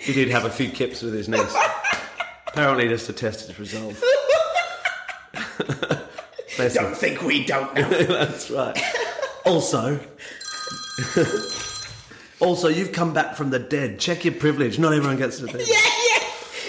He 0.00 0.12
did 0.12 0.28
have 0.30 0.44
a 0.44 0.50
few 0.50 0.68
kips 0.68 1.00
with 1.02 1.14
his 1.14 1.28
niece. 1.28 1.54
Apparently, 2.48 2.88
just 2.88 3.06
to 3.06 3.12
test 3.12 3.46
his 3.46 3.58
resolve. 3.58 4.02
Don't 6.74 6.96
think 6.96 7.22
we 7.22 7.44
don't 7.44 7.74
know. 7.74 7.88
That's 7.88 8.50
right. 8.50 8.78
Also, 9.46 9.98
also, 12.40 12.68
you've 12.68 12.92
come 12.92 13.12
back 13.12 13.34
from 13.36 13.50
the 13.50 13.58
dead. 13.58 13.98
Check 13.98 14.24
your 14.24 14.34
privilege. 14.34 14.78
Not 14.78 14.92
everyone 14.92 15.16
gets 15.16 15.38
to 15.38 15.46
that. 15.46 15.54
Yeah, 15.66 15.76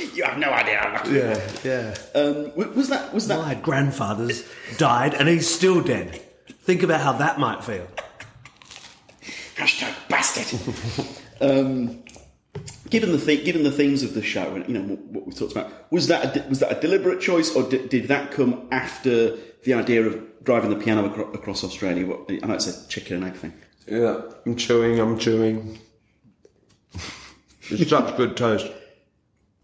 yeah. 0.01 0.15
You 0.15 0.23
have 0.23 0.37
no 0.37 0.49
idea. 0.51 0.77
how 0.79 0.93
lucky 0.93 1.11
Yeah, 1.11 1.51
yeah. 1.63 1.95
Um, 2.15 2.49
w- 2.51 2.71
was 2.71 2.89
that 2.89 3.13
was 3.13 3.27
that 3.27 3.39
My 3.39 3.55
grandfather's 3.55 4.47
died, 4.77 5.13
and 5.15 5.27
he's 5.27 5.53
still 5.53 5.81
dead. 5.83 6.21
Think 6.63 6.81
about 6.81 7.01
how 7.01 7.11
that 7.13 7.37
might 7.39 7.63
feel. 7.63 7.85
hashtag 9.57 9.93
bastard? 10.07 11.07
Um, 11.43 12.03
given 12.89 13.11
the 13.11 13.17
th- 13.17 13.43
given 13.43 13.63
the 13.63 13.71
themes 13.71 14.03
of 14.03 14.13
the 14.13 14.21
show 14.21 14.55
and 14.55 14.67
you 14.67 14.73
know 14.79 14.95
what, 14.95 15.27
we 15.27 15.33
talked 15.33 15.51
about, 15.51 15.91
was 15.91 16.07
that 16.07 16.37
a, 16.37 16.49
was 16.49 16.59
that 16.59 16.77
a 16.77 16.79
deliberate 16.79 17.19
choice 17.21 17.55
or 17.55 17.63
did, 17.63 17.89
did 17.89 18.07
that 18.07 18.31
come 18.31 18.67
after 18.71 19.37
the 19.63 19.73
idea 19.73 20.03
of 20.03 20.43
driving 20.43 20.69
the 20.69 20.75
piano 20.75 21.09
acro- 21.09 21.31
across 21.33 21.63
Australia? 21.63 22.05
What, 22.05 22.29
I 22.29 22.45
know 22.47 22.53
it's 22.53 22.67
a 22.67 22.87
chicken 22.87 23.17
and 23.17 23.25
egg 23.25 23.35
thing. 23.35 23.53
Yeah, 23.87 24.21
I'm 24.45 24.55
chewing. 24.55 24.99
I'm 24.99 25.17
chewing. 25.17 25.79
It's 27.69 27.89
such 27.89 28.17
good 28.17 28.35
toast. 28.35 28.69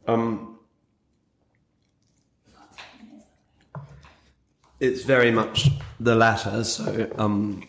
Um, 0.07 0.57
it's 4.79 5.03
very 5.03 5.31
much 5.31 5.69
the 5.99 6.15
latter. 6.15 6.63
So, 6.63 7.11
um, 7.17 7.67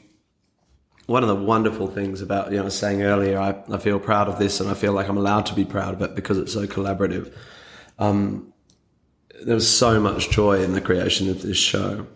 one 1.10 1.24
of 1.24 1.28
the 1.28 1.34
wonderful 1.34 1.88
things 1.88 2.22
about 2.22 2.52
you 2.52 2.62
know 2.62 2.68
saying 2.68 3.02
earlier, 3.02 3.36
I, 3.36 3.60
I 3.74 3.78
feel 3.78 3.98
proud 3.98 4.28
of 4.28 4.38
this, 4.38 4.60
and 4.60 4.70
I 4.70 4.74
feel 4.74 4.92
like 4.92 5.08
I'm 5.08 5.16
allowed 5.16 5.46
to 5.46 5.54
be 5.54 5.64
proud 5.64 5.94
of 5.94 6.02
it 6.02 6.14
because 6.14 6.38
it's 6.38 6.52
so 6.52 6.68
collaborative. 6.68 7.34
Um, 7.98 8.52
there 9.42 9.56
was 9.56 9.68
so 9.68 9.98
much 9.98 10.30
joy 10.30 10.62
in 10.62 10.72
the 10.72 10.80
creation 10.80 11.28
of 11.28 11.42
this 11.42 11.56
show. 11.56 12.06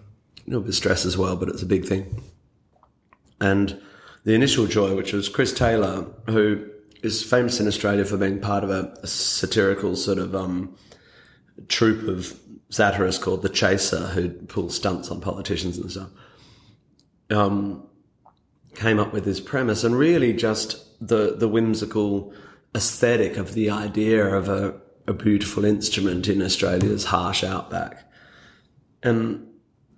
A 0.47 0.47
little 0.47 0.61
bit 0.61 0.69
of 0.69 0.75
stress 0.77 1.05
as 1.05 1.19
well, 1.19 1.35
but 1.35 1.49
it's 1.49 1.61
a 1.61 1.67
big 1.67 1.87
thing. 1.87 2.23
And 3.41 3.83
the 4.23 4.35
initial 4.35 4.69
joy, 4.69 4.95
which 4.95 5.13
was 5.13 5.29
Chris 5.29 5.53
Taylor, 5.53 6.07
who 6.29 6.65
is 7.03 7.21
famous 7.21 7.59
in 7.59 7.67
Australia 7.67 8.05
for 8.05 8.17
being 8.17 8.39
part 8.39 8.63
of 8.63 8.71
a, 8.71 8.95
a 9.03 9.09
satirical 9.09 9.97
sort 9.97 10.19
of 10.19 10.37
um, 10.37 10.73
troupe 11.67 12.07
of 12.07 12.39
satirists 12.71 13.21
called 13.21 13.43
The 13.43 13.49
Chaser, 13.49 14.07
who 14.07 14.29
pull 14.31 14.71
stunts 14.71 15.11
on 15.11 15.21
politicians 15.21 15.79
and 15.79 15.91
stuff. 15.91 16.11
Um, 17.31 17.84
came 18.75 18.99
up 18.99 19.13
with 19.13 19.25
this 19.25 19.41
premise 19.41 19.85
and 19.85 19.97
really 19.97 20.33
just 20.33 20.85
the 21.07 21.35
the 21.37 21.49
whimsical 21.49 22.33
aesthetic 22.75 23.37
of 23.37 23.55
the 23.55 23.71
idea 23.71 24.27
of 24.27 24.49
a, 24.49 24.75
a 25.07 25.13
beautiful 25.13 25.65
instrument 25.65 26.29
in 26.29 26.43
Australia's 26.43 27.05
harsh 27.05 27.45
outback. 27.45 28.11
And 29.03 29.47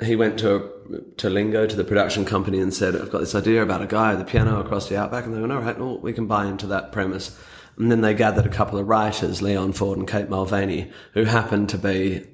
he 0.03 0.17
went 0.17 0.39
to 0.41 0.71
to 1.17 1.31
Lingo 1.31 1.67
to 1.67 1.77
the 1.77 1.85
production 1.85 2.25
company 2.25 2.59
and 2.59 2.73
said, 2.73 2.95
"I've 2.97 3.11
got 3.11 3.21
this 3.21 3.35
idea 3.35 3.63
about 3.63 3.83
a 3.83 3.87
guy 3.87 4.13
with 4.13 4.21
a 4.21 4.25
piano 4.25 4.61
across 4.61 4.89
the 4.89 4.97
outback," 4.97 5.25
and 5.25 5.35
they 5.35 5.41
went, 5.41 5.53
"All 5.53 5.61
right, 5.61 5.79
well, 5.79 5.99
we 5.99 6.13
can 6.13 6.27
buy 6.27 6.47
into 6.47 6.67
that 6.69 6.93
premise." 6.93 7.39
And 7.79 7.91
then 7.91 8.01
they 8.01 8.15
gathered 8.15 8.47
a 8.47 8.51
couple 8.51 8.79
of 8.79 8.89
writers, 8.89 9.43
Leon 9.43 9.73
Ford 9.73 9.99
and 9.99 10.09
Kate 10.09 10.31
Mulvany, 10.31 10.91
who 11.13 11.25
happened 11.25 11.69
to 11.71 11.79
be 11.79 12.27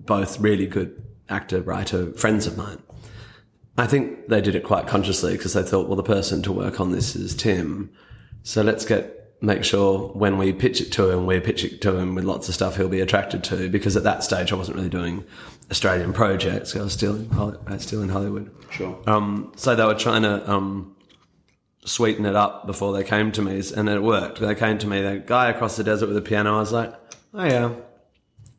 both 0.00 0.38
really 0.38 0.66
good 0.66 1.02
actor 1.28 1.62
writer 1.62 2.12
friends 2.12 2.46
of 2.46 2.56
mine. 2.56 2.78
I 3.76 3.86
think 3.86 4.28
they 4.28 4.40
did 4.40 4.54
it 4.54 4.64
quite 4.64 4.86
consciously 4.86 5.32
because 5.32 5.54
they 5.54 5.62
thought, 5.62 5.86
well, 5.86 5.96
the 5.96 6.02
person 6.02 6.42
to 6.42 6.52
work 6.52 6.80
on 6.80 6.92
this 6.92 7.16
is 7.16 7.34
Tim, 7.34 7.90
so 8.42 8.62
let's 8.62 8.84
get 8.84 9.22
make 9.42 9.64
sure 9.64 10.08
when 10.10 10.38
we 10.38 10.52
pitch 10.52 10.80
it 10.80 10.92
to 10.92 11.10
him, 11.10 11.26
we 11.26 11.40
pitch 11.40 11.64
it 11.64 11.80
to 11.82 11.96
him 11.96 12.14
with 12.14 12.24
lots 12.24 12.48
of 12.48 12.54
stuff 12.54 12.76
he'll 12.76 12.88
be 12.88 13.00
attracted 13.00 13.42
to. 13.44 13.68
Because 13.68 13.96
at 13.96 14.04
that 14.04 14.22
stage, 14.22 14.52
I 14.52 14.54
wasn't 14.54 14.76
really 14.76 14.88
doing 14.88 15.24
Australian 15.70 16.12
projects. 16.12 16.74
I 16.76 16.82
was 16.82 16.92
still 16.92 17.16
in, 17.16 17.28
I 17.32 17.72
was 17.72 17.82
still 17.82 18.02
in 18.02 18.08
Hollywood. 18.08 18.54
Sure. 18.70 18.98
Um, 19.06 19.52
so 19.56 19.74
they 19.74 19.84
were 19.84 19.96
trying 19.96 20.22
to 20.22 20.48
um, 20.48 20.96
sweeten 21.84 22.24
it 22.24 22.36
up 22.36 22.66
before 22.66 22.92
they 22.92 23.02
came 23.02 23.32
to 23.32 23.42
me, 23.42 23.60
and 23.76 23.88
it 23.88 24.02
worked. 24.02 24.40
They 24.40 24.54
came 24.54 24.78
to 24.78 24.86
me, 24.86 25.02
the 25.02 25.18
guy 25.18 25.50
across 25.50 25.76
the 25.76 25.84
desert 25.84 26.06
with 26.06 26.16
a 26.16 26.22
piano. 26.22 26.56
I 26.56 26.60
was 26.60 26.72
like, 26.72 26.94
oh 27.34 27.44
yeah. 27.44 27.74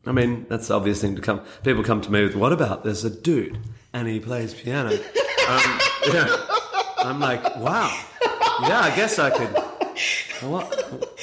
I 0.06 0.12
mean, 0.12 0.44
that's 0.50 0.68
the 0.68 0.74
obvious 0.74 1.00
thing 1.00 1.16
to 1.16 1.22
come. 1.22 1.40
People 1.62 1.82
come 1.82 2.02
to 2.02 2.12
me 2.12 2.22
with, 2.22 2.36
what 2.36 2.52
about 2.52 2.84
there's 2.84 3.04
a 3.04 3.10
dude 3.10 3.58
and 3.94 4.06
he 4.06 4.20
plays 4.20 4.52
piano? 4.52 4.90
um, 4.90 5.80
yeah. 6.12 6.36
I'm 6.98 7.20
like, 7.20 7.42
wow. 7.56 7.98
Yeah, 8.62 8.80
I 8.80 8.92
guess 8.94 9.18
I 9.18 9.30
could. 9.30 9.48
What? 10.48 11.18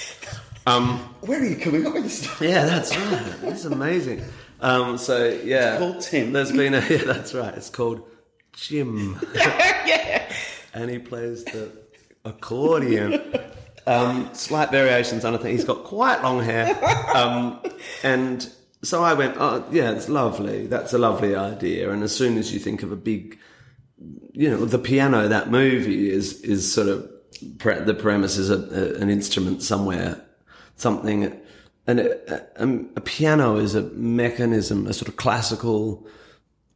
Um, 0.65 0.99
Where 1.21 1.39
are 1.41 1.45
you 1.45 1.57
coming 1.57 1.86
up 1.86 1.93
with 1.93 2.03
this 2.03 2.23
stuff? 2.23 2.41
yeah, 2.41 2.65
that's 2.65 2.95
right. 2.95 3.36
It's 3.51 3.65
amazing. 3.65 4.23
Um, 4.62 4.97
so 4.97 5.27
yeah, 5.43 5.73
it's 5.73 5.79
called 5.79 6.01
Tim. 6.01 6.34
There's 6.34 6.51
been 6.51 6.73
a 6.73 6.79
yeah, 6.89 7.03
that's 7.03 7.34
right. 7.34 7.53
It's 7.55 7.69
called 7.69 8.07
Jim. 8.53 9.19
yeah, 9.36 10.31
and 10.73 10.89
he 10.89 10.99
plays 10.99 11.43
the 11.45 11.71
accordion. 12.25 13.19
Um, 13.88 14.29
slight 14.34 14.69
variations 14.69 15.25
on 15.25 15.34
a 15.34 15.39
thing. 15.39 15.53
He's 15.53 15.65
got 15.65 15.84
quite 15.84 16.21
long 16.21 16.43
hair, 16.43 16.77
um, 17.15 17.60
and 18.03 18.47
so 18.83 19.03
I 19.03 19.13
went. 19.13 19.35
Oh, 19.37 19.65
yeah, 19.71 19.91
it's 19.91 20.09
lovely. 20.09 20.67
That's 20.67 20.93
a 20.93 20.97
lovely 20.97 21.35
idea. 21.35 21.91
And 21.91 22.03
as 22.03 22.15
soon 22.15 22.37
as 22.37 22.53
you 22.53 22.59
think 22.59 22.83
of 22.83 22.91
a 22.91 22.95
big, 22.95 23.37
you 24.33 24.49
know, 24.49 24.65
the 24.65 24.79
piano, 24.79 25.27
that 25.27 25.51
movie 25.51 26.09
is 26.09 26.41
is 26.41 26.71
sort 26.71 26.87
of 26.87 27.09
the 27.41 27.97
premise 27.97 28.37
is 28.37 28.49
a, 28.49 28.55
a, 28.55 29.01
an 29.01 29.09
instrument 29.09 29.61
somewhere, 29.61 30.21
something, 30.75 31.39
and 31.87 31.99
a, 31.99 32.63
a, 32.63 32.67
a 32.95 33.01
piano 33.01 33.57
is 33.57 33.75
a 33.75 33.83
mechanism, 33.91 34.87
a 34.87 34.93
sort 34.93 35.07
of 35.07 35.15
classical 35.15 36.07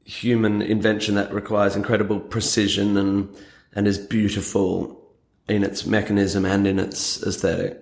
human 0.04 0.62
invention 0.62 1.16
that 1.16 1.34
requires 1.34 1.76
incredible 1.76 2.20
precision 2.20 2.98
and 2.98 3.36
and 3.74 3.88
is 3.88 3.98
beautiful 3.98 5.02
in 5.50 5.64
its 5.64 5.86
mechanism 5.86 6.46
and 6.46 6.68
in 6.68 6.80
its 6.80 7.22
aesthetic, 7.24 7.82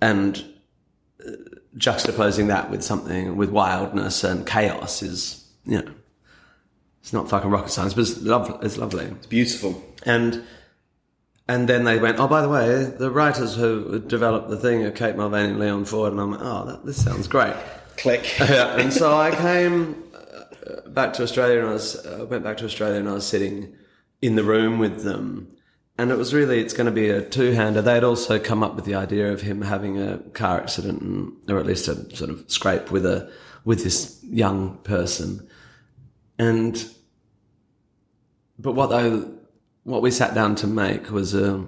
and 0.00 0.44
juxtaposing 1.76 2.48
that 2.48 2.70
with 2.70 2.82
something 2.82 3.36
with 3.36 3.50
wildness 3.50 4.24
and 4.24 4.46
chaos 4.46 5.02
is 5.02 5.48
you 5.64 5.80
know 5.82 5.90
it's 7.00 7.12
not 7.12 7.28
fucking 7.28 7.50
rocket 7.50 7.70
science, 7.70 7.94
but 7.94 8.02
it's 8.02 8.20
lovely. 8.22 8.54
It's 8.64 8.78
lovely 8.78 9.04
It's 9.06 9.26
beautiful. 9.26 9.82
and 10.04 10.44
and 11.48 11.68
then 11.68 11.82
they 11.84 11.98
went, 11.98 12.20
oh, 12.20 12.28
by 12.28 12.40
the 12.40 12.48
way, 12.48 12.84
the 12.84 13.10
writers 13.10 13.56
who 13.56 13.98
developed 13.98 14.48
the 14.48 14.56
thing 14.56 14.84
are 14.84 14.92
Kate 14.92 15.16
Mulvany 15.16 15.48
and 15.50 15.58
Leon 15.58 15.84
Ford, 15.86 16.12
and 16.12 16.20
I'm 16.20 16.30
like, 16.30 16.40
oh, 16.40 16.64
that, 16.66 16.86
this 16.86 17.02
sounds 17.02 17.26
great. 17.26 17.54
Click. 17.96 18.24
Yeah, 18.38 18.78
and 18.78 18.92
so 18.92 19.18
I 19.18 19.32
came 19.34 19.96
uh, 20.14 20.88
back 20.90 21.12
to 21.14 21.24
Australia, 21.24 21.58
and 21.58 21.68
I 21.70 21.72
was 21.72 21.96
uh, 22.06 22.24
went 22.30 22.44
back 22.44 22.58
to 22.58 22.64
Australia, 22.66 23.00
and 23.00 23.08
I 23.08 23.14
was 23.14 23.26
sitting 23.26 23.74
in 24.22 24.36
the 24.36 24.44
room 24.44 24.78
with 24.78 25.02
them, 25.02 25.48
and 26.02 26.10
it 26.10 26.18
was 26.18 26.34
really 26.34 26.58
it's 26.60 26.74
going 26.74 26.86
to 26.86 26.92
be 26.92 27.08
a 27.08 27.22
two-hander. 27.22 27.80
They'd 27.80 28.02
also 28.04 28.38
come 28.38 28.62
up 28.64 28.74
with 28.74 28.84
the 28.84 28.96
idea 28.96 29.32
of 29.32 29.40
him 29.40 29.62
having 29.62 30.00
a 30.02 30.18
car 30.34 30.60
accident, 30.60 31.00
and, 31.00 31.32
or 31.48 31.58
at 31.58 31.66
least 31.66 31.86
a 31.88 31.94
sort 32.16 32.28
of 32.30 32.44
scrape 32.50 32.90
with 32.90 33.06
a 33.06 33.30
with 33.64 33.84
this 33.84 34.18
young 34.24 34.78
person, 34.78 35.48
and 36.38 36.84
but 38.58 38.72
what 38.72 38.88
they 38.88 39.22
what 39.84 40.02
we 40.02 40.10
sat 40.10 40.34
down 40.34 40.56
to 40.56 40.66
make 40.66 41.10
was 41.10 41.34
a 41.34 41.66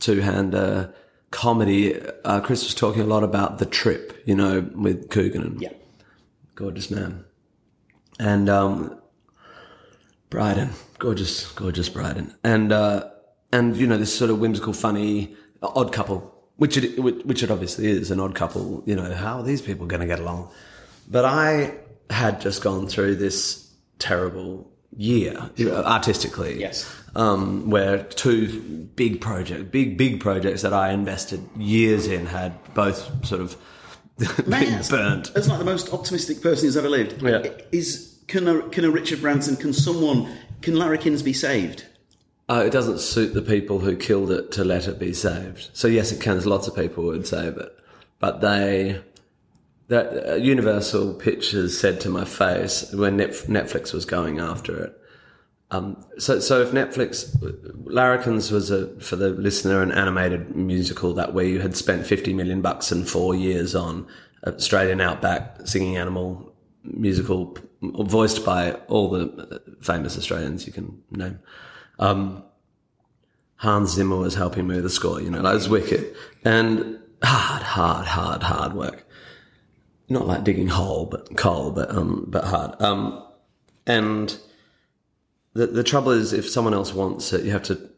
two-hander 0.00 0.94
comedy. 1.30 2.00
Uh, 2.24 2.40
Chris 2.40 2.64
was 2.64 2.74
talking 2.74 3.02
a 3.02 3.06
lot 3.06 3.22
about 3.22 3.58
the 3.58 3.66
trip, 3.66 4.22
you 4.24 4.34
know, 4.34 4.66
with 4.74 5.10
Coogan 5.10 5.42
and 5.42 5.60
Yeah. 5.60 5.72
gorgeous 6.54 6.90
man, 6.90 7.24
and 8.18 8.48
um, 8.48 8.98
Brydon, 10.30 10.70
gorgeous, 10.98 11.52
gorgeous 11.52 11.88
Brydon, 11.90 12.34
and 12.42 12.72
uh, 12.72 13.10
and 13.52 13.76
you 13.76 13.86
know 13.86 13.96
this 13.98 14.16
sort 14.16 14.30
of 14.30 14.38
whimsical, 14.40 14.72
funny, 14.72 15.34
odd 15.62 15.92
couple, 15.92 16.34
which 16.56 16.76
it 16.76 16.98
which 17.02 17.42
it 17.42 17.50
obviously 17.50 17.86
is 17.88 18.10
an 18.10 18.20
odd 18.20 18.34
couple. 18.34 18.82
You 18.86 18.96
know 18.96 19.12
how 19.14 19.38
are 19.38 19.42
these 19.42 19.62
people 19.62 19.86
going 19.86 20.00
to 20.00 20.06
get 20.06 20.20
along? 20.20 20.50
But 21.10 21.24
I 21.24 21.74
had 22.10 22.40
just 22.40 22.62
gone 22.62 22.88
through 22.88 23.16
this 23.16 23.66
terrible 23.98 24.70
year 24.96 25.50
know, 25.58 25.76
artistically, 25.84 26.58
Yes. 26.60 26.90
um, 27.14 27.68
where 27.70 28.02
two 28.04 28.60
big 28.96 29.20
project, 29.20 29.70
big 29.70 29.96
big 29.98 30.20
projects 30.20 30.62
that 30.62 30.72
I 30.72 30.92
invested 30.92 31.40
years 31.56 32.06
in 32.06 32.26
had 32.26 32.52
both 32.74 33.26
sort 33.26 33.40
of 33.42 33.56
been 34.48 34.52
ask, 34.74 34.90
burnt. 34.90 35.30
As 35.36 35.48
like 35.48 35.58
the 35.58 35.64
most 35.64 35.92
optimistic 35.92 36.40
person 36.42 36.66
who's 36.66 36.76
ever 36.76 36.88
lived, 36.88 37.22
Yeah. 37.22 37.46
is 37.72 38.18
can 38.26 38.48
a, 38.48 38.62
can 38.70 38.84
a 38.84 38.90
Richard 38.90 39.20
Branson, 39.20 39.56
can 39.56 39.72
someone, 39.72 40.28
can 40.62 40.74
Larrikins 40.74 41.22
be 41.24 41.32
saved? 41.32 41.84
Uh, 42.50 42.62
it 42.66 42.70
doesn't 42.70 42.98
suit 42.98 43.34
the 43.34 43.42
people 43.42 43.78
who 43.78 43.94
killed 43.94 44.30
it 44.30 44.50
to 44.52 44.64
let 44.64 44.88
it 44.88 44.98
be 44.98 45.12
saved. 45.12 45.68
So 45.74 45.86
yes, 45.86 46.12
it 46.12 46.20
can. 46.20 46.34
There's 46.34 46.46
lots 46.46 46.66
of 46.66 46.74
people 46.74 47.04
who 47.04 47.10
would 47.10 47.26
save 47.26 47.58
it, 47.58 47.78
but 48.18 48.40
they, 48.40 49.02
that 49.88 50.32
uh, 50.32 50.34
Universal 50.36 51.14
Pictures 51.14 51.78
said 51.78 52.00
to 52.00 52.08
my 52.08 52.24
face 52.24 52.90
when 52.94 53.18
Netf- 53.18 53.46
Netflix 53.46 53.92
was 53.92 54.06
going 54.06 54.40
after 54.40 54.82
it. 54.82 54.98
Um, 55.70 56.02
so, 56.16 56.40
so 56.40 56.62
if 56.62 56.70
Netflix, 56.70 57.36
Larrikins 57.84 58.50
was 58.50 58.70
a, 58.70 58.88
for 59.00 59.16
the 59.16 59.28
listener, 59.28 59.82
an 59.82 59.92
animated 59.92 60.56
musical 60.56 61.12
that 61.14 61.34
we 61.34 61.58
had 61.58 61.76
spent 61.76 62.06
50 62.06 62.32
million 62.32 62.62
bucks 62.62 62.90
in 62.90 63.04
four 63.04 63.34
years 63.34 63.74
on, 63.74 64.06
Australian 64.46 65.02
outback 65.02 65.66
singing 65.66 65.98
animal 65.98 66.54
musical, 66.82 67.58
voiced 67.82 68.46
by 68.46 68.72
all 68.88 69.10
the 69.10 69.60
famous 69.82 70.16
Australians 70.16 70.66
you 70.66 70.72
can 70.72 71.02
name. 71.10 71.38
Um, 71.98 72.44
Hans 73.56 73.90
Zimmer 73.90 74.16
was 74.16 74.34
helping 74.34 74.66
me 74.66 74.76
with 74.76 74.84
the 74.84 74.90
score, 74.90 75.20
you 75.20 75.30
know, 75.30 75.42
that 75.42 75.54
was 75.54 75.68
wicked. 75.68 76.14
And 76.44 76.98
hard, 77.22 77.62
hard, 77.62 78.06
hard, 78.06 78.42
hard 78.42 78.72
work. 78.72 79.04
Not 80.08 80.26
like 80.26 80.44
digging 80.44 80.68
hole, 80.68 81.06
but 81.06 81.36
coal, 81.36 81.72
but, 81.72 81.90
um, 81.90 82.24
but 82.28 82.44
hard. 82.44 82.80
Um, 82.80 83.24
and 83.86 84.36
the, 85.54 85.66
the 85.66 85.82
trouble 85.82 86.12
is 86.12 86.32
if 86.32 86.48
someone 86.48 86.72
else 86.72 86.94
wants 86.94 87.32
it, 87.32 87.44
you 87.44 87.50
have 87.50 87.64
to, 87.64 87.90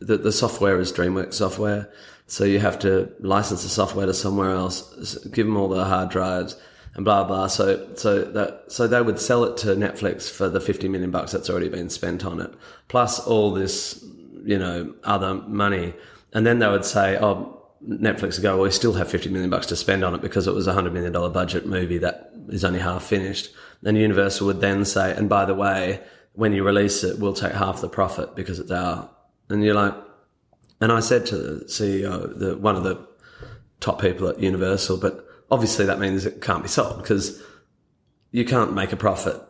the, 0.00 0.18
the 0.18 0.32
software 0.32 0.78
is 0.78 0.92
DreamWorks 0.92 1.34
software. 1.34 1.90
So 2.26 2.44
you 2.44 2.58
have 2.58 2.78
to 2.80 3.10
license 3.20 3.62
the 3.62 3.70
software 3.70 4.04
to 4.04 4.14
somewhere 4.14 4.50
else, 4.50 5.16
give 5.28 5.46
them 5.46 5.56
all 5.56 5.68
the 5.68 5.86
hard 5.86 6.10
drives 6.10 6.54
and 6.98 7.04
blah, 7.04 7.22
blah. 7.22 7.46
So, 7.46 7.94
so 7.94 8.24
that, 8.24 8.64
so 8.66 8.88
they 8.88 9.00
would 9.00 9.20
sell 9.20 9.44
it 9.44 9.56
to 9.58 9.68
Netflix 9.68 10.28
for 10.28 10.48
the 10.48 10.60
50 10.60 10.88
million 10.88 11.12
bucks 11.12 11.30
that's 11.30 11.48
already 11.48 11.68
been 11.68 11.90
spent 11.90 12.24
on 12.24 12.40
it, 12.40 12.52
plus 12.88 13.24
all 13.24 13.52
this, 13.52 14.04
you 14.44 14.58
know, 14.58 14.92
other 15.04 15.34
money. 15.34 15.94
And 16.32 16.44
then 16.44 16.58
they 16.58 16.66
would 16.66 16.84
say, 16.84 17.16
oh, 17.16 17.64
Netflix 17.88 18.34
would 18.34 18.42
go, 18.42 18.56
well, 18.56 18.64
we 18.64 18.72
still 18.72 18.94
have 18.94 19.08
50 19.08 19.28
million 19.30 19.48
bucks 19.48 19.66
to 19.66 19.76
spend 19.76 20.02
on 20.02 20.12
it 20.12 20.20
because 20.20 20.48
it 20.48 20.54
was 20.54 20.66
a 20.66 20.72
$100 20.72 20.90
million 20.90 21.12
budget 21.32 21.66
movie 21.66 21.98
that 21.98 22.32
is 22.48 22.64
only 22.64 22.80
half 22.80 23.04
finished. 23.04 23.50
And 23.84 23.96
Universal 23.96 24.48
would 24.48 24.60
then 24.60 24.84
say, 24.84 25.14
and 25.14 25.28
by 25.28 25.44
the 25.44 25.54
way, 25.54 26.00
when 26.32 26.52
you 26.52 26.64
release 26.64 27.04
it, 27.04 27.20
we'll 27.20 27.32
take 27.32 27.52
half 27.52 27.80
the 27.80 27.88
profit 27.88 28.34
because 28.34 28.58
it's 28.58 28.72
our 28.72 29.08
And 29.48 29.62
you're 29.62 29.74
like, 29.74 29.94
and 30.80 30.90
I 30.90 30.98
said 30.98 31.26
to 31.26 31.36
the 31.36 31.64
CEO, 31.66 32.36
the, 32.36 32.58
one 32.58 32.74
of 32.74 32.82
the 32.82 33.06
top 33.78 34.00
people 34.00 34.26
at 34.26 34.40
Universal, 34.40 34.96
but 34.96 35.27
obviously 35.50 35.86
that 35.86 35.98
means 35.98 36.26
it 36.26 36.40
can't 36.40 36.62
be 36.62 36.68
sold 36.68 36.98
because 36.98 37.42
you 38.30 38.44
can't 38.44 38.74
make 38.74 38.92
a 38.92 38.96
profit 38.96 39.40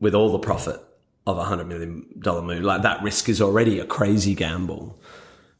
with 0.00 0.14
all 0.14 0.30
the 0.30 0.38
profit 0.38 0.80
of 1.26 1.38
a 1.38 1.44
hundred 1.44 1.68
million 1.68 2.06
dollar 2.18 2.42
movie. 2.42 2.62
Like 2.62 2.82
that 2.82 3.02
risk 3.02 3.28
is 3.28 3.42
already 3.42 3.78
a 3.80 3.86
crazy 3.86 4.34
gamble. 4.34 4.98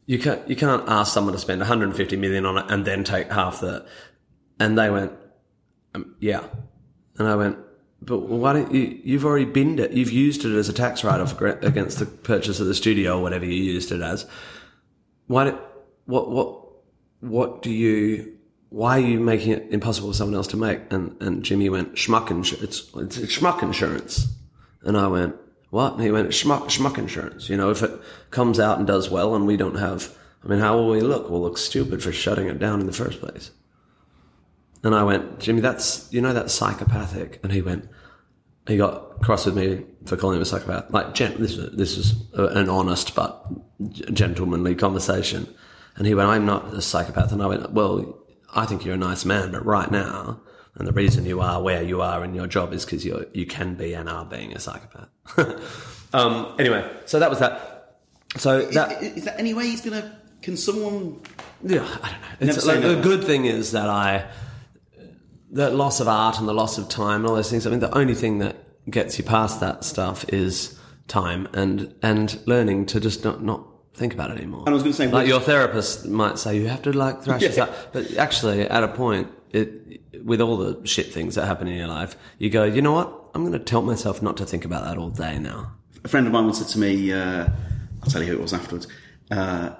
You 0.06 0.18
can't 0.18 0.48
you 0.48 0.56
can't 0.56 0.88
ask 0.88 1.12
someone 1.12 1.34
to 1.34 1.38
spend 1.38 1.60
150 1.60 2.16
million 2.16 2.46
on 2.46 2.58
it 2.58 2.64
and 2.68 2.84
then 2.84 3.04
take 3.04 3.30
half 3.30 3.60
the. 3.60 3.86
And 4.60 4.76
they 4.76 4.90
went, 4.90 5.12
um, 5.94 6.16
yeah, 6.18 6.42
and 7.16 7.28
I 7.28 7.36
went, 7.36 7.58
but 8.00 8.20
why 8.20 8.54
don't 8.54 8.72
you? 8.72 9.00
You've 9.04 9.24
already 9.24 9.44
binned 9.44 9.78
it. 9.78 9.92
You've 9.92 10.10
used 10.10 10.44
it 10.44 10.56
as 10.56 10.68
a 10.68 10.72
tax 10.72 11.04
write-off 11.04 11.40
against 11.40 11.98
the 11.98 12.06
purchase 12.06 12.58
of 12.58 12.66
the 12.66 12.74
studio 12.74 13.18
or 13.18 13.22
whatever 13.22 13.44
you 13.44 13.52
used 13.52 13.92
it 13.92 14.00
as. 14.00 14.26
Why? 15.26 15.44
Do, 15.50 15.58
what? 16.06 16.30
What? 16.30 16.64
What 17.20 17.62
do 17.62 17.70
you? 17.70 18.37
Why 18.70 18.98
are 18.98 19.06
you 19.06 19.18
making 19.18 19.52
it 19.52 19.66
impossible 19.70 20.10
for 20.10 20.14
someone 20.14 20.34
else 20.34 20.48
to 20.48 20.56
make? 20.56 20.80
And 20.90 21.20
and 21.22 21.42
Jimmy 21.42 21.68
went 21.68 21.94
schmuck 21.94 22.30
insurance. 22.30 22.62
It's, 22.62 23.16
it's 23.16 23.38
schmuck 23.38 23.62
insurance. 23.62 24.28
And 24.82 24.96
I 24.96 25.06
went, 25.06 25.36
what? 25.70 25.94
And 25.94 26.02
he 26.02 26.10
went, 26.10 26.28
schmuck, 26.30 26.66
schmuck 26.66 26.98
insurance. 26.98 27.48
You 27.48 27.56
know, 27.56 27.70
if 27.70 27.82
it 27.82 27.90
comes 28.30 28.60
out 28.60 28.78
and 28.78 28.86
does 28.86 29.10
well 29.10 29.34
and 29.34 29.46
we 29.46 29.56
don't 29.56 29.76
have, 29.76 30.16
I 30.44 30.48
mean, 30.48 30.60
how 30.60 30.76
will 30.76 30.88
we 30.88 31.00
look? 31.00 31.28
We'll 31.28 31.42
look 31.42 31.58
stupid 31.58 32.02
for 32.02 32.12
shutting 32.12 32.46
it 32.46 32.58
down 32.58 32.80
in 32.80 32.86
the 32.86 32.92
first 32.92 33.20
place. 33.20 33.50
And 34.82 34.94
I 34.94 35.02
went, 35.02 35.40
Jimmy, 35.40 35.60
that's, 35.60 36.10
you 36.12 36.20
know, 36.20 36.32
that's 36.32 36.54
psychopathic. 36.54 37.40
And 37.42 37.52
he 37.52 37.60
went, 37.62 37.88
he 38.66 38.76
got 38.76 39.20
cross 39.20 39.44
with 39.44 39.56
me 39.56 39.84
for 40.06 40.16
calling 40.16 40.36
him 40.36 40.42
a 40.42 40.44
psychopath. 40.44 40.90
Like, 40.90 41.14
gent- 41.14 41.38
this, 41.38 41.56
this 41.72 41.98
is 41.98 42.14
an 42.34 42.68
honest 42.68 43.14
but 43.14 43.44
gentlemanly 44.14 44.74
conversation. 44.74 45.52
And 45.96 46.06
he 46.06 46.14
went, 46.14 46.28
I'm 46.28 46.46
not 46.46 46.72
a 46.72 46.80
psychopath. 46.80 47.32
And 47.32 47.42
I 47.42 47.46
went, 47.46 47.72
well, 47.72 48.17
I 48.54 48.66
think 48.66 48.84
you're 48.84 48.94
a 48.94 48.98
nice 48.98 49.24
man, 49.24 49.52
but 49.52 49.64
right 49.64 49.90
now, 49.90 50.40
and 50.74 50.86
the 50.86 50.92
reason 50.92 51.26
you 51.26 51.40
are 51.40 51.62
where 51.62 51.82
you 51.82 52.00
are 52.00 52.24
in 52.24 52.34
your 52.34 52.46
job 52.46 52.72
is 52.72 52.84
because 52.84 53.04
you 53.04 53.26
you 53.34 53.46
can 53.46 53.74
be 53.74 53.94
and 53.94 54.08
are 54.08 54.24
being 54.24 54.52
a 54.52 54.60
psychopath. 54.60 55.08
um, 56.14 56.54
anyway, 56.58 56.88
so 57.04 57.18
that 57.18 57.30
was 57.30 57.40
that. 57.40 58.00
So 58.36 58.66
that 58.66 59.02
is, 59.02 59.18
is 59.18 59.24
that 59.24 59.38
any 59.38 59.54
way 59.54 59.64
he's 59.64 59.80
gonna? 59.80 60.18
Can 60.40 60.56
someone? 60.56 61.20
Yeah, 61.62 61.80
I 62.02 62.10
don't 62.10 62.20
know. 62.20 62.54
It's, 62.54 62.64
like, 62.64 62.82
the 62.82 63.00
good 63.00 63.24
thing 63.24 63.46
is 63.46 63.72
that 63.72 63.88
I 63.88 64.30
the 65.50 65.70
loss 65.70 66.00
of 66.00 66.08
art 66.08 66.38
and 66.38 66.48
the 66.48 66.54
loss 66.54 66.78
of 66.78 66.88
time 66.88 67.22
and 67.22 67.26
all 67.26 67.36
those 67.36 67.50
things. 67.50 67.66
I 67.66 67.70
mean, 67.70 67.80
the 67.80 67.96
only 67.96 68.14
thing 68.14 68.38
that 68.38 68.56
gets 68.90 69.18
you 69.18 69.24
past 69.24 69.60
that 69.60 69.84
stuff 69.84 70.24
is 70.28 70.78
time 71.08 71.48
and 71.54 71.94
and 72.02 72.38
learning 72.46 72.86
to 72.86 73.00
just 73.00 73.24
not 73.24 73.42
not 73.42 73.66
think 73.98 74.14
about 74.14 74.30
it 74.30 74.38
anymore. 74.38 74.60
And 74.60 74.70
I 74.70 74.72
was 74.72 74.82
going 74.82 74.92
to 74.92 74.96
say, 74.96 75.08
like 75.08 75.28
your 75.28 75.40
therapist 75.40 76.06
might 76.06 76.38
say, 76.38 76.56
you 76.56 76.68
have 76.68 76.82
to 76.82 76.92
like 76.92 77.22
thrash 77.22 77.42
yeah. 77.42 77.48
this 77.48 77.58
out, 77.58 77.92
but 77.92 78.16
actually, 78.16 78.62
at 78.62 78.84
a 78.84 78.88
point, 78.88 79.28
it 79.50 80.24
with 80.24 80.40
all 80.40 80.56
the 80.56 80.86
shit 80.86 81.12
things 81.12 81.34
that 81.34 81.46
happen 81.46 81.68
in 81.68 81.76
your 81.76 81.88
life, 81.88 82.16
you 82.38 82.50
go, 82.50 82.64
you 82.64 82.82
know 82.82 82.92
what? 82.92 83.12
I'm 83.34 83.42
going 83.42 83.52
to 83.52 83.58
tell 83.58 83.82
myself 83.82 84.22
not 84.22 84.36
to 84.38 84.46
think 84.46 84.64
about 84.64 84.84
that 84.84 84.98
all 84.98 85.10
day 85.10 85.38
now. 85.38 85.72
A 86.04 86.08
friend 86.08 86.26
of 86.26 86.32
mine 86.32 86.44
once 86.44 86.58
said 86.58 86.68
to 86.68 86.78
me, 86.78 87.12
uh, 87.12 87.48
I'll 88.02 88.10
tell 88.10 88.22
you 88.22 88.28
who 88.28 88.34
it 88.34 88.40
was 88.40 88.52
afterwards. 88.52 88.86
Uh, 89.30 89.70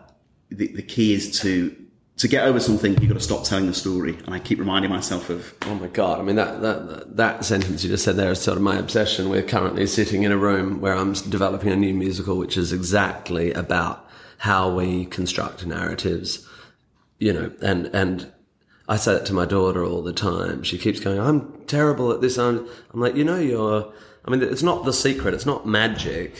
the, 0.51 0.69
the 0.69 0.83
key 0.83 1.15
is 1.15 1.41
to 1.41 1.75
to 2.19 2.27
get 2.27 2.45
over 2.45 2.59
something, 2.59 2.99
you've 3.01 3.09
got 3.09 3.15
to 3.15 3.21
stop 3.21 3.45
telling 3.45 3.67
the 3.67 3.75
story. 3.75 4.19
And 4.27 4.35
I 4.35 4.41
keep 4.41 4.59
reminding 4.59 4.91
myself 4.91 5.31
of. 5.31 5.55
Oh 5.67 5.75
my 5.77 5.87
god! 5.87 6.19
I 6.19 6.23
mean, 6.23 6.37
that 6.37 6.61
that 6.63 7.17
that 7.17 7.45
sentence 7.45 7.85
you 7.85 7.91
just 7.91 8.05
said 8.05 8.17
there 8.17 8.33
is 8.33 8.41
sort 8.41 8.57
of 8.57 8.63
my 8.63 8.77
obsession. 8.77 9.29
We're 9.29 9.43
currently 9.43 9.87
sitting 9.87 10.25
in 10.25 10.33
a 10.33 10.37
room 10.37 10.81
where 10.81 10.95
I'm 10.95 11.13
developing 11.13 11.71
a 11.71 11.77
new 11.77 11.95
musical, 11.95 12.37
which 12.37 12.57
is 12.57 12.73
exactly 12.73 13.53
about 13.53 14.08
how 14.39 14.75
we 14.75 15.05
construct 15.07 15.67
narratives. 15.67 16.49
You 17.19 17.33
know, 17.33 17.53
and 17.61 17.87
and 17.95 18.33
I 18.89 18.97
say 18.97 19.13
that 19.13 19.27
to 19.27 19.35
my 19.35 19.45
daughter 19.45 19.85
all 19.85 20.03
the 20.03 20.15
time. 20.15 20.63
She 20.63 20.79
keeps 20.79 20.99
going, 20.99 21.21
I'm 21.21 21.53
terrible 21.67 22.11
at 22.11 22.23
this. 22.23 22.39
I'm, 22.39 22.67
I'm 22.93 23.01
like, 23.01 23.17
you 23.17 23.25
know, 23.25 23.39
you're, 23.39 23.93
I 24.25 24.31
mean, 24.31 24.43
it's 24.43 24.63
not 24.63 24.87
the 24.87 24.95
secret. 24.95 25.35
It's 25.35 25.45
not 25.45 25.67
magic. 25.67 26.35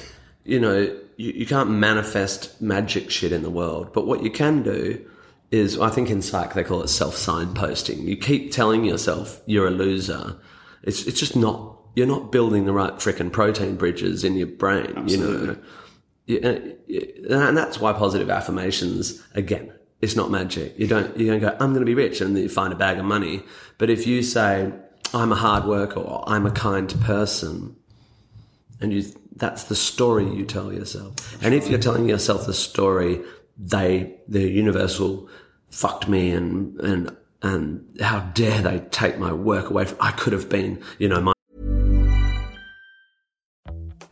You 0.45 0.59
know, 0.59 0.79
you, 1.19 1.33
you 1.33 1.47
can't 1.47 1.69
manifest 1.69 2.61
magic 2.63 3.11
shit 3.11 3.33
in 3.33 3.43
the 3.43 3.51
world. 3.51 3.93
But 3.93 4.07
what 4.07 4.23
you 4.23 4.31
can 4.31 4.63
do 4.63 5.05
is, 5.51 5.79
I 5.79 5.91
think 5.91 6.09
in 6.09 6.23
psych 6.23 6.55
they 6.55 6.65
call 6.65 6.83
it 6.83 6.89
self 6.89 7.17
signposting. 7.17 8.05
You 8.05 8.17
keep 8.17 8.51
telling 8.51 8.85
yourself 8.85 9.43
you're 9.45 9.69
a 9.69 9.71
loser. 9.71 10.37
It's, 10.83 11.07
it's 11.07 11.21
just 11.21 11.37
not, 11.37 11.77
you're 11.95 12.07
not 12.07 12.33
building 12.33 12.65
the 12.65 12.73
right 12.73 12.95
freaking 12.95 13.31
protein 13.31 13.77
bridges 13.77 14.25
in 14.25 14.37
your 14.37 14.47
brain, 14.47 14.95
Absolutely. 14.97 15.41
you 15.41 15.47
know. 15.49 15.59
Uh, 16.29 16.61
and 17.31 17.57
that's 17.57 17.81
why 17.81 17.93
positive 17.93 18.29
affirmations, 18.29 19.23
again, 19.35 19.73
it's 20.03 20.15
not 20.15 20.31
magic. 20.31 20.79
You 20.79 20.87
don't, 20.87 21.17
you 21.17 21.27
don't 21.27 21.41
go, 21.41 21.57
I'm 21.59 21.73
going 21.73 21.81
to 21.81 21.87
be 21.87 21.95
rich 21.95 22.21
and 22.21 22.37
you 22.37 22.49
find 22.49 22.73
a 22.73 22.77
bag 22.77 22.99
of 22.99 23.05
money. 23.05 23.43
But 23.79 23.91
if 23.91 24.07
you 24.07 24.23
say, 24.23 24.73
I'm 25.15 25.33
a 25.33 25.37
hard 25.37 25.65
worker 25.65 26.01
or 26.01 26.23
I'm 26.29 26.47
a 26.47 26.51
kind 26.51 26.95
person, 27.01 27.77
and 28.81 28.93
you, 28.93 29.05
that's 29.37 29.65
the 29.65 29.75
story 29.75 30.25
you 30.29 30.45
tell 30.45 30.73
yourself. 30.73 31.43
And 31.43 31.55
if 31.55 31.69
you're 31.69 31.79
telling 31.79 32.09
yourself 32.09 32.47
the 32.47 32.55
story, 32.55 33.21
they, 33.57 34.15
the 34.29 34.43
universal 34.43 35.29
fucked 35.71 36.09
me 36.09 36.31
and, 36.31 36.79
and, 36.81 37.17
and 37.43 38.01
how 38.01 38.21
dare 38.35 38.61
they 38.61 38.81
take 38.91 39.19
my 39.19 39.33
work 39.33 39.71
away 39.71 39.87
from, 39.87 39.99
I 40.01 40.13
could 40.13 40.33
have 40.33 40.49
been, 40.49 40.83
you 40.99 41.09
know, 41.09 41.21
my, 41.21 41.33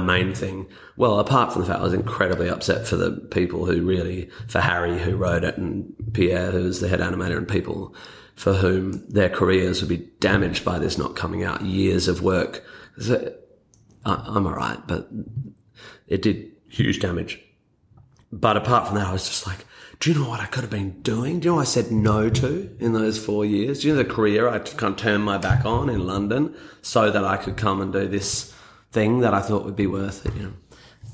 Main 0.00 0.34
thing. 0.34 0.66
Well, 0.96 1.18
apart 1.18 1.52
from 1.52 1.62
the 1.62 1.68
fact 1.68 1.80
I 1.80 1.84
was 1.84 1.92
incredibly 1.92 2.48
upset 2.48 2.86
for 2.86 2.96
the 2.96 3.12
people 3.12 3.66
who 3.66 3.82
really, 3.82 4.30
for 4.48 4.60
Harry 4.60 4.98
who 4.98 5.16
wrote 5.16 5.44
it 5.44 5.56
and 5.56 5.94
Pierre 6.12 6.50
who 6.50 6.64
was 6.64 6.80
the 6.80 6.88
head 6.88 7.00
animator 7.00 7.36
and 7.36 7.48
people 7.48 7.94
for 8.34 8.54
whom 8.54 9.06
their 9.08 9.28
careers 9.28 9.80
would 9.80 9.88
be 9.88 10.08
damaged 10.20 10.64
by 10.64 10.78
this 10.78 10.98
not 10.98 11.16
coming 11.16 11.44
out, 11.44 11.62
years 11.62 12.08
of 12.08 12.22
work. 12.22 12.64
So, 12.98 13.32
I'm 14.04 14.46
alright, 14.46 14.86
but 14.86 15.08
it 16.08 16.22
did 16.22 16.52
huge 16.68 17.00
damage. 17.00 17.40
But 18.32 18.56
apart 18.56 18.88
from 18.88 18.96
that, 18.96 19.06
I 19.06 19.12
was 19.12 19.26
just 19.26 19.46
like, 19.46 19.64
do 20.00 20.10
you 20.12 20.18
know 20.18 20.28
what 20.28 20.40
I 20.40 20.46
could 20.46 20.62
have 20.62 20.70
been 20.70 21.00
doing? 21.02 21.40
Do 21.40 21.46
you 21.46 21.54
know 21.54 21.60
I 21.60 21.64
said 21.64 21.92
no 21.92 22.28
to 22.28 22.76
in 22.80 22.92
those 22.92 23.24
four 23.24 23.44
years? 23.44 23.80
Do 23.80 23.88
you 23.88 23.94
know 23.94 24.02
the 24.02 24.12
career 24.12 24.48
I 24.48 24.58
kind 24.58 24.94
of 24.94 24.96
turned 24.96 25.24
my 25.24 25.38
back 25.38 25.64
on 25.64 25.88
in 25.88 26.06
London 26.06 26.54
so 26.82 27.10
that 27.10 27.24
I 27.24 27.36
could 27.36 27.56
come 27.56 27.80
and 27.80 27.92
do 27.92 28.08
this 28.08 28.53
thing 28.94 29.20
that 29.20 29.34
I 29.34 29.40
thought 29.40 29.64
would 29.64 29.76
be 29.76 29.86
worth 29.86 30.24
it, 30.24 30.34
you 30.34 30.42
know? 30.44 30.52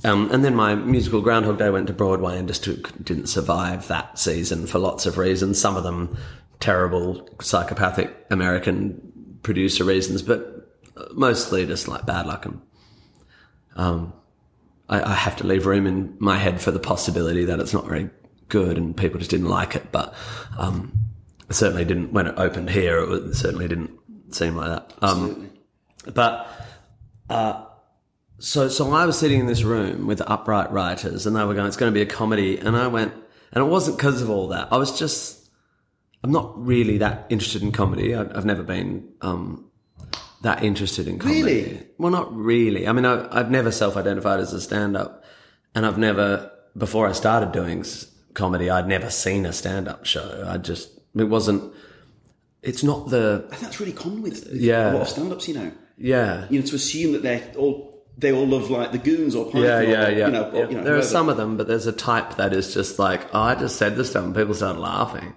Um, 0.02 0.30
and 0.30 0.44
then 0.44 0.54
my 0.54 0.74
musical 0.74 1.20
Groundhog 1.20 1.58
Day 1.58 1.70
went 1.70 1.86
to 1.88 1.92
Broadway 1.92 2.38
and 2.38 2.46
just 2.46 2.64
took- 2.64 3.04
didn't 3.04 3.26
survive 3.26 3.88
that 3.88 4.18
season 4.18 4.66
for 4.66 4.78
lots 4.78 5.04
of 5.04 5.18
reasons. 5.18 5.60
Some 5.60 5.76
of 5.76 5.82
them 5.82 6.16
terrible, 6.58 7.28
psychopathic 7.40 8.14
American 8.30 9.38
producer 9.42 9.84
reasons, 9.84 10.22
but 10.22 10.60
mostly 11.12 11.66
just 11.66 11.88
like 11.88 12.06
bad 12.06 12.26
luck 12.26 12.46
and 12.46 12.60
um, 13.76 14.12
I, 14.88 15.02
I 15.02 15.14
have 15.14 15.36
to 15.36 15.46
leave 15.46 15.66
room 15.66 15.86
in 15.86 16.16
my 16.18 16.36
head 16.36 16.60
for 16.60 16.70
the 16.70 16.78
possibility 16.78 17.44
that 17.46 17.60
it's 17.60 17.72
not 17.72 17.86
very 17.86 18.10
good 18.48 18.76
and 18.76 18.96
people 18.96 19.18
just 19.18 19.30
didn't 19.30 19.48
like 19.48 19.76
it. 19.76 19.90
But 19.92 20.14
um, 20.58 20.92
it 21.48 21.54
certainly 21.54 21.84
didn't 21.84 22.12
when 22.12 22.26
it 22.26 22.34
opened 22.36 22.70
here. 22.70 22.98
It, 22.98 23.08
was, 23.08 23.22
it 23.22 23.34
certainly 23.34 23.68
didn't 23.68 23.90
seem 24.34 24.56
like 24.56 24.68
that. 24.70 24.94
Um, 25.00 25.50
but 26.12 26.48
uh, 27.30 27.64
so 28.40 28.68
so 28.68 28.90
I 28.92 29.06
was 29.06 29.18
sitting 29.18 29.38
in 29.40 29.46
this 29.46 29.62
room 29.62 30.06
with 30.06 30.20
upright 30.26 30.72
writers, 30.72 31.26
and 31.26 31.36
they 31.36 31.44
were 31.44 31.54
going, 31.54 31.66
"It's 31.68 31.76
going 31.76 31.92
to 31.92 31.94
be 31.94 32.02
a 32.02 32.06
comedy," 32.06 32.58
and 32.58 32.76
I 32.76 32.88
went, 32.88 33.12
and 33.52 33.64
it 33.64 33.68
wasn't 33.68 33.96
because 33.96 34.20
of 34.22 34.30
all 34.30 34.48
that. 34.48 34.72
I 34.72 34.76
was 34.76 34.98
just. 34.98 35.38
I'm 36.22 36.32
not 36.32 36.52
really 36.62 36.98
that 36.98 37.26
interested 37.30 37.62
in 37.62 37.72
comedy. 37.72 38.14
I, 38.14 38.22
I've 38.22 38.44
never 38.44 38.62
been 38.62 39.08
um, 39.22 39.70
that 40.42 40.62
interested 40.62 41.08
in 41.08 41.18
comedy. 41.18 41.42
Really? 41.42 41.86
Well, 41.96 42.10
not 42.10 42.34
really. 42.36 42.86
I 42.86 42.92
mean, 42.92 43.06
I, 43.06 43.26
I've 43.34 43.50
never 43.50 43.72
self-identified 43.72 44.38
as 44.38 44.52
a 44.52 44.60
stand-up, 44.60 45.24
and 45.74 45.86
I've 45.86 45.96
never 45.96 46.50
before 46.76 47.08
I 47.08 47.12
started 47.12 47.52
doing 47.52 47.84
comedy, 48.34 48.68
I'd 48.70 48.86
never 48.86 49.10
seen 49.10 49.46
a 49.46 49.52
stand-up 49.52 50.04
show. 50.04 50.44
I 50.46 50.58
just 50.58 50.90
it 51.14 51.24
wasn't. 51.24 51.72
It's 52.62 52.82
not 52.82 53.08
the 53.08 53.46
I 53.46 53.50
think 53.50 53.62
that's 53.62 53.80
really 53.80 53.92
common 53.92 54.22
with, 54.22 54.44
with 54.44 54.60
Yeah. 54.60 54.90
a 54.90 54.94
lot 54.94 55.02
of 55.02 55.08
stand-ups. 55.08 55.48
You 55.48 55.54
know, 55.54 55.72
yeah. 55.96 56.46
you 56.50 56.60
know, 56.60 56.66
to 56.66 56.76
assume 56.76 57.12
that 57.12 57.22
they're 57.22 57.50
all 57.56 57.89
they 58.20 58.32
all 58.32 58.46
love 58.46 58.70
like 58.70 58.92
the 58.92 58.98
Goons 58.98 59.34
or 59.34 59.46
Python. 59.46 59.62
Yeah, 59.62 59.80
yeah, 59.80 60.06
or, 60.06 60.10
yeah. 60.10 60.26
You 60.26 60.32
know, 60.32 60.50
or, 60.50 60.70
you 60.70 60.76
know 60.76 60.84
there 60.84 60.96
are 60.96 61.02
some 61.02 61.28
of 61.28 61.36
them, 61.36 61.56
but 61.56 61.66
there's 61.66 61.86
a 61.86 61.92
type 61.92 62.36
that 62.36 62.52
is 62.52 62.72
just 62.74 62.98
like, 62.98 63.34
oh, 63.34 63.40
I 63.40 63.54
just 63.54 63.76
said 63.76 63.96
this 63.96 64.10
stuff, 64.10 64.24
and 64.24 64.34
people 64.34 64.54
start 64.54 64.78
laughing, 64.78 65.34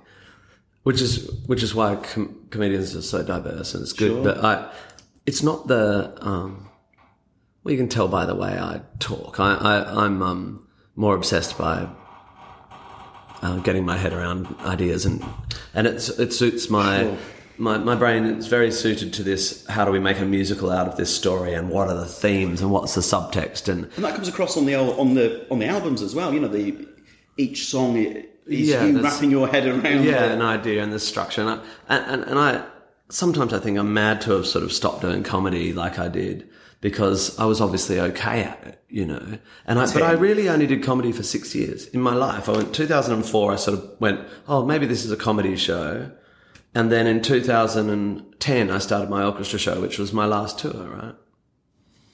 which 0.83 1.01
is 1.01 1.31
which 1.45 1.63
is 1.63 1.73
why 1.73 1.95
com- 1.95 2.47
comedians 2.49 2.95
are 2.95 3.01
so 3.01 3.23
diverse 3.23 3.73
and 3.73 3.83
it's 3.83 3.93
good. 3.93 4.11
Sure. 4.11 4.23
But 4.23 4.43
I, 4.43 4.71
it's 5.25 5.41
not 5.41 5.67
the 5.67 6.13
um, 6.21 6.69
well, 7.63 7.71
you 7.71 7.77
can 7.77 7.89
tell 7.89 8.07
by 8.07 8.25
the 8.25 8.35
way 8.35 8.57
I 8.59 8.81
talk. 8.99 9.39
I, 9.39 9.55
I 9.55 10.05
I'm 10.05 10.21
um, 10.21 10.67
more 10.95 11.15
obsessed 11.15 11.57
by 11.57 11.87
uh, 13.41 13.57
getting 13.59 13.85
my 13.85 13.97
head 13.97 14.13
around 14.13 14.53
ideas 14.59 15.05
and 15.05 15.23
and 15.73 15.87
it's 15.87 16.09
it 16.09 16.33
suits 16.33 16.69
my. 16.69 17.03
Sure. 17.03 17.17
My, 17.57 17.77
my 17.77 17.95
brain 17.95 18.25
is 18.25 18.47
very 18.47 18.71
suited 18.71 19.13
to 19.13 19.23
this. 19.23 19.65
How 19.67 19.85
do 19.85 19.91
we 19.91 19.99
make 19.99 20.19
a 20.19 20.25
musical 20.25 20.71
out 20.71 20.87
of 20.87 20.97
this 20.97 21.15
story, 21.15 21.53
and 21.53 21.69
what 21.69 21.87
are 21.87 21.95
the 21.95 22.05
themes, 22.05 22.61
and 22.61 22.71
what's 22.71 22.95
the 22.95 23.01
subtext, 23.01 23.67
and 23.69 23.85
and 23.95 24.03
that 24.03 24.15
comes 24.15 24.27
across 24.27 24.57
on 24.57 24.65
the 24.65 24.75
on 24.75 25.13
the 25.13 25.45
on 25.51 25.59
the 25.59 25.67
albums 25.67 26.01
as 26.01 26.15
well. 26.15 26.33
You 26.33 26.39
know, 26.39 26.47
the 26.47 26.87
each 27.37 27.67
song 27.67 27.95
is 27.97 28.25
Yeah, 28.47 28.85
you 28.85 29.01
wrapping 29.01 29.29
your 29.31 29.47
head 29.47 29.67
around. 29.67 30.03
yeah, 30.03 30.27
the- 30.27 30.33
an 30.33 30.41
idea 30.41 30.81
and 30.83 30.91
the 30.91 30.99
structure. 30.99 31.41
And 31.41 31.49
I, 31.49 31.59
and, 31.95 32.11
and, 32.21 32.23
and 32.31 32.39
I 32.39 32.63
sometimes 33.09 33.53
I 33.53 33.59
think 33.59 33.77
I'm 33.77 33.93
mad 33.93 34.21
to 34.21 34.31
have 34.31 34.47
sort 34.47 34.63
of 34.63 34.73
stopped 34.73 35.01
doing 35.01 35.21
comedy 35.23 35.73
like 35.73 35.99
I 35.99 36.07
did 36.07 36.49
because 36.81 37.37
I 37.39 37.45
was 37.45 37.61
obviously 37.61 37.99
okay 37.99 38.41
at 38.43 38.61
it, 38.65 38.81
you 38.89 39.05
know. 39.05 39.37
And 39.67 39.79
I, 39.79 39.85
but 39.93 40.01
I 40.01 40.13
really 40.13 40.49
only 40.49 40.65
did 40.67 40.83
comedy 40.83 41.11
for 41.11 41.23
six 41.23 41.53
years 41.55 41.85
in 41.87 42.01
my 42.01 42.13
life. 42.15 42.49
I 42.49 42.53
went 42.53 42.73
2004. 42.73 43.51
I 43.53 43.55
sort 43.57 43.77
of 43.77 43.91
went, 44.01 44.21
oh, 44.47 44.65
maybe 44.65 44.85
this 44.87 45.05
is 45.05 45.11
a 45.11 45.15
comedy 45.17 45.55
show. 45.55 46.09
And 46.75 46.91
then 46.91 47.05
in 47.05 47.21
2010, 47.21 48.69
I 48.69 48.77
started 48.79 49.09
my 49.09 49.23
orchestra 49.23 49.59
show, 49.59 49.81
which 49.81 49.99
was 49.99 50.11
my 50.11 50.25
last 50.25 50.59
tour, 50.59 50.89
right? 50.89 51.15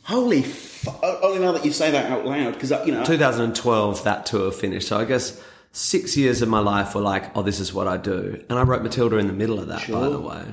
Holy! 0.03 0.41
Fu- 0.41 0.91
only 1.22 1.39
now 1.39 1.51
that 1.51 1.64
you 1.64 1.72
say 1.72 1.91
that 1.91 2.12
out 2.12 2.26
loud, 2.26 2.53
because 2.53 2.72
uh, 2.72 2.84
you 2.86 2.91
know, 2.91 3.05
2012, 3.05 4.03
that 4.03 4.26
tour 4.26 4.51
finished. 4.51 4.88
So 4.88 4.97
I 4.97 5.05
guess 5.05 5.41
six 5.72 6.18
years 6.18 6.41
of 6.41 6.49
my 6.49 6.60
life 6.60 6.95
were 6.95 7.01
like, 7.01 7.36
oh, 7.38 7.41
this 7.41 7.60
is 7.60 7.74
what 7.74 7.88
I 7.88 7.97
do. 7.97 8.43
And 8.49 8.57
I 8.57 8.64
wrote 8.64 8.82
Matilda 8.82 9.18
in 9.18 9.28
the 9.28 9.34
middle 9.34 9.60
of 9.60 9.68
that, 9.68 9.89
by 9.89 10.10
the 10.10 10.20
way. 10.20 10.43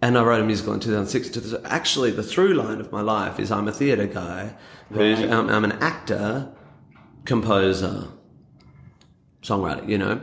And 0.00 0.18
I 0.18 0.22
wrote 0.22 0.40
a 0.40 0.44
musical 0.44 0.74
in 0.74 0.80
2006. 0.80 1.50
So 1.50 1.62
Actually, 1.64 2.10
the 2.10 2.22
through 2.22 2.54
line 2.54 2.80
of 2.80 2.90
my 2.92 3.00
life 3.00 3.38
is 3.38 3.50
I'm 3.50 3.68
a 3.68 3.72
theatre 3.72 4.06
guy. 4.06 4.54
Who's, 4.90 5.20
I'm, 5.20 5.30
um, 5.32 5.48
I'm 5.48 5.64
an 5.64 5.72
actor, 5.72 6.52
composer, 7.24 8.08
songwriter, 9.42 9.88
you 9.88 9.98
know. 9.98 10.20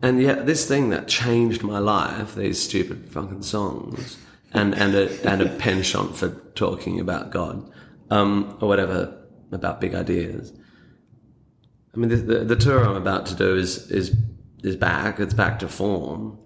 And 0.00 0.22
yet, 0.22 0.46
this 0.46 0.66
thing 0.66 0.90
that 0.90 1.08
changed 1.08 1.62
my 1.62 1.78
life, 1.78 2.34
these 2.34 2.62
stupid 2.62 3.10
fucking 3.10 3.42
songs, 3.42 4.16
and, 4.52 4.74
and, 4.74 4.94
a, 4.94 5.28
and 5.28 5.42
a 5.42 5.48
penchant 5.56 6.16
for 6.16 6.30
talking 6.54 7.00
about 7.00 7.30
God, 7.30 7.70
um, 8.10 8.56
or 8.60 8.68
whatever, 8.68 9.14
about 9.50 9.80
big 9.80 9.94
ideas. 9.94 10.52
I 11.94 11.98
mean, 11.98 12.10
the, 12.10 12.16
the, 12.16 12.44
the 12.44 12.56
tour 12.56 12.84
I'm 12.84 12.96
about 12.96 13.26
to 13.26 13.34
do 13.34 13.56
is, 13.56 13.90
is, 13.90 14.14
is 14.62 14.76
back. 14.76 15.18
It's 15.18 15.34
back 15.34 15.58
to 15.60 15.68
form. 15.68 16.38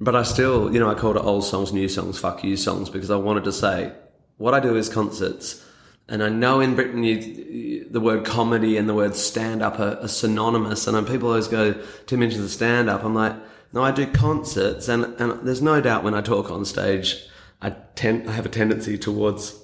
But 0.00 0.14
I 0.14 0.22
still, 0.22 0.72
you 0.72 0.80
know, 0.80 0.90
I 0.90 0.94
called 0.94 1.16
it 1.16 1.24
old 1.24 1.44
songs, 1.44 1.72
new 1.72 1.88
songs, 1.88 2.18
fuck 2.18 2.44
you 2.44 2.56
songs, 2.56 2.88
because 2.88 3.10
I 3.10 3.16
wanted 3.16 3.44
to 3.44 3.52
say 3.52 3.92
what 4.36 4.54
I 4.54 4.60
do 4.60 4.76
is 4.76 4.88
concerts. 4.88 5.64
And 6.08 6.22
I 6.22 6.28
know 6.28 6.60
in 6.60 6.74
Britain, 6.76 7.02
you, 7.02 7.88
the 7.90 8.00
word 8.00 8.24
comedy 8.24 8.76
and 8.76 8.88
the 8.88 8.94
word 8.94 9.16
stand 9.16 9.62
up 9.62 9.80
are, 9.80 9.98
are 10.00 10.08
synonymous. 10.08 10.86
And 10.86 11.06
people 11.06 11.28
always 11.28 11.48
go, 11.48 11.72
Tim 12.06 12.20
Minchin's 12.20 12.42
the 12.42 12.48
stand 12.48 12.88
up. 12.88 13.02
I'm 13.04 13.14
like, 13.14 13.34
no, 13.72 13.82
I 13.82 13.90
do 13.90 14.06
concerts. 14.06 14.88
And, 14.88 15.04
and 15.20 15.46
there's 15.46 15.62
no 15.62 15.80
doubt 15.80 16.04
when 16.04 16.14
I 16.14 16.20
talk 16.20 16.50
on 16.50 16.64
stage, 16.64 17.16
I 17.60 17.70
tend, 17.96 18.28
I 18.28 18.32
have 18.32 18.46
a 18.46 18.50
tendency 18.50 18.96
towards 18.96 19.58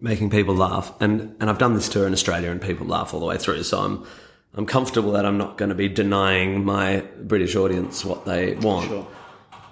making 0.00 0.30
people 0.30 0.54
laugh. 0.54 0.92
And, 1.00 1.36
and 1.38 1.50
I've 1.50 1.58
done 1.58 1.74
this 1.74 1.88
tour 1.88 2.06
in 2.06 2.12
Australia 2.14 2.50
and 2.50 2.62
people 2.62 2.86
laugh 2.86 3.12
all 3.12 3.20
the 3.20 3.26
way 3.26 3.36
through. 3.36 3.62
So 3.64 3.80
I'm, 3.80 4.06
I'm 4.54 4.64
comfortable 4.64 5.12
that 5.12 5.26
I'm 5.26 5.36
not 5.36 5.58
going 5.58 5.68
to 5.68 5.74
be 5.74 5.88
denying 5.88 6.64
my 6.64 7.04
British 7.20 7.54
audience 7.56 8.04
what 8.04 8.24
they 8.24 8.54
want 8.54 8.86
Sure. 8.88 9.06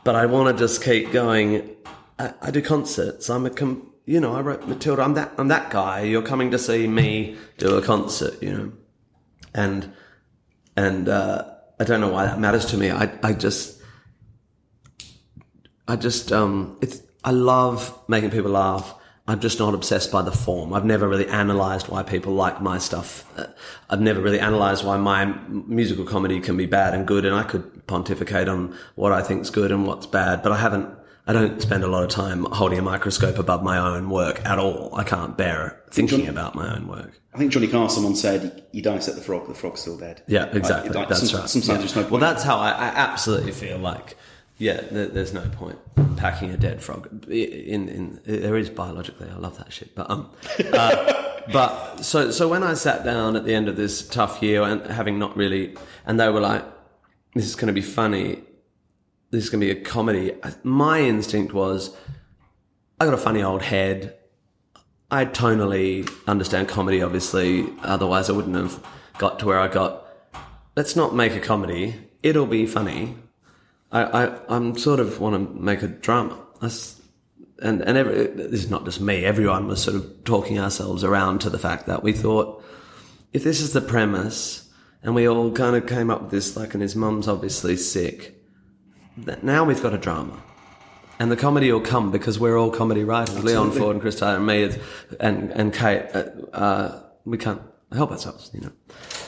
but 0.05 0.15
I 0.15 0.27
want 0.27 0.55
to 0.55 0.63
just 0.63 0.85
keep 0.85 1.11
going. 1.11 1.71
I, 2.19 2.35
I 2.43 2.51
do 2.51 2.61
concerts. 2.61 3.31
I'm 3.31 3.47
a, 3.47 3.51
com- 3.51 3.91
you 4.07 4.21
know, 4.21 4.35
I 4.35 4.41
wrote 4.41 4.67
Matilda. 4.67 5.03
I'm 5.03 5.15
that, 5.15 5.33
I'm 5.37 5.49
that 5.49 5.71
guy. 5.71 6.03
You're 6.03 6.23
coming 6.23 6.53
to 6.53 6.59
see 6.59 6.87
me 6.87 7.37
do 7.59 7.77
a 7.77 7.83
concert, 7.83 8.41
you 8.41 8.53
know, 8.53 8.73
and 9.53 9.93
and 10.77 11.09
uh, 11.09 11.45
I 11.81 11.85
don't 11.85 12.01
know 12.01 12.13
why 12.13 12.27
that 12.27 12.39
matters 12.39 12.67
to 12.67 12.77
me. 12.77 12.91
I 12.91 13.11
I 13.23 13.33
just 13.33 13.83
I 15.89 15.97
just 15.97 16.31
um 16.31 16.79
it's 16.81 17.03
I 17.25 17.33
love 17.33 17.99
making 18.09 18.31
people 18.31 18.53
laugh. 18.53 18.95
I'm 19.29 19.41
just 19.41 19.59
not 19.59 19.75
obsessed 19.75 20.13
by 20.13 20.23
the 20.23 20.31
form. 20.31 20.73
I've 20.73 20.85
never 20.85 21.09
really 21.09 21.27
analyzed 21.27 21.89
why 21.89 22.05
people 22.05 22.33
like 22.35 22.63
my 22.63 22.79
stuff. 22.79 23.25
Uh, 23.37 23.47
I've 23.91 24.01
never 24.01 24.21
really 24.21 24.39
analyzed 24.39 24.85
why 24.85 24.99
my 24.99 25.25
musical 25.49 26.05
comedy 26.05 26.39
can 26.39 26.57
be 26.57 26.67
bad 26.67 26.95
and 26.95 27.09
good, 27.09 27.25
and 27.25 27.35
I 27.35 27.43
could 27.43 27.89
pontificate 27.89 28.47
on 28.47 28.77
what 28.95 29.11
I 29.11 29.23
think's 29.23 29.51
good 29.51 29.73
and 29.73 29.85
what's 29.85 30.07
bad, 30.07 30.45
but 30.45 30.53
I 30.53 30.59
haven't. 30.59 30.97
I 31.29 31.33
don't 31.33 31.61
spend 31.61 31.83
a 31.83 31.89
lot 31.89 32.05
of 32.05 32.11
time 32.11 32.45
holding 32.45 32.79
a 32.79 32.83
microscope 32.83 33.39
above 33.39 33.63
my 33.63 33.79
own 33.79 34.11
work 34.11 34.45
at 34.47 34.59
all. 34.61 34.95
I 34.95 35.03
can't 35.03 35.37
bear 35.37 35.83
thinking 35.91 36.29
about 36.29 36.55
my 36.55 36.75
own 36.77 36.87
work. 36.87 37.21
I 37.35 37.39
think 37.39 37.51
Johnny 37.53 37.67
Carson 37.67 38.05
once 38.05 38.21
said, 38.23 38.65
"You 38.73 38.81
dissect 38.81 39.17
the 39.17 39.23
frog, 39.23 39.49
the 39.49 39.55
frog's 39.55 39.81
still 39.81 39.99
dead." 39.99 40.23
Yeah, 40.29 40.45
exactly. 40.53 40.91
like, 40.91 41.09
that's 41.09 41.29
some- 41.29 41.41
right. 41.41 41.49
Sometimes 41.49 41.69
Yeah. 41.69 41.77
there's 41.79 41.97
no 41.97 42.03
point. 42.03 42.13
Well, 42.13 42.21
that's 42.21 42.45
how 42.45 42.59
I, 42.59 42.71
I 42.71 42.87
absolutely 42.95 43.53
feel 43.53 43.79
like. 43.79 44.17
Yeah, 44.59 44.81
there, 44.91 45.07
there's 45.09 45.35
no 45.35 45.43
point 45.51 45.79
packing 46.17 46.51
a 46.51 46.57
dead 46.57 46.81
frog. 46.83 47.27
In, 47.29 47.89
in 47.89 48.21
there 48.25 48.57
is 48.57 48.71
biologically, 48.71 49.29
I 49.29 49.37
love 49.37 49.59
that 49.59 49.71
shit. 49.73 49.95
But 49.95 50.09
um, 50.11 50.31
uh, 50.73 51.41
but 51.53 51.99
so 52.05 52.31
so 52.31 52.49
when 52.49 52.63
I 52.63 52.73
sat 52.75 53.05
down 53.05 53.37
at 53.37 53.45
the 53.45 53.53
end 53.53 53.69
of 53.69 53.77
this 53.77 54.07
tough 54.09 54.43
year 54.43 54.63
and 54.63 54.87
having 54.87 55.19
not 55.19 55.37
really, 55.37 55.77
and 56.07 56.19
they 56.19 56.29
were 56.31 56.41
like, 56.41 56.65
"This 57.35 57.45
is 57.47 57.55
going 57.57 57.67
to 57.67 57.75
be 57.75 57.83
funny. 57.83 58.45
This 59.31 59.45
is 59.45 59.51
going 59.51 59.61
to 59.61 59.67
be 59.67 59.81
a 59.81 59.85
comedy." 59.85 60.33
My 60.63 61.01
instinct 61.01 61.53
was, 61.53 61.97
I 63.01 63.05
got 63.05 63.15
a 63.15 63.19
funny 63.19 63.43
old 63.43 63.63
head. 63.63 64.17
I 65.11 65.25
tonally 65.25 66.11
understand 66.27 66.69
comedy, 66.69 67.03
obviously. 67.03 67.67
Otherwise, 67.83 68.29
I 68.29 68.33
wouldn't 68.33 68.57
have 68.57 68.85
got 69.19 69.39
to 69.39 69.47
where 69.47 69.61
I 69.61 69.69
got. 69.69 70.07
Let's 70.75 70.97
not 70.97 71.15
make 71.15 71.35
a 71.35 71.41
comedy. 71.41 71.95
It'll 72.23 72.47
be 72.47 72.67
funny. 72.67 73.17
I, 73.93 74.03
I, 74.03 74.41
I'm 74.49 74.77
sort 74.77 75.01
of 75.01 75.21
want 75.21 75.35
to 75.35 75.61
make 75.61 75.83
a 75.83 75.89
drama. 75.89 76.39
That's, 76.61 77.01
and 77.63 77.83
and 77.83 77.97
every, 77.97 78.27
this 78.27 78.65
is 78.65 78.71
not 78.71 78.85
just 78.85 79.01
me. 79.01 79.25
Everyone 79.25 79.69
was 79.69 79.83
sort 79.83 79.97
of 79.97 80.25
talking 80.25 80.59
ourselves 80.59 81.05
around 81.05 81.41
to 81.43 81.51
the 81.51 81.59
fact 81.59 81.87
that 81.87 82.03
we 82.03 82.13
thought, 82.13 82.65
if 83.33 83.45
this 83.45 83.61
is 83.61 83.73
the 83.73 83.81
premise, 83.81 84.69
and 85.03 85.15
we 85.15 85.29
all 85.29 85.53
kind 85.53 85.77
of 85.77 85.87
came 85.87 86.11
up 86.11 86.23
with 86.23 86.31
this, 86.31 86.57
like, 86.57 86.75
and 86.75 86.83
his 86.83 86.97
mum's 86.97 87.29
obviously 87.29 87.77
sick, 87.77 88.36
now 89.43 89.65
we've 89.65 89.83
got 89.83 89.95
a 89.95 89.99
drama. 89.99 90.43
And 91.19 91.31
the 91.33 91.37
comedy 91.37 91.73
will 91.73 91.81
come 91.81 92.11
because 92.11 92.39
we're 92.39 92.59
all 92.59 92.71
comedy 92.71 93.03
writers. 93.03 93.43
Leon 93.43 93.71
Ford 93.73 93.93
and 93.93 94.01
Chris 94.03 94.19
Taylor 94.21 94.37
and 94.37 94.47
me 94.47 94.63
it's- 94.65 94.79
and, 95.19 95.51
and 95.53 95.73
Kate, 95.73 96.05
uh, 96.15 96.25
uh, 96.53 97.03
we 97.25 97.39
can't 97.39 97.63
help 97.93 98.11
ourselves, 98.11 98.51
you 98.53 98.61
know. 98.61 98.73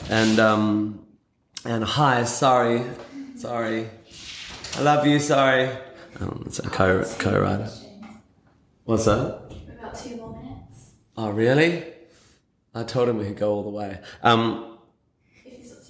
And, 0.09 0.39
um, 0.39 1.05
and 1.65 1.83
hi, 1.83 2.23
sorry, 2.25 2.83
sorry. 3.35 3.89
I 4.77 4.81
love 4.81 5.07
you, 5.07 5.17
sorry. 5.19 5.69
Um, 6.19 6.43
it's 6.45 6.59
a 6.59 6.69
co, 6.69 7.03
co-writer. 7.17 7.69
What's 8.85 9.05
that? 9.05 9.41
About 9.79 9.95
two 9.97 10.15
more 10.17 10.35
minutes. 10.41 10.91
Oh, 11.17 11.31
really? 11.31 11.85
I 12.75 12.83
told 12.83 13.09
him 13.09 13.17
we 13.17 13.25
could 13.25 13.37
go 13.37 13.51
all 13.51 13.63
the 13.63 13.69
way. 13.69 13.99
Um, 14.21 14.77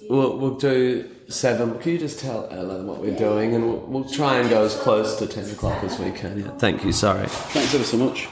we'll, 0.08 0.38
we'll 0.38 0.54
do 0.56 1.10
seven. 1.30 1.78
Can 1.78 1.92
you 1.92 1.98
just 1.98 2.20
tell 2.20 2.48
Ella 2.50 2.82
what 2.82 3.00
we're 3.00 3.16
doing, 3.16 3.54
and 3.54 3.64
we'll, 3.64 3.80
we'll 3.80 4.08
try 4.08 4.38
and 4.38 4.50
go 4.50 4.64
as 4.64 4.76
close 4.76 5.16
to 5.18 5.26
ten 5.26 5.48
o'clock 5.50 5.82
as 5.84 5.98
we 5.98 6.10
can. 6.10 6.38
Yeah. 6.38 6.50
Thank 6.58 6.84
you. 6.84 6.92
Sorry. 6.92 7.26
Thanks 7.26 7.74
ever 7.74 7.84
so 7.84 7.96
much. 7.96 8.28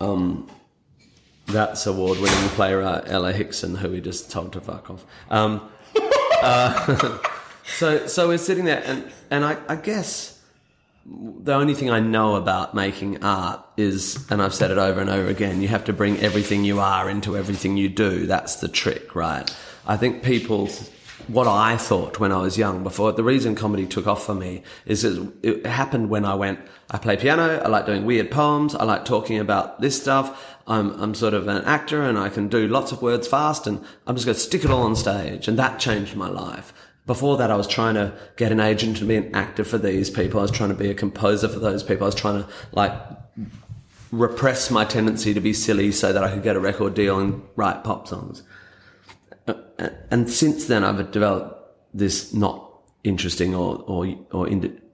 Um, 0.00 0.48
that's 1.46 1.86
award-winning 1.86 2.48
playwright 2.50 3.04
Ella 3.06 3.32
Hickson, 3.32 3.76
who 3.76 3.90
we 3.90 4.00
just 4.00 4.30
told 4.30 4.52
to 4.54 4.60
fuck 4.60 4.90
off. 4.90 5.04
Um, 5.30 5.70
uh, 6.42 7.18
so, 7.64 8.06
so 8.06 8.28
we're 8.28 8.38
sitting 8.38 8.64
there, 8.64 8.82
and 8.84 9.10
and 9.30 9.44
I, 9.44 9.56
I 9.68 9.76
guess 9.76 10.40
the 11.04 11.54
only 11.54 11.74
thing 11.74 11.90
I 11.90 12.00
know 12.00 12.36
about 12.36 12.74
making 12.74 13.24
art 13.24 13.64
is, 13.76 14.24
and 14.30 14.40
I've 14.40 14.54
said 14.54 14.70
it 14.70 14.78
over 14.78 15.00
and 15.00 15.10
over 15.10 15.28
again, 15.28 15.60
you 15.60 15.68
have 15.68 15.84
to 15.84 15.92
bring 15.92 16.18
everything 16.18 16.64
you 16.64 16.80
are 16.80 17.10
into 17.10 17.36
everything 17.36 17.76
you 17.76 17.88
do. 17.88 18.26
That's 18.26 18.56
the 18.56 18.68
trick, 18.68 19.14
right? 19.14 19.52
I 19.86 19.96
think 19.96 20.22
people, 20.22 20.68
what 21.28 21.46
I 21.46 21.76
thought 21.76 22.18
when 22.18 22.32
I 22.32 22.42
was 22.42 22.58
young 22.58 22.82
before, 22.82 23.12
the 23.12 23.24
reason 23.24 23.54
comedy 23.54 23.86
took 23.86 24.06
off 24.06 24.26
for 24.26 24.34
me 24.34 24.62
is 24.86 25.04
it, 25.04 25.66
happened 25.66 26.10
when 26.10 26.24
I 26.24 26.34
went, 26.34 26.60
I 26.90 26.98
play 26.98 27.16
piano, 27.16 27.60
I 27.64 27.68
like 27.68 27.86
doing 27.86 28.04
weird 28.04 28.30
poems, 28.30 28.74
I 28.74 28.84
like 28.84 29.04
talking 29.04 29.38
about 29.38 29.80
this 29.80 30.00
stuff. 30.00 30.56
I'm, 30.66 30.90
I'm 31.00 31.14
sort 31.14 31.34
of 31.34 31.48
an 31.48 31.64
actor 31.64 32.02
and 32.02 32.18
I 32.18 32.28
can 32.28 32.48
do 32.48 32.68
lots 32.68 32.92
of 32.92 33.02
words 33.02 33.26
fast 33.26 33.66
and 33.66 33.84
I'm 34.06 34.14
just 34.14 34.26
going 34.26 34.34
to 34.36 34.40
stick 34.40 34.64
it 34.64 34.70
all 34.70 34.82
on 34.82 34.94
stage. 34.94 35.48
And 35.48 35.58
that 35.58 35.78
changed 35.78 36.14
my 36.14 36.28
life. 36.28 36.72
Before 37.06 37.36
that, 37.38 37.50
I 37.50 37.56
was 37.56 37.66
trying 37.66 37.94
to 37.94 38.12
get 38.36 38.52
an 38.52 38.60
agent 38.60 38.98
to 38.98 39.04
be 39.04 39.16
an 39.16 39.34
actor 39.34 39.64
for 39.64 39.78
these 39.78 40.08
people. 40.08 40.38
I 40.38 40.42
was 40.42 40.52
trying 40.52 40.68
to 40.68 40.76
be 40.76 40.88
a 40.88 40.94
composer 40.94 41.48
for 41.48 41.58
those 41.58 41.82
people. 41.82 42.04
I 42.04 42.06
was 42.06 42.14
trying 42.14 42.44
to 42.44 42.48
like 42.70 42.92
repress 44.12 44.70
my 44.70 44.84
tendency 44.84 45.34
to 45.34 45.40
be 45.40 45.52
silly 45.52 45.90
so 45.90 46.12
that 46.12 46.22
I 46.22 46.32
could 46.32 46.42
get 46.42 46.54
a 46.54 46.60
record 46.60 46.94
deal 46.94 47.18
and 47.18 47.42
write 47.56 47.82
pop 47.82 48.06
songs. 48.06 48.42
And 50.10 50.30
since 50.30 50.66
then, 50.66 50.84
I've 50.84 51.10
developed 51.10 51.62
this 51.94 52.32
not 52.32 52.68
interesting 53.04 53.54
or 53.54 53.82
or 53.86 54.14
or, 54.30 54.48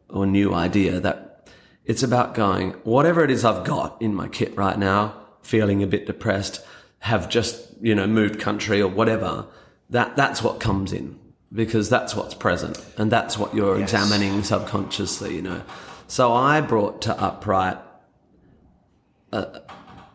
or 0.08 0.26
new 0.26 0.54
idea 0.54 1.00
that 1.00 1.48
it's 1.84 2.02
about 2.02 2.34
going 2.34 2.72
whatever 2.84 3.24
it 3.24 3.30
is 3.30 3.44
I've 3.44 3.64
got 3.64 4.00
in 4.00 4.14
my 4.14 4.28
kit 4.28 4.56
right 4.56 4.78
now, 4.78 5.20
feeling 5.42 5.82
a 5.82 5.86
bit 5.86 6.06
depressed, 6.06 6.64
have 7.00 7.28
just 7.28 7.68
you 7.80 7.94
know 7.94 8.06
moved 8.06 8.40
country 8.40 8.80
or 8.80 8.88
whatever. 8.88 9.46
That 9.90 10.16
that's 10.16 10.42
what 10.42 10.60
comes 10.60 10.92
in 10.92 11.18
because 11.52 11.88
that's 11.88 12.14
what's 12.14 12.34
present 12.34 12.78
and 12.98 13.10
that's 13.10 13.38
what 13.38 13.54
you're 13.54 13.80
examining 13.80 14.42
subconsciously. 14.42 15.34
You 15.36 15.42
know, 15.42 15.62
so 16.06 16.32
I 16.32 16.60
brought 16.60 17.02
to 17.02 17.18
upright 17.20 17.78
a, 19.32 19.62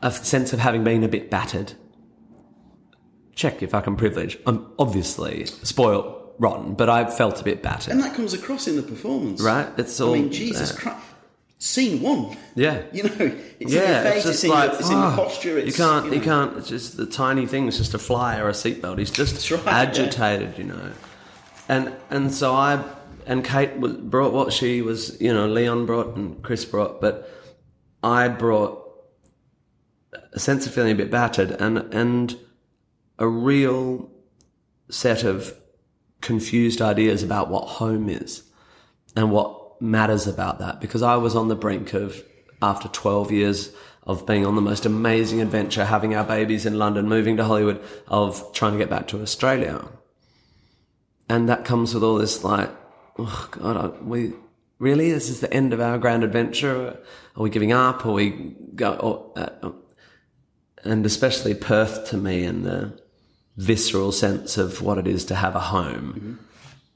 a 0.02 0.12
sense 0.12 0.54
of 0.54 0.60
having 0.60 0.84
been 0.84 1.04
a 1.04 1.08
bit 1.08 1.30
battered 1.30 1.74
check 3.36 3.64
if 3.64 3.74
I 3.74 3.82
can 3.82 3.96
privilege. 3.96 4.38
I'm 4.46 4.72
obviously 4.80 5.46
spoiled, 5.46 6.34
rotten, 6.40 6.74
but 6.74 6.90
I 6.90 7.10
felt 7.10 7.40
a 7.42 7.44
bit 7.44 7.62
battered. 7.62 7.94
And 7.94 8.02
that 8.02 8.16
comes 8.16 8.34
across 8.34 8.68
in 8.68 8.76
the 8.76 8.84
performance. 8.84 9.42
Right? 9.42 9.68
It's 9.78 10.00
all. 10.00 10.14
I 10.14 10.20
mean, 10.20 10.32
Jesus 10.32 10.72
there. 10.72 10.80
Christ. 10.80 11.08
Scene 11.60 12.02
one. 12.02 12.36
Yeah. 12.56 12.82
You 12.94 13.04
know, 13.04 13.40
it's 13.60 13.74
yeah, 13.74 13.82
in 13.82 14.04
your 14.04 14.12
face, 14.12 14.16
it's 14.16 14.16
it's, 14.16 14.26
just 14.26 14.44
in, 14.44 14.50
like 14.50 14.72
your, 14.72 14.80
it's 14.80 14.90
in 14.90 14.98
your 14.98 15.14
oh, 15.14 15.16
posture. 15.16 15.58
It's, 15.58 15.68
you 15.68 15.84
can't, 15.86 16.06
you, 16.08 16.20
know. 16.20 16.24
can't. 16.24 16.58
It's 16.58 16.68
just 16.68 16.98
the 16.98 17.06
tiny 17.06 17.46
things, 17.46 17.78
just 17.78 17.94
a 17.94 18.00
fly 18.00 18.38
or 18.38 18.50
a 18.50 18.52
seatbelt. 18.52 18.98
He's 18.98 19.12
just 19.12 19.50
right, 19.50 19.66
agitated, 19.66 20.58
you 20.58 20.66
know. 20.66 20.92
And 21.70 21.94
and 22.10 22.34
so 22.34 22.54
I 22.54 22.84
and 23.26 23.46
Kate 23.46 23.78
was, 23.78 23.94
brought 23.94 24.34
what 24.34 24.52
she 24.52 24.82
was, 24.82 25.20
you 25.22 25.34
know, 25.34 25.48
Leon 25.48 25.86
brought 25.86 26.16
and 26.16 26.42
Chris 26.44 26.66
brought, 26.66 27.00
but 27.00 27.30
I 28.04 28.28
brought 28.28 28.82
a 30.34 30.40
sense 30.40 30.68
of 30.68 30.74
feeling 30.74 30.92
a 30.92 30.96
bit 30.96 31.10
battered 31.10 31.52
and 31.52 31.78
and 31.94 32.38
a 33.24 33.28
real 33.28 34.12
set 34.90 35.24
of 35.24 35.58
confused 36.20 36.82
ideas 36.82 37.24
about 37.24 37.50
what 37.50 37.66
home 37.66 38.10
is 38.10 38.44
and 39.16 39.32
what 39.32 39.82
matters 39.82 40.28
about 40.28 40.60
that. 40.60 40.82
Because 40.82 41.02
I 41.02 41.16
was 41.16 41.34
on 41.34 41.48
the 41.48 41.56
brink 41.56 41.94
of 41.94 42.22
after 42.62 42.90
12 42.90 43.32
years 43.32 43.74
of 44.04 44.26
being 44.28 44.46
on 44.46 44.56
the 44.56 44.62
most 44.62 44.86
amazing 44.86 45.40
adventure 45.40 45.86
having 45.86 46.14
our 46.14 46.26
babies 46.26 46.66
in 46.66 46.78
London 46.78 47.08
moving 47.08 47.38
to 47.38 47.46
Hollywood 47.46 47.82
of 48.10 48.54
trying 48.54 48.74
to 48.74 48.78
get 48.78 48.90
back 48.90 49.08
to 49.08 49.22
Australia. 49.22 49.88
And 51.30 51.48
that 51.48 51.64
comes 51.64 51.94
with 51.94 52.04
all 52.04 52.18
this 52.18 52.44
like 52.44 52.70
oh 53.18 53.48
god 53.52 53.78
I, 53.78 54.04
we 54.04 54.34
really? 54.80 55.12
This 55.12 55.30
is 55.30 55.40
the 55.40 55.54
end 55.54 55.72
of 55.72 55.80
our 55.80 55.98
grand 55.98 56.26
adventure? 56.26 57.00
Are 57.38 57.44
we 57.44 57.50
giving 57.50 57.72
up? 57.72 58.06
Are 58.06 58.12
we 58.12 58.32
go 58.76 58.94
or, 58.96 59.32
uh, 59.38 59.72
and 60.84 61.06
especially 61.06 61.54
Perth 61.54 62.10
to 62.10 62.18
me 62.18 62.44
and 62.44 62.66
the 62.66 63.03
visceral 63.58 64.12
sense 64.12 64.58
of 64.58 64.82
what 64.82 64.98
it 64.98 65.08
is 65.08 65.26
to 65.26 65.36
have 65.36 65.56
a 65.56 65.60
home. 65.60 66.14
Mm-hmm. 66.14 66.34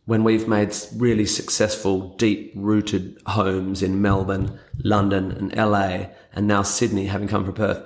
When 0.05 0.23
we've 0.23 0.47
made 0.47 0.73
really 0.95 1.25
successful, 1.25 2.15
deep 2.15 2.53
rooted 2.55 3.21
homes 3.25 3.83
in 3.83 4.01
Melbourne, 4.01 4.57
London, 4.83 5.31
and 5.31 5.55
LA, 5.55 6.07
and 6.33 6.47
now 6.47 6.61
Sydney, 6.61 7.07
having 7.07 7.27
come 7.27 7.43
from 7.43 7.55
Perth, 7.55 7.83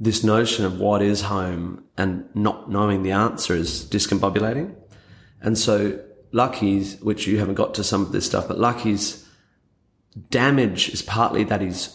this 0.00 0.24
notion 0.24 0.64
of 0.64 0.78
what 0.78 1.02
is 1.02 1.22
home 1.22 1.84
and 1.96 2.28
not 2.34 2.70
knowing 2.70 3.02
the 3.02 3.12
answer 3.12 3.54
is 3.54 3.84
discombobulating. 3.84 4.74
And 5.40 5.58
so 5.58 6.02
Lucky's, 6.32 7.00
which 7.00 7.26
you 7.26 7.38
haven't 7.38 7.54
got 7.54 7.74
to 7.74 7.84
some 7.84 8.02
of 8.02 8.12
this 8.12 8.26
stuff, 8.26 8.48
but 8.48 8.58
Lucky's 8.58 9.26
damage 10.30 10.88
is 10.90 11.02
partly 11.02 11.44
that 11.44 11.60
he's 11.60 11.94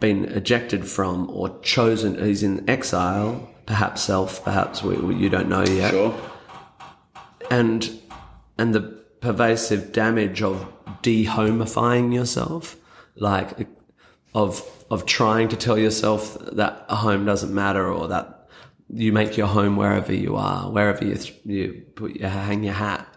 been 0.00 0.24
ejected 0.26 0.86
from 0.86 1.30
or 1.30 1.58
chosen, 1.60 2.22
he's 2.22 2.42
in 2.42 2.68
exile, 2.68 3.53
perhaps 3.66 4.02
self, 4.02 4.44
perhaps 4.44 4.82
we, 4.82 4.96
we, 4.96 5.14
you 5.16 5.28
don't 5.28 5.48
know 5.48 5.64
yet. 5.64 5.90
Sure. 5.90 6.14
And, 7.50 8.00
and 8.58 8.74
the 8.74 8.80
pervasive 9.20 9.92
damage 9.92 10.42
of 10.42 10.66
dehomifying 11.02 12.12
yourself, 12.12 12.76
like 13.16 13.68
of, 14.34 14.66
of 14.90 15.06
trying 15.06 15.48
to 15.48 15.56
tell 15.56 15.78
yourself 15.78 16.36
that 16.52 16.84
a 16.88 16.96
home 16.96 17.24
doesn't 17.24 17.54
matter 17.54 17.86
or 17.86 18.08
that 18.08 18.48
you 18.92 19.12
make 19.12 19.36
your 19.36 19.46
home 19.46 19.76
wherever 19.76 20.12
you 20.12 20.36
are, 20.36 20.70
wherever 20.70 21.04
you, 21.04 21.14
th- 21.14 21.40
you 21.44 21.86
put 21.94 22.16
your, 22.16 22.28
hang 22.28 22.64
your 22.64 22.74
hat 22.74 23.08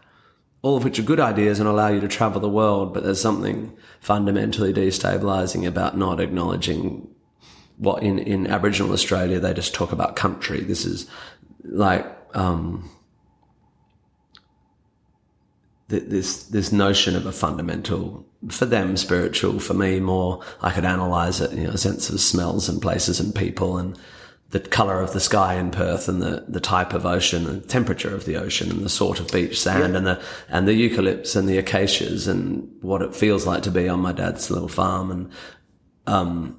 all 0.61 0.75
of 0.75 0.83
which 0.83 0.99
are 0.99 1.03
good 1.03 1.19
ideas 1.19 1.59
and 1.59 1.69
allow 1.69 1.87
you 1.87 1.99
to 1.99 2.07
travel 2.07 2.41
the 2.41 2.49
world, 2.49 2.93
but 2.93 3.03
there's 3.03 3.21
something 3.21 3.75
fundamentally 4.01 4.73
destabilizing 4.73 5.67
about 5.67 5.97
not 5.97 6.19
acknowledging 6.19 7.07
what 7.77 8.03
in, 8.03 8.19
in 8.19 8.47
Aboriginal 8.47 8.91
Australia 8.91 9.39
they 9.39 9.53
just 9.53 9.73
talk 9.73 9.91
about 9.91 10.15
country. 10.15 10.61
This 10.61 10.85
is 10.85 11.07
like 11.63 12.05
um, 12.33 12.89
th- 15.89 16.03
this 16.07 16.43
this 16.45 16.71
notion 16.71 17.15
of 17.15 17.25
a 17.25 17.31
fundamental 17.31 18.25
for 18.49 18.65
them 18.65 18.97
spiritual, 18.97 19.59
for 19.59 19.73
me 19.73 19.99
more 19.99 20.41
I 20.61 20.71
could 20.71 20.85
analyze 20.85 21.41
it, 21.41 21.51
you 21.51 21.63
know, 21.65 21.71
a 21.71 21.77
sense 21.77 22.09
of 22.09 22.19
smells 22.19 22.69
and 22.69 22.81
places 22.81 23.19
and 23.19 23.33
people 23.33 23.77
and 23.77 23.97
the 24.49 24.59
colour 24.61 25.01
of 25.01 25.11
the 25.11 25.19
sky 25.19 25.55
in 25.55 25.71
Perth 25.71 26.07
and 26.07 26.21
the, 26.21 26.45
the 26.47 26.61
type 26.61 26.93
of 26.93 27.05
ocean 27.05 27.45
and 27.47 27.67
temperature 27.67 28.15
of 28.15 28.23
the 28.23 28.37
ocean 28.37 28.71
and 28.71 28.79
the 28.79 28.89
sort 28.89 29.19
of 29.19 29.29
beach 29.31 29.59
sand 29.59 29.95
and 29.95 30.07
the 30.07 30.21
and 30.49 30.67
the 30.67 30.73
eucalypts 30.73 31.35
and 31.35 31.49
the 31.49 31.57
acacias 31.57 32.27
and 32.27 32.69
what 32.81 33.01
it 33.01 33.15
feels 33.15 33.45
like 33.45 33.63
to 33.63 33.71
be 33.71 33.89
on 33.89 33.99
my 33.99 34.13
dad's 34.13 34.49
little 34.49 34.69
farm 34.69 35.11
and 35.11 35.31
um 36.07 36.57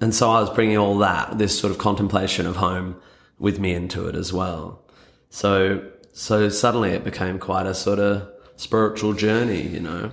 and 0.00 0.14
so 0.14 0.30
I 0.30 0.40
was 0.40 0.50
bringing 0.50 0.78
all 0.78 0.98
that 0.98 1.38
this 1.38 1.58
sort 1.58 1.70
of 1.70 1.78
contemplation 1.78 2.46
of 2.46 2.56
home 2.56 2.96
with 3.38 3.58
me 3.58 3.74
into 3.74 4.08
it 4.08 4.14
as 4.14 4.32
well. 4.32 4.82
So 5.30 5.90
so 6.12 6.48
suddenly 6.48 6.90
it 6.90 7.04
became 7.04 7.38
quite 7.38 7.66
a 7.66 7.74
sort 7.74 7.98
of 7.98 8.28
spiritual 8.56 9.14
journey, 9.14 9.62
you 9.62 9.80
know. 9.80 10.12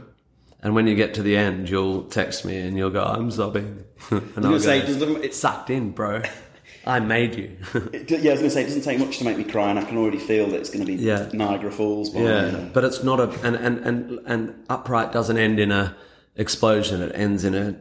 And 0.62 0.74
when 0.74 0.88
you 0.88 0.96
get 0.96 1.14
to 1.16 1.22
the 1.22 1.38
end, 1.38 1.70
you'll 1.70 2.04
text 2.04 2.44
me 2.44 2.58
and 2.58 2.78
you'll 2.78 2.90
go, 2.90 3.04
"I'm 3.04 3.30
sobbing," 3.30 3.84
and 4.10 4.22
I'll 4.38 4.42
gonna 4.42 4.50
go, 4.50 4.58
say, 4.60 4.80
"It's 4.80 5.38
sucked 5.38 5.70
in, 5.70 5.92
bro. 5.92 6.24
I 6.86 7.00
made 7.00 7.36
you." 7.36 7.58
It, 7.94 8.10
yeah, 8.10 8.32
I 8.32 8.34
was 8.34 8.40
going 8.40 8.50
to 8.50 8.50
say, 8.50 8.62
it 8.62 8.68
doesn't 8.68 8.82
take 8.82 8.98
much 8.98 9.18
to 9.20 9.26
make 9.26 9.38
me 9.38 9.44
cry, 9.44 9.70
and 9.70 9.78
I 9.78 9.84
can 9.84 9.98
already 9.98 10.18
feel 10.18 10.48
that 10.48 10.60
it's 10.60 10.70
going 10.70 10.86
to 10.86 10.86
be 10.86 10.96
Yeah. 10.96 11.30
Niagara 11.34 11.72
Falls. 11.72 12.10
By, 12.10 12.22
yeah, 12.22 12.46
you 12.46 12.52
know. 12.54 12.70
but 12.74 12.86
it's 12.86 13.04
not 13.04 13.20
a 13.20 13.30
and, 13.46 13.56
and 13.56 13.78
and 13.80 14.20
and 14.26 14.66
upright 14.70 15.12
doesn't 15.12 15.38
end 15.38 15.60
in 15.60 15.72
a 15.72 15.96
explosion. 16.36 17.02
It 17.02 17.12
ends 17.14 17.44
in 17.44 17.54
a 17.54 17.76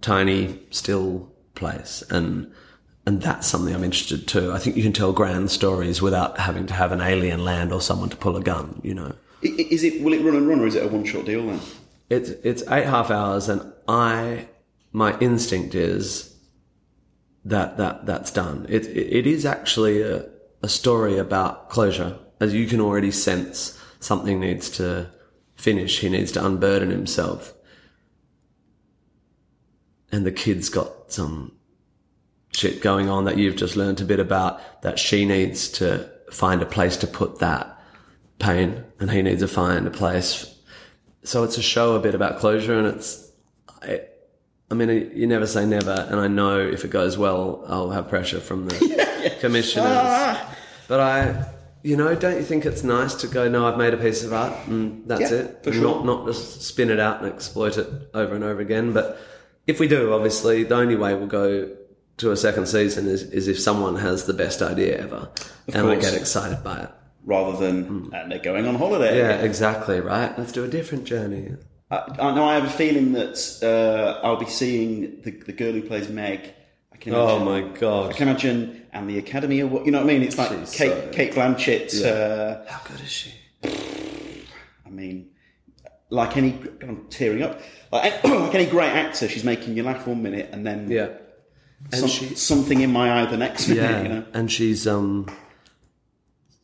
tiny 0.00 0.60
still 0.70 1.32
place, 1.58 2.02
and 2.10 2.50
and 3.04 3.20
that's 3.20 3.46
something 3.46 3.74
I'm 3.74 3.84
interested 3.84 4.26
too. 4.26 4.52
I 4.52 4.58
think 4.58 4.76
you 4.76 4.82
can 4.82 4.92
tell 4.92 5.12
grand 5.12 5.50
stories 5.50 6.00
without 6.00 6.38
having 6.38 6.66
to 6.68 6.74
have 6.74 6.92
an 6.92 7.00
alien 7.00 7.44
land 7.44 7.72
or 7.72 7.80
someone 7.80 8.08
to 8.10 8.16
pull 8.16 8.36
a 8.36 8.42
gun. 8.42 8.80
You 8.82 8.94
know. 8.94 9.14
Is 9.42 9.84
it? 9.84 10.02
Will 10.02 10.14
it 10.14 10.24
run 10.24 10.36
and 10.36 10.48
run, 10.48 10.60
or 10.60 10.66
is 10.66 10.74
it 10.74 10.84
a 10.84 10.88
one-shot 10.88 11.24
deal 11.26 11.46
then? 11.46 11.60
It's 12.10 12.30
it's 12.30 12.62
eight 12.68 12.86
half 12.86 13.10
hours, 13.10 13.48
and 13.48 13.60
I 13.86 14.48
my 14.92 15.18
instinct 15.20 15.74
is 15.74 16.34
that 17.44 17.76
that 17.76 18.06
that's 18.06 18.30
done. 18.32 18.66
It 18.68 18.86
it, 18.86 19.18
it 19.18 19.26
is 19.26 19.44
actually 19.44 20.02
a, 20.02 20.26
a 20.62 20.68
story 20.68 21.18
about 21.18 21.68
closure, 21.70 22.18
as 22.40 22.54
you 22.54 22.66
can 22.66 22.80
already 22.80 23.10
sense. 23.10 23.78
Something 24.00 24.40
needs 24.40 24.70
to 24.70 25.10
finish. 25.56 26.00
He 26.00 26.08
needs 26.08 26.32
to 26.32 26.44
unburden 26.44 26.90
himself, 26.90 27.52
and 30.12 30.24
the 30.26 30.32
kid's 30.32 30.68
got 30.68 31.12
some 31.12 31.52
shit 32.52 32.80
going 32.80 33.08
on 33.08 33.24
that 33.26 33.36
you've 33.36 33.56
just 33.56 33.76
learned 33.76 34.00
a 34.00 34.04
bit 34.04 34.18
about 34.20 34.82
that 34.82 34.98
she 34.98 35.24
needs 35.24 35.68
to 35.68 36.10
find 36.32 36.62
a 36.62 36.66
place 36.66 36.96
to 36.98 37.06
put 37.06 37.38
that 37.40 37.78
pain 38.38 38.84
and 39.00 39.10
he 39.10 39.22
needs 39.22 39.40
to 39.42 39.48
find 39.48 39.86
a 39.86 39.90
place. 39.90 40.54
So 41.24 41.44
it's 41.44 41.58
a 41.58 41.62
show 41.62 41.94
a 41.94 42.00
bit 42.00 42.14
about 42.14 42.38
closure 42.38 42.78
and 42.78 42.86
it's, 42.88 43.30
I, 43.82 44.00
I 44.70 44.74
mean, 44.74 45.10
you 45.14 45.26
never 45.26 45.46
say 45.46 45.64
never. 45.66 46.06
And 46.10 46.20
I 46.20 46.28
know 46.28 46.58
if 46.60 46.84
it 46.84 46.90
goes 46.90 47.16
well, 47.18 47.64
I'll 47.66 47.90
have 47.90 48.08
pressure 48.08 48.40
from 48.40 48.66
the 48.68 49.36
commissioners. 49.40 50.38
But 50.88 51.00
I, 51.00 51.46
you 51.82 51.96
know, 51.96 52.14
don't 52.14 52.36
you 52.36 52.42
think 52.44 52.64
it's 52.66 52.82
nice 52.82 53.14
to 53.16 53.26
go, 53.28 53.48
no, 53.48 53.66
I've 53.66 53.78
made 53.78 53.94
a 53.94 53.98
piece 53.98 54.24
of 54.24 54.32
art 54.32 54.54
and 54.68 55.06
that's 55.06 55.30
Yeah, 55.30 55.38
it? 55.38 55.64
for 55.64 55.72
sure. 55.72 55.82
Not, 55.82 56.04
not 56.06 56.26
just 56.26 56.62
spin 56.62 56.90
it 56.90 56.98
out 56.98 57.22
and 57.22 57.32
exploit 57.32 57.76
it 57.78 57.88
over 58.14 58.34
and 58.34 58.42
over 58.44 58.60
again. 58.60 58.92
But 58.92 59.18
if 59.68 59.78
we 59.78 59.86
do, 59.86 60.12
obviously, 60.12 60.64
the 60.64 60.74
only 60.74 60.96
way 60.96 61.14
we'll 61.14 61.26
go 61.28 61.70
to 62.16 62.32
a 62.32 62.36
second 62.36 62.66
season 62.66 63.06
is, 63.06 63.22
is 63.22 63.46
if 63.46 63.60
someone 63.60 63.94
has 63.96 64.24
the 64.24 64.32
best 64.32 64.60
idea 64.62 64.98
ever. 64.98 65.28
and 65.72 65.86
I 65.88 65.94
get 65.96 66.14
excited 66.14 66.64
by 66.64 66.80
it. 66.82 66.90
rather 67.24 67.56
than 67.64 68.10
and 68.12 68.32
they're 68.32 68.40
going 68.40 68.66
on 68.66 68.74
holiday. 68.74 69.18
Yeah, 69.18 69.36
exactly, 69.42 70.00
right? 70.00 70.36
Let's 70.36 70.50
do 70.52 70.64
a 70.64 70.68
different 70.68 71.04
journey. 71.04 71.54
I, 71.90 71.96
I 72.18 72.34
know 72.34 72.44
I 72.44 72.54
have 72.54 72.64
a 72.64 72.70
feeling 72.70 73.12
that 73.12 73.38
uh, 73.62 74.26
I'll 74.26 74.36
be 74.36 74.46
seeing 74.46 75.22
the, 75.22 75.30
the 75.30 75.52
girl 75.52 75.72
who 75.72 75.82
plays 75.82 76.08
Meg. 76.08 76.54
I 76.92 76.96
can 76.96 77.14
Oh 77.14 77.38
my 77.38 77.60
God. 77.60 78.10
I 78.10 78.16
can 78.16 78.28
imagine, 78.28 78.86
and 78.92 79.08
the 79.08 79.18
Academy 79.18 79.60
Award. 79.60 79.86
You 79.86 79.92
know 79.92 79.98
what 79.98 80.10
I 80.10 80.12
mean? 80.12 80.22
It's 80.22 80.36
like 80.36 80.50
She's 80.50 80.74
Kate, 80.74 80.90
so- 80.90 81.10
Cate 81.12 81.32
Blanchett. 81.34 82.04
Uh, 82.04 82.68
How 82.68 82.80
good 82.88 83.00
is 83.00 83.10
she? 83.10 83.32
I 83.62 84.90
mean, 84.90 85.30
like 86.10 86.36
any, 86.36 86.58
I'm 86.82 87.06
tearing 87.10 87.42
up. 87.42 87.60
Like, 87.90 88.22
like 88.24 88.54
any 88.54 88.66
great 88.66 88.90
actor, 88.90 89.28
she's 89.28 89.44
making 89.44 89.76
you 89.76 89.82
laugh 89.82 90.06
one 90.06 90.22
minute 90.22 90.50
and 90.52 90.66
then 90.66 90.90
Yeah. 90.90 91.08
And 91.92 92.00
some- 92.00 92.08
she, 92.08 92.34
something 92.34 92.80
in 92.80 92.92
my 92.92 93.22
eye 93.22 93.26
the 93.26 93.36
next 93.36 93.68
minute. 93.68 93.82
yeah, 93.82 94.02
You 94.02 94.08
know? 94.08 94.24
and 94.34 94.50
she's 94.50 94.86
um. 94.86 95.26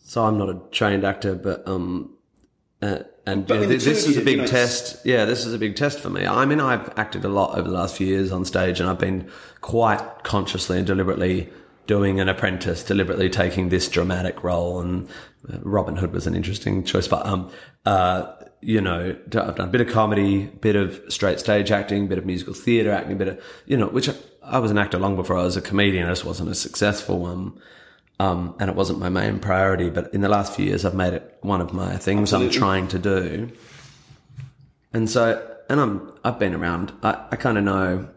So 0.06 0.24
I'm 0.24 0.38
not 0.38 0.48
a 0.50 0.60
trained 0.70 1.04
actor, 1.04 1.34
but 1.34 1.66
um, 1.66 2.14
uh, 2.82 3.00
and 3.26 3.48
yeah, 3.48 3.56
I 3.56 3.58
mean, 3.60 3.68
thi- 3.70 3.76
the 3.76 3.84
this 3.84 4.06
is 4.06 4.16
a 4.16 4.20
big 4.20 4.36
you 4.36 4.42
know, 4.42 4.46
test. 4.46 5.04
Yeah, 5.04 5.24
this 5.24 5.46
is 5.46 5.54
a 5.54 5.58
big 5.58 5.76
test 5.76 5.98
for 6.00 6.10
me. 6.10 6.26
I 6.26 6.44
mean, 6.44 6.60
I've 6.60 6.92
acted 6.98 7.24
a 7.24 7.28
lot 7.28 7.56
over 7.58 7.68
the 7.68 7.74
last 7.74 7.96
few 7.96 8.06
years 8.06 8.30
on 8.30 8.44
stage, 8.44 8.80
and 8.80 8.88
I've 8.88 8.98
been 8.98 9.28
quite 9.60 10.00
consciously 10.24 10.78
and 10.78 10.86
deliberately 10.86 11.48
doing 11.86 12.20
an 12.20 12.28
apprentice, 12.28 12.82
deliberately 12.84 13.28
taking 13.28 13.70
this 13.70 13.88
dramatic 13.88 14.42
role. 14.44 14.80
And 14.80 15.08
uh, 15.52 15.58
Robin 15.62 15.96
Hood 15.96 16.12
was 16.12 16.26
an 16.26 16.34
interesting 16.34 16.84
choice, 16.84 17.08
but 17.08 17.24
um, 17.26 17.50
uh, 17.86 18.26
you 18.64 18.80
know, 18.80 19.14
I've 19.26 19.30
done 19.56 19.68
a 19.68 19.70
bit 19.70 19.82
of 19.82 19.88
comedy, 19.88 20.46
bit 20.46 20.74
of 20.74 21.00
straight 21.08 21.38
stage 21.38 21.70
acting, 21.70 22.08
bit 22.08 22.16
of 22.16 22.24
musical 22.24 22.54
theatre 22.54 22.90
acting, 22.90 23.12
a 23.12 23.16
bit 23.16 23.28
of 23.28 23.44
you 23.66 23.76
know, 23.76 23.88
which 23.88 24.08
I, 24.08 24.14
I 24.42 24.58
was 24.58 24.70
an 24.70 24.78
actor 24.78 24.98
long 24.98 25.16
before 25.16 25.36
I 25.36 25.42
was 25.42 25.56
a 25.56 25.60
comedian. 25.60 26.06
I 26.06 26.10
just 26.10 26.24
wasn't 26.24 26.48
a 26.48 26.54
successful 26.54 27.18
one. 27.18 27.60
Um, 28.20 28.54
and 28.60 28.70
it 28.70 28.76
wasn't 28.76 29.00
my 29.00 29.08
main 29.08 29.40
priority, 29.40 29.90
but 29.90 30.14
in 30.14 30.20
the 30.20 30.28
last 30.28 30.54
few 30.54 30.66
years, 30.66 30.84
I've 30.84 30.94
made 30.94 31.14
it 31.14 31.36
one 31.40 31.60
of 31.60 31.72
my 31.72 31.96
things 31.96 32.32
Absolutely. 32.32 32.56
I'm 32.56 32.60
trying 32.60 32.88
to 32.88 32.98
do. 32.98 33.50
And 34.92 35.10
so, 35.10 35.56
and 35.68 35.80
I'm, 35.80 36.12
I've 36.22 36.38
been 36.38 36.54
around. 36.54 36.92
I, 37.02 37.26
I 37.32 37.36
kind 37.36 37.58
of 37.58 37.64
know 37.64 38.08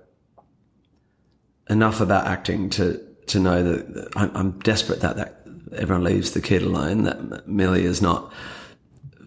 enough 1.67 1.99
about 1.99 2.27
acting 2.27 2.69
to, 2.71 3.03
to 3.25 3.39
know 3.39 3.63
that 3.63 3.93
that 3.95 4.09
I'm, 4.15 4.31
I'm 4.35 4.51
desperate 4.59 5.01
that, 5.01 5.17
that 5.17 5.41
everyone 5.75 6.03
leaves 6.03 6.31
the 6.31 6.41
kid 6.41 6.61
alone, 6.61 7.03
that 7.03 7.47
Milly 7.47 7.83
is 7.83 7.99
not. 7.99 8.31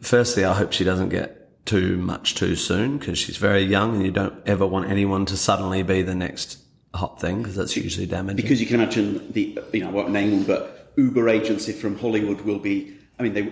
Firstly, 0.02 0.44
I 0.44 0.54
hope 0.54 0.72
she 0.72 0.84
doesn't 0.84 1.10
get 1.10 1.64
too 1.66 1.98
much 1.98 2.34
too 2.34 2.56
soon 2.56 2.98
because 2.98 3.18
she's 3.18 3.36
very 3.36 3.62
young 3.62 3.96
and 3.96 4.04
you 4.04 4.10
don't 4.10 4.34
ever 4.46 4.66
want 4.66 4.90
anyone 4.90 5.26
to 5.26 5.36
suddenly 5.36 5.82
be 5.82 6.02
the 6.02 6.14
next 6.14 6.58
hot 6.94 7.20
thing 7.20 7.38
because 7.38 7.54
that's 7.54 7.76
usually 7.76 8.06
damaging. 8.06 8.36
because 8.36 8.60
you 8.60 8.66
can 8.66 8.76
imagine 8.80 9.30
the 9.32 9.58
you 9.72 9.80
know 9.80 9.88
I 9.88 9.92
won't 9.92 10.10
name 10.10 10.30
them, 10.30 10.44
but 10.44 10.92
Uber 10.96 11.28
agency 11.28 11.72
from 11.72 11.98
Hollywood 11.98 12.40
will 12.42 12.58
be. 12.58 12.96
I 13.18 13.22
mean, 13.22 13.34
they 13.34 13.42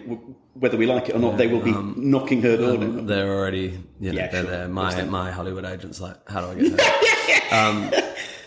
whether 0.55 0.79
we 0.79 0.87
like 0.87 1.11
it 1.11 1.15
or 1.15 1.19
not, 1.19 1.37
they 1.37 1.47
will 1.47 1.61
be 1.61 1.73
knocking 2.01 2.41
her 2.43 2.57
door 2.57 2.79
down. 2.79 3.05
They're 3.07 3.29
already, 3.31 3.79
you 4.01 4.13
know, 4.13 4.19
Yeah, 4.19 4.29
they're 4.29 4.43
sure. 4.43 4.51
there. 4.51 4.69
My 4.69 5.05
my 5.05 5.31
Hollywood 5.31 5.67
agent's 5.67 6.01
like, 6.01 6.17
how 6.29 6.41
do 6.41 6.47
I 6.49 6.55
get 6.55 6.81
her? 6.81 7.57
um, 7.57 7.91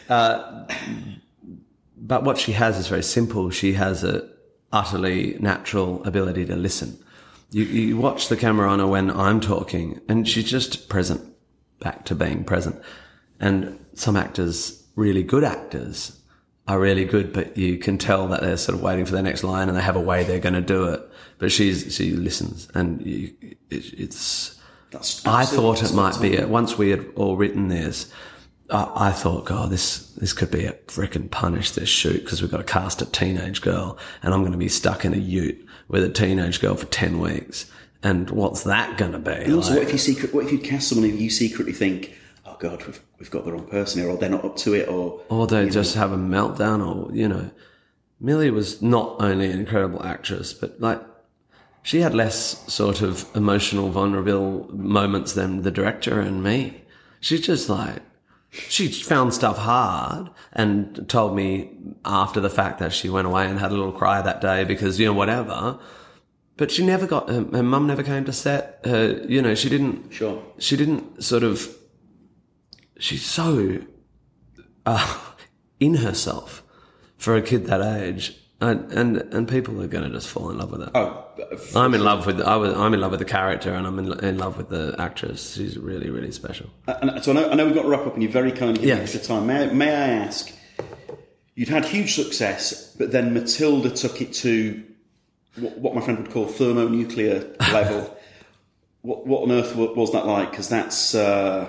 uh, 0.09 0.65
but 1.95 2.23
what 2.23 2.39
she 2.39 2.53
has 2.53 2.79
is 2.79 2.87
very 2.87 3.03
simple. 3.03 3.51
She 3.51 3.73
has 3.73 4.03
a 4.03 4.27
utterly 4.73 5.37
natural 5.39 6.03
ability 6.05 6.45
to 6.47 6.55
listen. 6.55 6.97
You, 7.51 7.65
you 7.65 7.97
watch 7.97 8.29
the 8.29 8.37
camera 8.37 8.69
on 8.69 8.79
her 8.79 8.87
when 8.87 9.11
I'm 9.11 9.41
talking, 9.41 9.99
and 10.07 10.27
she's 10.27 10.49
just 10.49 10.87
present, 10.87 11.21
back 11.79 12.05
to 12.05 12.15
being 12.15 12.45
present. 12.45 12.81
And 13.39 13.77
some 13.93 14.15
actors, 14.15 14.83
really 14.95 15.23
good 15.23 15.43
actors, 15.43 16.17
are 16.67 16.79
really 16.79 17.03
good, 17.03 17.33
but 17.33 17.57
you 17.57 17.77
can 17.77 17.97
tell 17.97 18.27
that 18.29 18.41
they're 18.41 18.55
sort 18.55 18.77
of 18.77 18.83
waiting 18.83 19.05
for 19.05 19.11
their 19.11 19.23
next 19.23 19.43
line, 19.43 19.67
and 19.67 19.77
they 19.77 19.81
have 19.81 19.97
a 19.97 20.01
way 20.01 20.23
they're 20.23 20.39
going 20.39 20.53
to 20.53 20.61
do 20.61 20.85
it. 20.85 21.01
But 21.37 21.51
she's 21.51 21.93
she 21.93 22.11
listens, 22.11 22.69
and 22.73 23.05
you, 23.05 23.33
it, 23.69 23.93
it's. 23.99 24.57
That's 24.91 25.25
I 25.25 25.45
thought 25.45 25.83
it 25.83 25.93
might 25.93 26.19
be 26.21 26.33
it. 26.33 26.49
Once 26.49 26.77
we 26.77 26.89
had 26.89 27.05
all 27.15 27.35
written 27.35 27.69
this, 27.69 28.11
I, 28.69 29.07
I 29.07 29.11
thought, 29.11 29.45
God, 29.45 29.69
this 29.69 30.11
this 30.13 30.33
could 30.33 30.51
be 30.51 30.65
a 30.65 30.73
freaking 30.87 31.31
punish 31.31 31.71
this 31.71 31.89
shoot 31.89 32.23
because 32.23 32.41
we've 32.41 32.51
got 32.51 32.57
to 32.57 32.63
cast 32.63 33.01
a 33.01 33.05
teenage 33.05 33.61
girl, 33.61 33.97
and 34.21 34.33
I'm 34.33 34.41
going 34.41 34.51
to 34.51 34.57
be 34.57 34.69
stuck 34.69 35.03
in 35.03 35.13
a 35.13 35.17
Ute 35.17 35.67
with 35.91 36.03
a 36.03 36.09
teenage 36.09 36.59
girl 36.61 36.75
for 36.75 36.87
ten 36.87 37.19
weeks. 37.19 37.69
And 38.01 38.29
what's 38.31 38.63
that 38.63 38.97
going 38.97 39.11
to 39.11 39.19
be? 39.19 39.31
And 39.31 39.53
also, 39.53 39.71
Like- 39.71 39.79
what 39.79 39.87
if 39.87 39.91
you 39.93 39.99
secret? 39.99 40.33
What 40.33 40.45
if 40.45 40.51
you 40.51 40.57
cast 40.57 40.87
someone 40.89 41.07
who 41.07 41.15
you 41.15 41.29
secretly 41.29 41.73
think, 41.73 42.13
oh 42.47 42.55
God, 42.59 42.83
we've, 42.87 42.99
we've 43.19 43.29
got 43.29 43.45
the 43.45 43.51
wrong 43.51 43.67
person 43.67 44.01
here, 44.01 44.09
or 44.09 44.17
they're 44.17 44.29
not 44.29 44.43
up 44.43 44.55
to 44.57 44.73
it, 44.73 44.87
or 44.89 45.21
or 45.29 45.45
they 45.45 45.69
just 45.69 45.93
have 45.95 46.11
a 46.11 46.17
meltdown, 46.17 46.79
or 46.83 47.13
you 47.15 47.27
know, 47.27 47.51
Milly 48.19 48.49
was 48.49 48.81
not 48.81 49.17
only 49.19 49.51
an 49.51 49.59
incredible 49.59 50.03
actress, 50.03 50.51
but 50.53 50.79
like 50.81 50.99
she 51.83 52.01
had 52.01 52.15
less 52.15 52.63
sort 52.73 53.01
of 53.01 53.25
emotional, 53.35 53.89
vulnerable 53.89 54.67
moments 54.73 55.33
than 55.33 55.61
the 55.63 55.71
director 55.71 56.19
and 56.19 56.41
me. 56.43 56.81
She's 57.19 57.41
just 57.41 57.69
like 57.69 57.97
she 58.51 58.89
found 58.89 59.33
stuff 59.33 59.57
hard 59.57 60.29
and 60.51 61.07
told 61.07 61.35
me 61.35 61.71
after 62.03 62.41
the 62.41 62.49
fact 62.49 62.79
that 62.79 62.91
she 62.91 63.09
went 63.09 63.25
away 63.25 63.47
and 63.47 63.57
had 63.57 63.71
a 63.71 63.75
little 63.75 63.93
cry 63.93 64.21
that 64.21 64.41
day 64.41 64.65
because 64.65 64.99
you 64.99 65.05
know 65.05 65.13
whatever. 65.13 65.79
But 66.57 66.69
she 66.69 66.85
never 66.85 67.07
got 67.07 67.29
her, 67.29 67.45
her 67.53 67.63
mum 67.63 67.87
never 67.87 68.03
came 68.03 68.25
to 68.25 68.33
set. 68.33 68.81
Her, 68.83 69.23
you 69.27 69.41
know, 69.41 69.55
she 69.55 69.69
didn't 69.69 70.11
Sure. 70.11 70.43
she 70.59 70.75
didn't 70.75 71.23
sort 71.23 71.43
of 71.43 71.73
she's 72.99 73.25
so 73.25 73.79
uh, 74.85 75.19
in 75.79 75.95
herself 75.95 76.61
for 77.17 77.35
a 77.37 77.41
kid 77.41 77.67
that 77.67 77.81
age 77.81 78.37
and 78.61 78.91
and, 78.93 79.17
and 79.33 79.47
people 79.47 79.81
are 79.81 79.87
going 79.87 80.03
to 80.03 80.09
just 80.09 80.27
fall 80.29 80.49
in 80.51 80.57
love 80.57 80.71
with 80.71 80.81
her 80.81 80.91
oh, 80.95 81.25
i'm 81.75 81.93
in 81.93 82.03
love 82.03 82.25
with 82.25 82.39
i 82.41 82.55
was 82.55 82.73
i'm 82.75 82.93
in 82.93 83.01
love 83.01 83.11
with 83.11 83.19
the 83.19 83.25
character 83.25 83.73
and 83.73 83.85
i'm 83.87 83.97
in, 83.99 84.13
in 84.23 84.37
love 84.37 84.55
with 84.57 84.69
the 84.69 84.95
actress 84.99 85.55
she's 85.55 85.77
really 85.77 86.09
really 86.09 86.31
special 86.31 86.69
And 86.87 87.23
so 87.23 87.31
I 87.31 87.35
know, 87.35 87.49
I 87.49 87.55
know 87.55 87.65
we've 87.65 87.75
got 87.75 87.83
to 87.83 87.89
wrap 87.89 88.05
up, 88.07 88.13
and 88.13 88.21
you're 88.23 88.31
very 88.31 88.51
kindly 88.51 88.75
give 88.75 88.83
me 88.83 88.87
Yes. 89.01 89.15
extra 89.15 89.35
time. 89.35 89.47
May, 89.47 89.63
I- 89.69 89.73
may 89.73 89.89
I 89.89 90.09
ask? 90.25 90.51
You'd 91.55 91.69
had 91.69 91.85
huge 91.85 92.15
success, 92.15 92.95
but 92.97 93.11
then 93.11 93.33
Matilda 93.33 93.89
took 93.89 94.21
it 94.21 94.31
to 94.35 94.83
what, 95.59 95.77
what 95.79 95.95
my 95.95 96.01
friend 96.01 96.17
would 96.19 96.31
call 96.31 96.45
thermonuclear 96.47 97.53
level. 97.73 98.17
what, 99.01 99.27
what 99.27 99.43
on 99.43 99.51
earth 99.51 99.75
was 99.75 100.11
that 100.13 100.25
like? 100.25 100.51
Because 100.51 100.69
that's, 100.69 101.13
uh, 101.13 101.67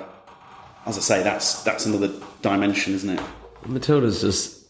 as 0.87 0.97
I 0.99 1.01
say, 1.01 1.23
that's 1.23 1.63
that's 1.65 1.85
another 1.87 2.11
dimension, 2.43 2.95
isn't 2.95 3.11
it? 3.19 3.21
matilda's 3.67 4.21
just 4.21 4.67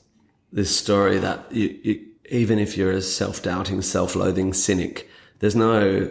this 0.52 0.74
story 0.76 1.18
that 1.18 1.50
you, 1.50 1.78
you 1.82 2.06
even 2.32 2.58
if 2.58 2.76
you're 2.76 2.90
a 2.90 3.02
self-doubting 3.02 3.80
self-loathing 3.80 4.52
cynic 4.52 5.08
there's 5.38 5.56
no 5.56 6.10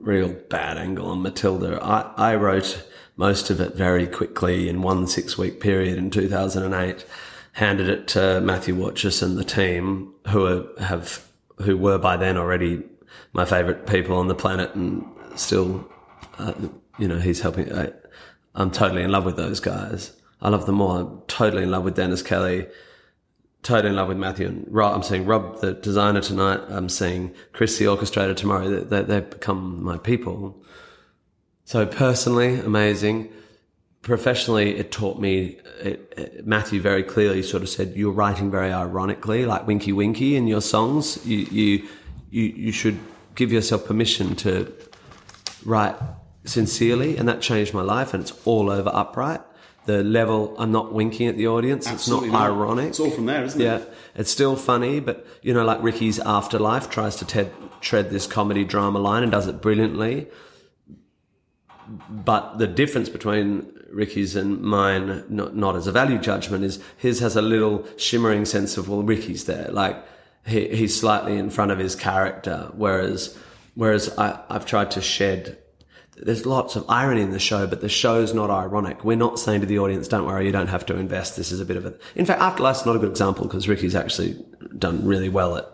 real 0.00 0.28
bad 0.48 0.78
angle 0.78 1.06
on 1.06 1.22
Matilda. 1.22 1.78
I, 1.82 2.32
I 2.32 2.34
wrote 2.36 2.86
most 3.16 3.50
of 3.50 3.60
it 3.60 3.74
very 3.74 4.06
quickly 4.06 4.68
in 4.68 4.82
one 4.82 5.06
six 5.06 5.36
week 5.36 5.60
period 5.60 5.98
in 5.98 6.10
2008, 6.10 7.04
handed 7.52 7.88
it 7.88 8.08
to 8.08 8.40
Matthew 8.40 8.74
Warchus 8.74 9.22
and 9.22 9.36
the 9.36 9.44
team 9.44 10.14
who 10.28 10.46
are, 10.46 10.82
have, 10.82 11.26
who 11.62 11.76
were 11.76 11.98
by 11.98 12.16
then 12.16 12.36
already 12.36 12.82
my 13.32 13.44
favorite 13.44 13.86
people 13.86 14.16
on 14.16 14.28
the 14.28 14.34
planet 14.34 14.74
and 14.74 15.04
still, 15.36 15.90
uh, 16.38 16.54
you 16.98 17.08
know, 17.08 17.18
he's 17.18 17.40
helping. 17.40 17.72
I, 17.72 17.92
I'm 18.54 18.70
totally 18.70 19.02
in 19.02 19.10
love 19.10 19.24
with 19.24 19.36
those 19.36 19.60
guys. 19.60 20.12
I 20.40 20.48
love 20.48 20.66
them 20.66 20.80
all. 20.80 20.96
I'm 20.96 21.22
totally 21.26 21.62
in 21.62 21.70
love 21.70 21.84
with 21.84 21.96
Dennis 21.96 22.22
Kelly 22.22 22.66
totally 23.62 23.90
in 23.90 23.96
love 23.96 24.08
with 24.08 24.16
Matthew 24.16 24.46
and 24.46 24.66
Rob. 24.68 24.94
I'm 24.94 25.02
seeing 25.02 25.26
Rob, 25.26 25.60
the 25.60 25.74
designer 25.74 26.20
tonight. 26.20 26.60
I'm 26.68 26.88
seeing 26.88 27.34
Chris, 27.52 27.78
the 27.78 27.84
orchestrator 27.86 28.34
tomorrow. 28.36 28.68
They, 28.68 28.84
they, 28.84 29.02
they've 29.02 29.30
become 29.30 29.82
my 29.82 29.98
people. 29.98 30.62
So 31.64 31.86
personally, 31.86 32.58
amazing. 32.58 33.30
Professionally, 34.02 34.76
it 34.76 34.90
taught 34.90 35.20
me, 35.20 35.58
it, 35.80 36.14
it- 36.16 36.46
Matthew 36.46 36.80
very 36.80 37.02
clearly 37.02 37.42
sort 37.42 37.62
of 37.62 37.68
said, 37.68 37.92
you're 37.96 38.12
writing 38.12 38.50
very 38.50 38.72
ironically, 38.72 39.44
like 39.44 39.66
Winky 39.66 39.92
Winky 39.92 40.36
in 40.36 40.46
your 40.46 40.62
songs. 40.62 41.24
You, 41.26 41.38
you, 41.38 41.88
you, 42.30 42.42
you 42.44 42.72
should 42.72 42.98
give 43.34 43.52
yourself 43.52 43.84
permission 43.84 44.34
to 44.36 44.72
write 45.66 45.96
sincerely. 46.44 47.18
And 47.18 47.28
that 47.28 47.42
changed 47.42 47.74
my 47.74 47.82
life. 47.82 48.14
And 48.14 48.22
it's 48.22 48.32
all 48.46 48.70
over 48.70 48.90
upright. 48.92 49.42
The 49.90 50.04
level. 50.04 50.54
I'm 50.58 50.72
not 50.72 50.92
winking 50.92 51.28
at 51.28 51.36
the 51.36 51.48
audience. 51.48 51.86
Absolutely 51.86 52.28
it's 52.28 52.32
not, 52.32 52.40
not. 52.40 52.50
ironic. 52.50 52.88
It's 52.88 53.00
all 53.00 53.10
from 53.10 53.26
there, 53.26 53.44
isn't 53.44 53.60
it? 53.60 53.64
Yeah, 53.64 53.84
it's 54.14 54.30
still 54.30 54.56
funny, 54.56 55.00
but 55.00 55.26
you 55.42 55.52
know, 55.54 55.64
like 55.64 55.82
Ricky's 55.82 56.18
Afterlife 56.18 56.90
tries 56.90 57.16
to 57.16 57.24
ted- 57.24 57.52
tread 57.80 58.10
this 58.10 58.26
comedy 58.26 58.64
drama 58.64 58.98
line 58.98 59.22
and 59.22 59.32
does 59.32 59.46
it 59.46 59.60
brilliantly. 59.60 60.28
But 62.08 62.58
the 62.58 62.66
difference 62.68 63.08
between 63.08 63.72
Ricky's 63.90 64.36
and 64.36 64.60
mine, 64.60 65.24
not, 65.28 65.56
not 65.56 65.74
as 65.74 65.88
a 65.88 65.92
value 65.92 66.18
judgment, 66.18 66.62
is 66.64 66.78
his 66.96 67.18
has 67.20 67.34
a 67.34 67.42
little 67.42 67.86
shimmering 67.96 68.44
sense 68.44 68.76
of 68.76 68.88
well, 68.88 69.02
Ricky's 69.02 69.46
there, 69.46 69.68
like 69.72 69.96
he, 70.46 70.68
he's 70.68 70.98
slightly 70.98 71.36
in 71.36 71.50
front 71.50 71.72
of 71.72 71.78
his 71.78 71.96
character, 71.96 72.70
whereas 72.74 73.36
whereas 73.74 74.16
I, 74.16 74.40
I've 74.48 74.66
tried 74.66 74.92
to 74.92 75.00
shed. 75.00 75.58
There's 76.22 76.44
lots 76.46 76.76
of 76.76 76.84
irony 76.88 77.22
in 77.22 77.30
the 77.30 77.38
show, 77.38 77.66
but 77.66 77.80
the 77.80 77.88
show's 77.88 78.34
not 78.34 78.50
ironic. 78.50 79.04
We're 79.04 79.16
not 79.16 79.38
saying 79.38 79.60
to 79.60 79.66
the 79.66 79.78
audience, 79.78 80.08
"Don't 80.08 80.26
worry, 80.26 80.46
you 80.46 80.52
don't 80.52 80.68
have 80.68 80.84
to 80.86 80.96
invest." 80.96 81.36
This 81.36 81.50
is 81.50 81.60
a 81.60 81.64
bit 81.64 81.76
of 81.76 81.86
a. 81.86 81.94
In 82.14 82.26
fact, 82.26 82.40
Afterlife's 82.40 82.84
not 82.84 82.96
a 82.96 82.98
good 82.98 83.10
example 83.10 83.46
because 83.46 83.68
Ricky's 83.68 83.94
actually 83.94 84.42
done 84.78 85.04
really 85.06 85.28
well 85.28 85.56
at 85.56 85.66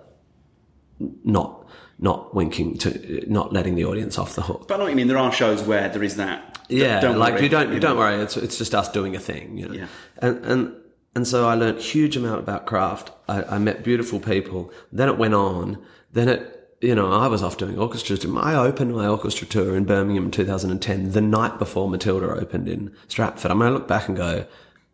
not 1.24 1.66
not 1.98 2.34
winking 2.34 2.78
to 2.78 3.24
not 3.26 3.52
letting 3.52 3.74
the 3.74 3.84
audience 3.84 4.18
off 4.18 4.34
the 4.34 4.42
hook. 4.42 4.68
But 4.68 4.74
I 4.74 4.76
know 4.78 4.84
what 4.84 4.90
you 4.90 4.96
mean. 4.96 5.08
There 5.08 5.18
are 5.18 5.32
shows 5.32 5.62
where 5.62 5.88
there 5.88 6.02
is 6.02 6.16
that. 6.16 6.58
Yeah, 6.68 7.00
Don't 7.00 7.18
like 7.18 7.34
worry, 7.34 7.44
you 7.44 7.48
don't 7.48 7.72
you 7.72 7.80
don't 7.80 7.96
worry. 7.96 8.20
It's 8.22 8.36
it's 8.36 8.58
just 8.58 8.74
us 8.74 8.90
doing 8.90 9.16
a 9.16 9.20
thing, 9.20 9.56
you 9.58 9.68
know. 9.68 9.74
Yeah. 9.74 9.86
And 10.18 10.44
and 10.44 10.74
and 11.14 11.26
so 11.26 11.48
I 11.48 11.54
learned 11.54 11.80
huge 11.80 12.16
amount 12.16 12.40
about 12.40 12.66
craft. 12.66 13.10
I, 13.28 13.42
I 13.42 13.58
met 13.58 13.82
beautiful 13.82 14.20
people. 14.20 14.72
Then 14.92 15.08
it 15.08 15.16
went 15.16 15.34
on. 15.34 15.78
Then 16.12 16.28
it. 16.28 16.52
You 16.82 16.94
know, 16.94 17.10
I 17.10 17.26
was 17.26 17.42
off 17.42 17.56
doing 17.56 17.78
orchestra 17.78 18.18
tour. 18.18 18.38
I 18.38 18.54
opened 18.54 18.94
my 18.94 19.06
orchestra 19.06 19.46
tour 19.46 19.76
in 19.76 19.84
Birmingham 19.84 20.26
in 20.26 20.30
2010, 20.30 21.12
the 21.12 21.22
night 21.22 21.58
before 21.58 21.88
Matilda 21.88 22.26
opened 22.26 22.68
in 22.68 22.94
Stratford. 23.08 23.50
I 23.50 23.54
mean, 23.54 23.62
I 23.62 23.70
look 23.70 23.88
back 23.88 24.08
and 24.08 24.16
go, 24.16 24.46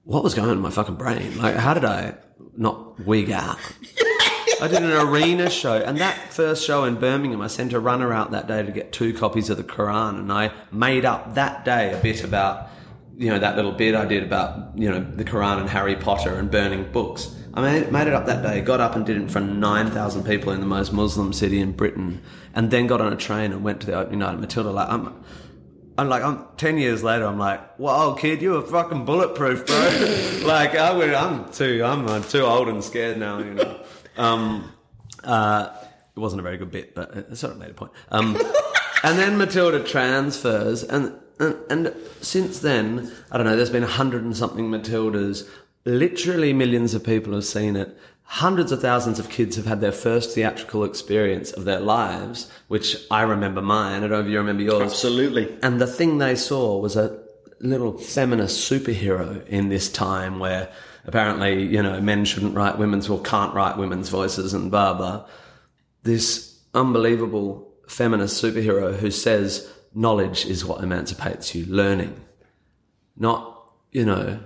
what 0.04 0.22
was 0.22 0.34
going 0.34 0.48
on 0.48 0.56
in 0.56 0.62
my 0.62 0.70
fucking 0.70 0.94
brain? 0.94 1.36
Like, 1.38 1.56
how 1.56 1.74
did 1.74 1.84
I 1.84 2.14
not 2.56 3.04
wig 3.04 3.32
out? 3.32 3.58
I 4.60 4.68
did 4.68 4.84
an 4.84 4.92
arena 4.92 5.50
show, 5.50 5.74
and 5.74 5.98
that 5.98 6.32
first 6.32 6.64
show 6.64 6.84
in 6.84 6.94
Birmingham, 6.94 7.40
I 7.40 7.48
sent 7.48 7.72
a 7.72 7.80
runner 7.80 8.12
out 8.12 8.30
that 8.30 8.46
day 8.46 8.62
to 8.62 8.70
get 8.70 8.92
two 8.92 9.12
copies 9.12 9.50
of 9.50 9.56
the 9.56 9.64
Quran, 9.64 10.20
and 10.20 10.32
I 10.32 10.52
made 10.70 11.04
up 11.04 11.34
that 11.34 11.64
day 11.64 11.92
a 11.92 12.00
bit 12.00 12.22
about, 12.22 12.68
you 13.16 13.28
know, 13.28 13.40
that 13.40 13.56
little 13.56 13.72
bit 13.72 13.96
I 13.96 14.04
did 14.04 14.22
about, 14.22 14.78
you 14.78 14.88
know, 14.88 15.00
the 15.00 15.24
Quran 15.24 15.58
and 15.58 15.68
Harry 15.68 15.96
Potter 15.96 16.36
and 16.36 16.48
burning 16.48 16.92
books. 16.92 17.34
I 17.55 17.61
made, 17.61 17.92
made 17.92 18.07
it 18.07 18.14
up 18.14 18.26
that 18.26 18.42
day, 18.42 18.61
got 18.61 18.80
up 18.80 18.96
and 18.96 19.05
did 19.05 19.16
it 19.16 19.20
in 19.20 19.28
front 19.28 19.50
of 19.50 19.57
9,000 19.57 20.24
people 20.24 20.53
in 20.53 20.61
the 20.61 20.66
most 20.66 20.92
Muslim 20.92 21.32
city 21.32 21.61
in 21.61 21.72
Britain, 21.72 22.22
and 22.55 22.70
then 22.70 22.86
got 22.86 23.00
on 23.00 23.12
a 23.12 23.16
train 23.16 23.53
and 23.53 23.62
went 23.62 23.80
to 23.80 23.86
the 23.86 23.94
opening 23.94 24.20
night 24.20 24.38
Matilda. 24.38 24.70
Like, 24.70 24.88
I'm, 24.88 25.22
I'm 25.98 26.09
like, 26.09 26.22
I'm 26.22 26.46
ten 26.57 26.78
years 26.78 27.03
later. 27.03 27.26
I'm 27.26 27.38
like, 27.38 27.76
whoa, 27.76 28.14
kid, 28.14 28.40
you 28.40 28.53
were 28.53 28.62
fucking 28.62 29.05
bulletproof, 29.05 29.66
bro. 29.66 30.42
like, 30.46 30.74
I 30.74 30.92
would, 30.92 31.12
I'm 31.12 31.50
too, 31.53 31.82
I'm 31.84 32.24
too 32.24 32.42
old 32.42 32.68
and 32.68 32.82
scared 32.82 33.18
now. 33.18 33.38
You 33.38 33.55
know. 33.55 33.80
Um, 34.16 34.72
uh, 35.22 35.68
it 36.16 36.20
wasn't 36.20 36.40
a 36.40 36.42
very 36.42 36.57
good 36.57 36.70
bit, 36.70 36.94
but 36.94 37.14
it 37.14 37.36
sort 37.36 37.53
of 37.53 37.59
made 37.59 37.70
a 37.70 37.74
point. 37.74 37.92
Um, 38.11 38.36
and 39.05 39.18
then 39.18 39.36
Matilda 39.36 39.84
transfers, 39.84 40.82
and, 40.82 41.14
and 41.38 41.57
and 41.70 41.94
since 42.22 42.61
then, 42.61 43.12
I 43.30 43.36
don't 43.36 43.46
know. 43.46 43.57
There's 43.57 43.70
been 43.70 43.84
a 43.84 43.86
hundred 43.86 44.24
and 44.24 44.36
something 44.36 44.70
Matildas. 44.70 45.48
Literally 45.84 46.52
millions 46.52 46.94
of 46.94 47.04
people 47.04 47.34
have 47.34 47.44
seen 47.44 47.76
it. 47.76 47.96
Hundreds 48.24 48.72
of 48.72 48.80
thousands 48.80 49.18
of 49.18 49.28
kids 49.28 49.56
have 49.56 49.66
had 49.66 49.80
their 49.80 49.92
first 49.92 50.34
theatrical 50.34 50.84
experience 50.84 51.50
of 51.52 51.64
their 51.64 51.80
lives, 51.80 52.50
which 52.68 52.96
I 53.10 53.22
remember 53.22 53.60
mine. 53.60 53.98
I 53.98 54.00
don't 54.00 54.10
know 54.10 54.20
if 54.20 54.28
you 54.28 54.38
remember 54.38 54.62
yours. 54.62 54.92
Absolutely. 54.92 55.54
And 55.62 55.80
the 55.80 55.86
thing 55.86 56.18
they 56.18 56.36
saw 56.36 56.78
was 56.78 56.96
a 56.96 57.20
little 57.60 57.98
feminist 57.98 58.70
superhero 58.70 59.46
in 59.46 59.68
this 59.68 59.90
time 59.90 60.38
where 60.38 60.72
apparently, 61.04 61.64
you 61.64 61.82
know, 61.82 62.00
men 62.00 62.24
shouldn't 62.24 62.54
write 62.54 62.78
women's 62.78 63.08
or 63.08 63.20
can't 63.20 63.54
write 63.54 63.76
women's 63.76 64.08
voices 64.08 64.54
and 64.54 64.70
blah, 64.70 64.94
blah. 64.94 65.26
This 66.04 66.58
unbelievable 66.74 67.72
feminist 67.88 68.42
superhero 68.42 68.96
who 68.96 69.10
says 69.10 69.70
knowledge 69.94 70.46
is 70.46 70.64
what 70.64 70.82
emancipates 70.82 71.54
you, 71.54 71.66
learning. 71.66 72.18
Not, 73.16 73.62
you 73.90 74.04
know, 74.04 74.40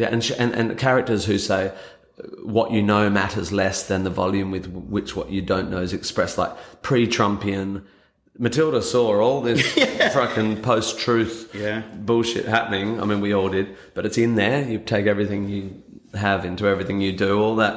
yeah, 0.00 0.08
and, 0.10 0.24
sh- 0.24 0.32
and, 0.38 0.52
and 0.54 0.78
characters 0.78 1.24
who 1.26 1.36
say, 1.38 1.68
uh, 1.68 2.22
what 2.42 2.70
you 2.72 2.82
know 2.82 3.10
matters 3.10 3.52
less 3.52 3.86
than 3.86 4.04
the 4.04 4.10
volume 4.10 4.50
with 4.50 4.66
which 4.66 5.14
what 5.14 5.30
you 5.30 5.42
don't 5.42 5.70
know 5.70 5.82
is 5.82 5.92
expressed, 5.92 6.38
like 6.38 6.52
pre-Trumpian. 6.82 7.84
Matilda 8.38 8.80
saw 8.80 9.20
all 9.20 9.42
this 9.42 9.60
fucking 10.14 10.62
post-truth 10.62 11.50
Yeah. 11.54 11.82
bullshit 11.94 12.46
happening. 12.46 13.00
I 13.00 13.04
mean, 13.04 13.20
we 13.20 13.34
all 13.34 13.50
did, 13.50 13.76
but 13.94 14.06
it's 14.06 14.16
in 14.18 14.36
there. 14.36 14.66
You 14.66 14.78
take 14.78 15.06
everything 15.06 15.48
you 15.48 15.82
have 16.14 16.44
into 16.44 16.66
everything 16.66 17.00
you 17.02 17.12
do, 17.12 17.38
all 17.38 17.56
that 17.56 17.74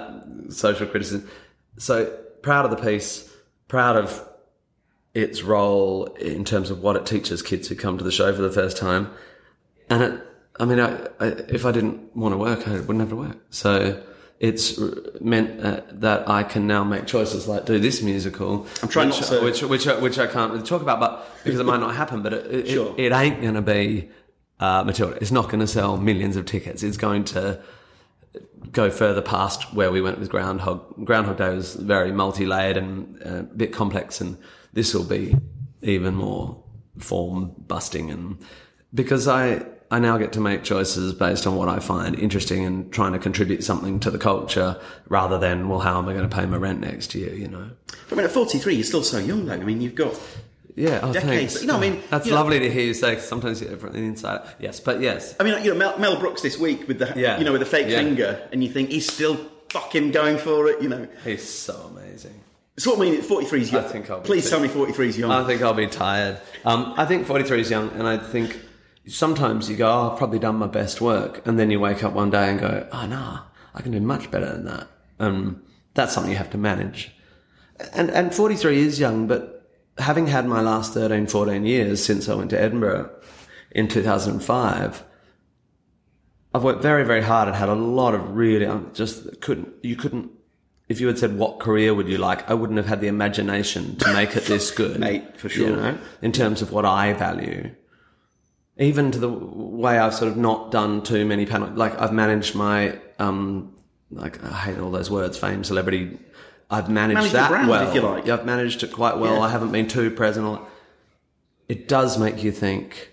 social 0.50 0.88
criticism. 0.88 1.30
So 1.78 2.06
proud 2.42 2.64
of 2.66 2.72
the 2.72 2.78
piece, 2.92 3.30
proud 3.68 3.98
of 3.98 4.24
its 5.14 5.44
role 5.44 6.06
in 6.20 6.46
terms 6.46 6.70
of 6.72 6.82
what 6.82 6.96
it 6.96 7.06
teaches 7.06 7.42
kids 7.42 7.68
who 7.68 7.76
come 7.76 7.98
to 7.98 8.04
the 8.04 8.12
show 8.12 8.34
for 8.34 8.42
the 8.42 8.52
first 8.52 8.78
time. 8.78 9.10
And 9.90 10.02
it, 10.04 10.22
I 10.60 10.66
mean, 10.66 10.80
I, 10.80 11.08
I, 11.20 11.26
if 11.50 11.66
I 11.66 11.72
didn't 11.72 12.16
want 12.16 12.34
to 12.34 12.38
work, 12.38 12.68
I 12.68 12.74
wouldn't 12.80 13.00
have 13.00 13.10
to 13.10 13.16
work. 13.16 13.38
So 13.50 14.04
it's 14.40 14.78
meant 15.22 15.60
uh, 15.66 15.82
that 15.94 16.30
I 16.30 16.44
can 16.44 16.68
now 16.68 16.84
make 16.84 17.06
choices 17.08 17.48
like 17.48 17.66
do 17.66 17.80
this 17.80 18.02
musical. 18.04 18.68
I'm 18.84 18.90
trying 18.90 19.10
which, 19.10 19.22
not 19.22 19.30
to- 19.30 19.44
which, 19.44 19.64
which, 19.64 19.88
I- 19.88 20.00
which 20.00 20.20
I 20.20 20.28
can't 20.28 20.52
really 20.52 20.64
talk 20.66 20.82
about, 20.82 21.00
but 21.00 21.28
because 21.44 21.60
it 21.60 21.66
might 21.66 21.80
not 21.80 21.96
happen, 21.96 22.22
but 22.22 22.34
it, 22.34 22.54
it, 22.54 22.68
Sure. 22.70 22.94
it, 22.98 23.12
ain't 23.12 23.42
going 23.42 23.56
to 23.56 23.62
be 23.62 24.10
uh, 24.60 24.84
Matilda. 24.84 25.18
It's 25.22 25.32
not 25.32 25.46
going 25.46 25.60
to 25.62 25.68
sell 25.68 25.98
millions 25.98 26.36
of 26.36 26.46
tickets. 26.46 26.84
It's 26.84 26.98
going 26.98 27.24
to 27.26 27.60
go 28.72 28.90
further 28.90 29.22
past 29.22 29.74
where 29.74 29.92
we 29.92 30.02
went 30.02 30.20
with 30.20 30.30
Groundhog. 30.30 31.04
Groundhog 31.06 31.38
Day 31.38 31.54
was 31.54 31.76
very 31.76 32.12
multi-layered 32.12 32.78
and 32.78 33.22
uh, 33.26 33.30
a 33.40 33.44
bit 33.44 33.74
complex, 33.74 34.22
and 34.22 34.38
this 34.74 34.94
will 34.94 35.04
be 35.04 35.36
even 35.82 36.16
more 36.16 36.62
form 37.00 37.54
busting. 37.68 38.10
And 38.12 38.38
because 38.94 39.28
I 39.28 39.66
I 39.94 40.00
now 40.00 40.18
get 40.18 40.34
to 40.34 40.40
make 40.42 40.64
choices 40.64 41.14
based 41.14 41.46
on 41.46 41.56
what 41.56 41.70
I 41.70 41.78
find 41.80 42.18
interesting 42.18 42.66
and 42.66 42.92
trying 42.92 43.14
to 43.14 43.20
contribute 43.20 43.64
something 43.64 44.00
to 44.02 44.10
the 44.12 44.18
culture, 44.18 44.80
rather 45.08 45.38
than 45.38 45.70
well, 45.70 45.80
how 45.80 46.00
am 46.00 46.10
I 46.10 46.14
going 46.14 46.28
to 46.28 46.36
pay 46.36 46.46
my 46.48 46.58
rent 46.58 46.80
next 46.82 47.14
year? 47.14 47.34
You 47.34 47.48
know. 47.48 47.70
I 48.12 48.16
mean, 48.16 48.26
at 48.26 48.32
43, 48.32 48.74
you're 48.76 48.84
still 48.84 49.04
so 49.04 49.20
young, 49.20 49.46
though. 49.46 49.54
I 49.54 49.58
mean, 49.58 49.82
you've 49.82 49.96
got. 49.96 50.20
Yeah, 50.76 51.02
oh, 51.04 51.14
Decades. 51.14 51.28
thanks. 51.54 51.62
You 51.62 51.68
know, 51.68 51.78
I 51.78 51.80
mean, 51.80 52.02
that's 52.10 52.26
you 52.26 52.32
know- 52.32 52.38
lovely 52.40 52.58
to 52.60 52.70
hear 52.72 52.84
you 52.86 52.96
say. 52.96 53.14
'cause 53.16 53.28
sometimes 53.28 53.62
you 53.62 53.76
from 53.78 53.94
the 53.94 54.00
inside. 54.00 54.42
Yes, 54.60 54.80
but 54.80 55.00
yes, 55.02 55.36
I 55.40 55.44
mean, 55.44 55.64
you 55.64 55.72
know, 55.72 55.78
Mel, 55.78 56.00
Mel 56.00 56.20
Brooks 56.20 56.42
this 56.42 56.58
week 56.58 56.88
with 56.88 56.98
the, 56.98 57.14
Yeah. 57.16 57.38
you 57.38 57.46
know, 57.46 57.52
with 57.52 57.62
the 57.62 57.68
fake 57.68 57.88
Yeah. 57.88 58.00
finger, 58.00 58.42
and 58.52 58.64
you 58.64 58.72
think 58.72 58.90
he's 58.90 59.06
still 59.12 59.38
fucking 59.70 60.10
going 60.12 60.40
for 60.40 60.68
it. 60.70 60.82
You 60.82 60.90
know, 60.90 61.08
he's 61.24 61.48
so 61.48 61.92
amazing. 61.96 62.34
what 62.86 62.98
I 62.98 63.02
mean. 63.02 63.22
43 63.22 63.62
is 63.62 63.72
young. 63.72 63.86
I 63.86 63.88
think 63.88 64.10
I'll 64.10 64.22
Please 64.22 64.46
too. 64.46 64.50
tell 64.50 64.60
me 64.60 64.68
43 64.68 65.10
is 65.10 65.18
young. 65.20 65.30
I 65.30 65.46
think 65.46 65.62
I'll 65.62 65.76
be 65.76 65.86
tired. 65.86 66.40
Um, 66.66 66.96
I 66.98 67.06
think 67.06 67.28
43 67.28 67.62
is 67.62 67.70
young, 67.70 67.92
and 67.92 68.08
I 68.08 68.18
think 68.18 68.58
sometimes 69.08 69.70
you 69.70 69.76
go, 69.76 69.88
oh, 69.90 70.12
I've 70.12 70.18
probably 70.18 70.40
done 70.40 70.56
my 70.56 70.68
best 70.68 71.02
work, 71.02 71.46
and 71.48 71.60
then 71.60 71.72
you 71.72 71.80
wake 71.80 72.04
up 72.04 72.14
one 72.14 72.30
day 72.30 72.50
and 72.50 72.60
go, 72.60 72.88
oh, 72.92 73.06
no, 73.06 73.40
I 73.74 73.82
can 73.82 73.92
do 73.92 74.00
much 74.00 74.32
better 74.32 74.46
than 74.52 74.66
that. 74.66 74.88
Um, 75.20 75.62
that's 75.94 76.14
something 76.14 76.32
you 76.32 76.38
have 76.38 76.52
to 76.52 76.58
manage. 76.58 77.12
And, 77.94 78.10
and 78.12 78.34
43 78.34 78.80
is 78.80 79.00
young, 79.00 79.28
but 79.28 79.70
having 79.98 80.28
had 80.28 80.46
my 80.48 80.62
last 80.62 80.94
13, 80.94 81.28
14 81.28 81.66
years 81.66 82.04
since 82.04 82.30
I 82.30 82.36
went 82.36 82.50
to 82.52 82.60
Edinburgh 82.60 83.10
in 83.72 83.88
2005, 83.88 85.04
I've 86.56 86.64
worked 86.64 86.82
very, 86.82 87.04
very 87.04 87.22
hard 87.22 87.48
and 87.48 87.58
had 87.58 87.70
a 87.70 87.74
lot 87.76 88.14
of 88.14 88.36
really, 88.36 88.68
I 88.68 88.78
just 88.94 89.42
couldn't, 89.42 89.70
you 89.82 89.96
couldn't, 89.96 90.32
if 90.88 91.02
you 91.02 91.08
had 91.08 91.18
said 91.18 91.38
what 91.38 91.60
career 91.60 91.94
would 91.94 92.08
you 92.08 92.20
like, 92.20 92.48
I 92.50 92.54
wouldn't 92.54 92.78
have 92.78 92.86
had 92.86 93.02
the 93.02 93.08
imagination 93.08 93.96
to 93.98 94.14
make 94.14 94.36
it 94.36 94.46
this 94.46 94.70
good. 94.70 95.00
Mate, 95.00 95.38
for 95.38 95.48
You 95.48 95.54
sure. 95.54 95.76
know, 95.76 95.98
in 96.22 96.32
terms 96.32 96.62
of 96.62 96.72
what 96.72 96.86
I 96.86 97.14
value. 97.14 97.74
Even 98.78 99.12
to 99.12 99.20
the 99.20 99.30
way 99.30 100.00
I've 100.00 100.16
sort 100.16 100.32
of 100.32 100.38
not 100.38 100.72
done 100.72 101.04
too 101.04 101.26
many 101.26 101.46
panel, 101.46 101.70
like 101.70 102.00
I've 102.00 102.14
managed 102.14 102.56
my, 102.56 102.98
um, 103.20 103.76
like 104.10 104.44
I 104.44 104.50
hate 104.52 104.80
all 104.80 104.90
those 104.90 105.12
words, 105.12 105.38
fame, 105.38 105.64
celebrity. 105.64 106.18
I've 106.72 106.90
managed 106.90 107.16
Manage 107.16 107.32
the 107.32 107.38
that 107.38 107.50
brand, 107.50 107.70
well. 107.70 107.88
if 107.88 107.94
you 107.94 108.02
like. 108.02 108.28
I've 108.28 108.46
managed 108.46 108.82
it 108.82 108.92
quite 108.92 109.18
well. 109.18 109.36
Yeah. 109.36 109.42
I 109.42 109.50
haven't 109.50 109.72
been 109.72 109.88
too 109.88 110.10
present. 110.10 110.60
It 111.70 111.88
does 111.88 112.18
make 112.18 112.44
you 112.44 112.52
think, 112.52 113.12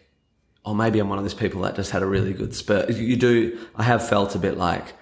or 0.65 0.75
maybe 0.75 0.99
I'm 0.99 1.11
one 1.11 1.19
of 1.19 1.25
those 1.25 1.35
people 1.35 1.61
that 1.63 1.77
just 1.77 1.91
had 1.91 2.03
a 2.03 2.07
really 2.07 2.33
good 2.33 2.55
spurt. 2.55 2.91
You 2.91 3.17
do. 3.17 3.59
I 3.77 3.83
have 3.83 4.09
felt 4.09 4.35
a 4.35 4.39
bit 4.39 4.57
like, 4.57 4.95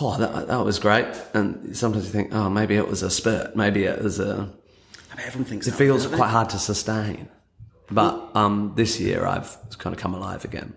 oh, 0.00 0.16
that, 0.18 0.46
that 0.46 0.64
was 0.64 0.78
great. 0.78 1.06
And 1.34 1.76
sometimes 1.76 2.04
you 2.06 2.12
think, 2.12 2.32
oh, 2.32 2.48
maybe 2.48 2.76
it 2.76 2.86
was 2.86 3.02
a 3.02 3.10
spurt. 3.10 3.56
Maybe 3.56 3.84
it 3.84 4.00
was 4.02 4.20
a. 4.20 4.52
I 5.12 5.16
mean, 5.16 5.26
everyone 5.26 5.46
thinks 5.48 5.66
It 5.66 5.74
feels 5.74 6.06
quite 6.06 6.28
hard 6.30 6.50
to 6.50 6.58
sustain. 6.58 7.28
But 7.90 8.30
um, 8.34 8.72
this 8.76 9.00
year 9.00 9.26
I've 9.26 9.56
kind 9.78 9.94
of 9.94 10.00
come 10.00 10.14
alive 10.14 10.44
again. 10.44 10.74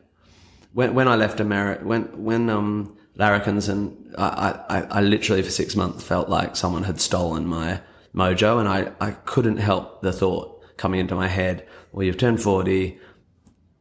When 0.74 0.94
when 0.94 1.08
I 1.08 1.16
left 1.16 1.40
America, 1.40 1.84
when 1.86 2.04
when 2.24 2.50
um, 2.50 2.98
Larrikins 3.18 3.70
and 3.70 4.14
I, 4.18 4.60
I, 4.70 4.82
I 5.00 5.02
literally 5.02 5.42
for 5.42 5.50
six 5.52 5.76
months 5.76 6.04
felt 6.04 6.30
like 6.30 6.56
someone 6.56 6.84
had 6.84 7.02
stolen 7.02 7.48
my 7.48 7.82
mojo, 8.14 8.60
and 8.60 8.70
I, 8.70 8.92
I 9.00 9.12
couldn't 9.12 9.58
help 9.58 10.02
the 10.02 10.12
thought 10.12 10.64
coming 10.78 11.00
into 11.00 11.16
my 11.16 11.28
head. 11.28 11.68
Well, 11.92 12.06
you've 12.06 12.18
turned 12.18 12.42
forty. 12.42 13.00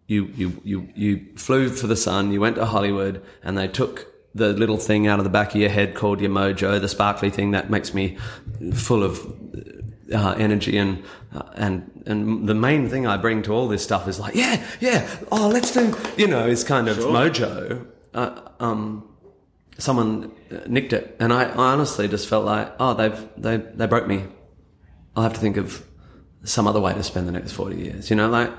you 0.08 0.24
you 0.34 0.60
you 0.64 0.88
you 0.96 1.26
flew 1.36 1.68
for 1.68 1.86
the 1.86 1.96
sun, 1.96 2.32
you 2.32 2.40
went 2.40 2.56
to 2.56 2.64
Hollywood, 2.64 3.22
and 3.42 3.56
they 3.56 3.68
took 3.68 4.06
the 4.34 4.52
little 4.52 4.78
thing 4.78 5.06
out 5.06 5.18
of 5.20 5.24
the 5.24 5.30
back 5.30 5.54
of 5.54 5.60
your 5.60 5.70
head 5.70 5.94
called 5.94 6.20
your 6.20 6.30
mojo, 6.30 6.80
the 6.80 6.88
sparkly 6.88 7.30
thing 7.30 7.50
that 7.52 7.70
makes 7.70 7.92
me 7.92 8.16
full 8.74 9.02
of 9.02 9.20
uh, 10.12 10.34
energy 10.38 10.78
and 10.78 11.02
uh, 11.34 11.42
and 11.54 12.02
and 12.06 12.48
the 12.48 12.54
main 12.54 12.88
thing 12.88 13.06
I 13.06 13.16
bring 13.16 13.42
to 13.42 13.52
all 13.52 13.68
this 13.68 13.82
stuff 13.82 14.08
is 14.08 14.18
like, 14.18 14.34
yeah, 14.34 14.64
yeah, 14.80 15.08
oh, 15.30 15.48
let's 15.48 15.72
do, 15.72 15.94
you 16.16 16.26
know, 16.26 16.46
is 16.46 16.64
kind 16.64 16.88
of 16.88 16.98
mojo. 16.98 17.86
Uh, 18.14 18.40
um, 18.60 19.08
someone 19.78 20.32
nicked 20.66 20.92
it, 20.92 21.16
and 21.20 21.32
I, 21.32 21.44
I 21.44 21.72
honestly 21.72 22.08
just 22.08 22.28
felt 22.28 22.44
like, 22.44 22.72
oh, 22.80 22.94
they've 22.94 23.28
they 23.36 23.56
they 23.56 23.86
broke 23.86 24.06
me. 24.06 24.24
I'll 25.16 25.22
have 25.22 25.34
to 25.34 25.40
think 25.40 25.56
of 25.56 25.84
some 26.44 26.66
other 26.66 26.80
way 26.80 26.94
to 26.94 27.02
spend 27.02 27.28
the 27.28 27.32
next 27.32 27.52
forty 27.52 27.76
years. 27.76 28.10
You 28.10 28.16
know, 28.16 28.28
like 28.28 28.50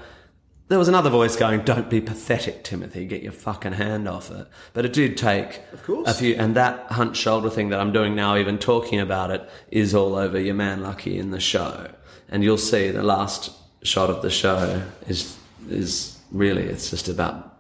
there 0.70 0.80
was 0.80 0.88
another 0.88 1.10
voice 1.10 1.36
going, 1.36 1.62
"Don't 1.62 1.90
be 1.90 2.00
pathetic, 2.00 2.64
Timothy. 2.64 3.06
Get 3.06 3.22
your 3.22 3.32
fucking 3.32 3.74
hand 3.74 4.08
off 4.08 4.32
it." 4.32 4.48
But 4.74 4.86
it 4.86 4.94
did 4.94 5.18
take 5.18 5.62
Of 5.74 5.84
course. 5.84 6.08
a 6.10 6.14
few, 6.14 6.36
and 6.36 6.56
that 6.56 6.92
hunch 6.92 7.18
shoulder 7.18 7.50
thing 7.50 7.70
that 7.70 7.80
I'm 7.80 7.92
doing 7.92 8.16
now, 8.16 8.38
even 8.38 8.58
talking 8.58 9.00
about 9.00 9.32
it, 9.32 9.50
is 9.72 9.94
all 9.94 10.16
over 10.16 10.40
your 10.40 10.56
man 10.56 10.82
Lucky 10.82 11.18
in 11.18 11.32
the 11.32 11.40
show, 11.40 11.88
and 12.30 12.44
you'll 12.44 12.58
see 12.58 12.90
the 12.92 13.04
last 13.04 13.52
shot 13.84 14.10
of 14.10 14.22
the 14.22 14.30
show 14.30 14.82
is 15.08 15.36
is 15.70 16.18
really 16.32 16.64
it's 16.64 16.90
just 16.90 17.10
about 17.10 17.58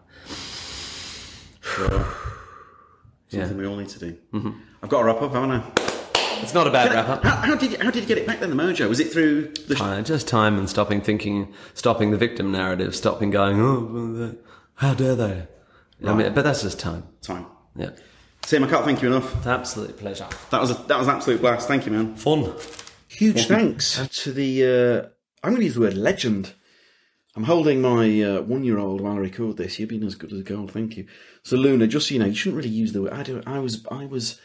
Something 3.29 3.57
we 3.57 3.67
all 3.67 3.75
need 3.75 3.89
to 3.89 3.99
do. 3.99 4.17
Mm-hmm. 4.33 4.51
I've 4.81 4.89
got 4.89 4.99
to 4.99 5.05
wrap 5.05 5.21
up, 5.21 5.33
haven't 5.33 5.51
I? 5.51 5.88
It's 6.41 6.53
not 6.53 6.67
a 6.67 6.71
bad 6.71 6.91
wrap 6.91 7.09
up. 7.09 7.23
How, 7.23 7.35
how 7.37 7.55
did 7.55 7.71
you, 7.71 7.77
how 7.79 7.91
did 7.91 8.01
you 8.01 8.07
get 8.07 8.17
it 8.17 8.27
back 8.27 8.39
then? 8.39 8.49
The 8.49 8.55
mojo 8.55 8.87
was 8.89 8.99
it 8.99 9.11
through 9.11 9.53
the? 9.67 9.75
sh- 9.75 9.81
Uh, 9.81 10.01
just 10.01 10.27
time 10.27 10.57
and 10.57 10.69
stopping 10.69 11.01
thinking, 11.01 11.53
stopping 11.73 12.11
the 12.11 12.17
victim 12.17 12.51
narrative, 12.51 12.95
stopping 12.95 13.29
going, 13.31 13.59
oh, 13.59 14.35
how 14.75 14.93
dare 14.93 15.15
they? 15.15 15.47
I 16.05 16.13
mean, 16.13 16.33
but 16.33 16.43
that's 16.43 16.61
just 16.61 16.79
time. 16.79 17.03
time? 17.21 17.45
Yeah. 17.75 17.91
Tim, 18.41 18.63
I 18.63 18.67
can't 18.69 18.85
thank 18.85 19.01
you 19.01 19.09
enough. 19.09 19.35
It's 19.37 19.45
an 19.45 19.51
absolute 19.51 19.97
pleasure. 19.97 20.27
That 20.49 20.61
was 20.61 20.71
a, 20.71 20.75
that 20.87 20.97
was 20.97 21.07
an 21.07 21.15
absolute 21.15 21.41
blast. 21.41 21.67
Thank 21.67 21.85
you, 21.85 21.91
man. 21.91 22.15
Fun. 22.15 22.53
Huge 23.09 23.47
thanks 23.47 24.07
to 24.23 24.31
the. 24.31 24.63
Uh, 24.63 25.09
I'm 25.43 25.51
going 25.51 25.59
to 25.61 25.65
use 25.65 25.75
the 25.75 25.81
word 25.81 25.95
legend. 25.95 26.53
I'm 27.35 27.43
holding 27.43 27.81
my 27.81 28.21
uh, 28.21 28.41
one-year-old 28.41 29.01
while 29.01 29.13
I 29.13 29.17
record 29.17 29.57
this. 29.57 29.77
You've 29.79 29.89
been 29.89 30.03
as 30.03 30.15
good 30.15 30.33
as 30.33 30.41
gold. 30.43 30.71
Thank 30.71 30.97
you. 30.97 31.05
So, 31.43 31.55
Luna, 31.57 31.85
just 31.87 32.07
so 32.07 32.13
you 32.13 32.19
know, 32.19 32.25
you 32.25 32.33
shouldn't 32.35 32.57
really 32.57 32.69
use 32.69 32.91
the 32.93 33.01
word. 33.03 33.13
I 33.13 33.23
do. 33.23 33.41
I 33.45 33.59
was. 33.59 33.85
I 33.91 34.05
was. 34.05 34.39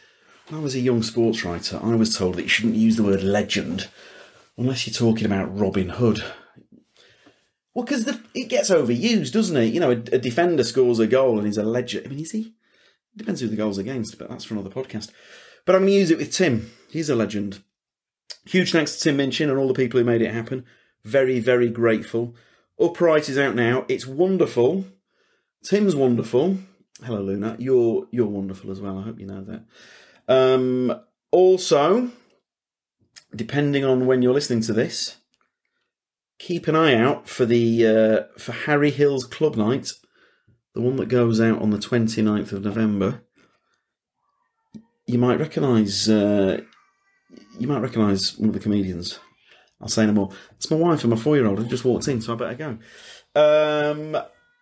When 0.47 0.59
I 0.59 0.63
was 0.63 0.75
a 0.75 0.79
young 0.79 1.01
sports 1.01 1.43
writer, 1.43 1.79
I 1.81 1.95
was 1.95 2.15
told 2.15 2.35
that 2.35 2.43
you 2.43 2.47
shouldn't 2.49 2.75
use 2.75 2.97
the 2.97 3.03
word 3.03 3.23
legend 3.23 3.87
unless 4.57 4.85
you're 4.85 4.93
talking 4.93 5.25
about 5.25 5.57
Robin 5.57 5.89
Hood. 5.89 6.23
Well, 7.73 7.83
because 7.83 8.07
it 8.35 8.47
gets 8.47 8.69
overused, 8.69 9.33
doesn't 9.33 9.57
it? 9.57 9.73
You 9.73 9.79
know, 9.79 9.91
a, 9.91 9.95
a 9.95 10.19
defender 10.19 10.63
scores 10.63 10.99
a 10.99 11.07
goal 11.07 11.39
and 11.39 11.47
he's 11.47 11.57
a 11.57 11.63
legend. 11.63 12.05
I 12.05 12.09
mean, 12.09 12.19
is 12.19 12.31
he? 12.31 12.53
Depends 13.17 13.41
who 13.41 13.47
the 13.47 13.55
goal's 13.55 13.79
against, 13.79 14.19
but 14.19 14.29
that's 14.29 14.43
for 14.43 14.53
another 14.53 14.69
podcast. 14.69 15.09
But 15.65 15.73
I'm 15.73 15.81
going 15.81 15.93
to 15.93 15.97
use 15.97 16.11
it 16.11 16.19
with 16.19 16.31
Tim. 16.31 16.71
He's 16.91 17.09
a 17.09 17.15
legend. 17.15 17.63
Huge 18.45 18.71
thanks 18.71 18.95
to 18.95 19.01
Tim 19.01 19.17
Minchin 19.17 19.49
and 19.49 19.57
all 19.57 19.67
the 19.67 19.73
people 19.73 19.99
who 19.99 20.05
made 20.05 20.21
it 20.21 20.33
happen. 20.33 20.63
Very, 21.03 21.39
very 21.39 21.69
grateful. 21.69 22.35
Upright 22.79 23.29
is 23.29 23.37
out 23.37 23.55
now. 23.55 23.85
It's 23.87 24.05
wonderful. 24.05 24.85
Tim's 25.63 25.95
wonderful. 25.95 26.59
Hello, 27.03 27.21
Luna. 27.21 27.55
You're 27.57 28.07
you're 28.11 28.27
wonderful 28.27 28.69
as 28.69 28.79
well. 28.79 28.99
I 28.99 29.03
hope 29.03 29.19
you 29.19 29.25
know 29.25 29.43
that. 29.43 29.65
Um, 30.27 30.99
also, 31.31 32.11
depending 33.35 33.83
on 33.85 34.05
when 34.05 34.21
you're 34.21 34.33
listening 34.33 34.61
to 34.61 34.73
this, 34.73 35.17
keep 36.39 36.67
an 36.67 36.75
eye 36.75 36.95
out 36.95 37.27
for 37.27 37.45
the 37.45 37.87
uh, 37.87 38.39
for 38.39 38.51
Harry 38.51 38.91
Hill's 38.91 39.27
Clubnite, 39.27 39.93
the 40.73 40.81
one 40.81 40.95
that 40.97 41.07
goes 41.07 41.39
out 41.39 41.61
on 41.61 41.69
the 41.71 41.77
29th 41.77 42.51
of 42.51 42.63
November. 42.63 43.21
You 45.07 45.19
might 45.19 45.39
recognise 45.39 46.09
uh, 46.09 46.61
you 47.59 47.67
might 47.67 47.81
recognise 47.81 48.37
one 48.37 48.49
of 48.49 48.53
the 48.53 48.59
comedians. 48.59 49.19
I'll 49.81 49.87
say 49.87 50.05
no 50.05 50.13
more. 50.13 50.31
It's 50.55 50.71
my 50.71 50.77
wife 50.77 51.03
and 51.03 51.11
my 51.11 51.17
four 51.17 51.35
year 51.35 51.45
old 51.45 51.59
who 51.59 51.65
just 51.65 51.85
walked 51.85 52.07
in, 52.07 52.21
so 52.21 52.33
I 52.33 52.35
better 52.37 52.55
go. 52.55 52.77
Um, 53.35 54.17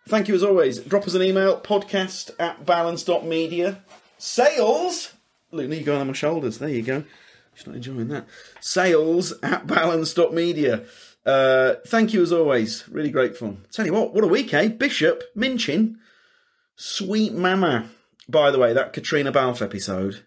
thank 0.08 0.28
you 0.28 0.34
as 0.34 0.42
always. 0.42 0.80
Drop 0.80 1.06
us 1.06 1.14
an 1.14 1.22
email, 1.22 1.60
podcast 1.60 2.30
at 2.38 2.66
balance.media. 2.66 3.84
Sales! 4.18 5.12
Luna, 5.54 5.74
you're 5.74 5.84
going 5.84 6.00
on 6.00 6.06
my 6.08 6.12
shoulders. 6.12 6.58
There 6.58 6.68
you 6.68 6.82
go. 6.82 7.04
She's 7.54 7.66
not 7.66 7.76
enjoying 7.76 8.08
that. 8.08 8.26
Sales 8.60 9.32
at 9.42 9.66
balance.media. 9.66 10.84
Uh, 11.24 11.74
thank 11.86 12.12
you 12.12 12.22
as 12.22 12.32
always. 12.32 12.86
Really 12.88 13.10
grateful. 13.10 13.56
Tell 13.72 13.86
you 13.86 13.92
what, 13.92 14.12
what 14.12 14.24
a 14.24 14.28
week, 14.28 14.52
eh? 14.52 14.68
Bishop, 14.68 15.22
Minchin, 15.34 15.98
Sweet 16.76 17.32
Mama. 17.32 17.88
By 18.28 18.50
the 18.50 18.58
way, 18.58 18.72
that 18.72 18.92
Caitríona 18.92 19.32
Balfe 19.32 19.62
episode 19.62 20.24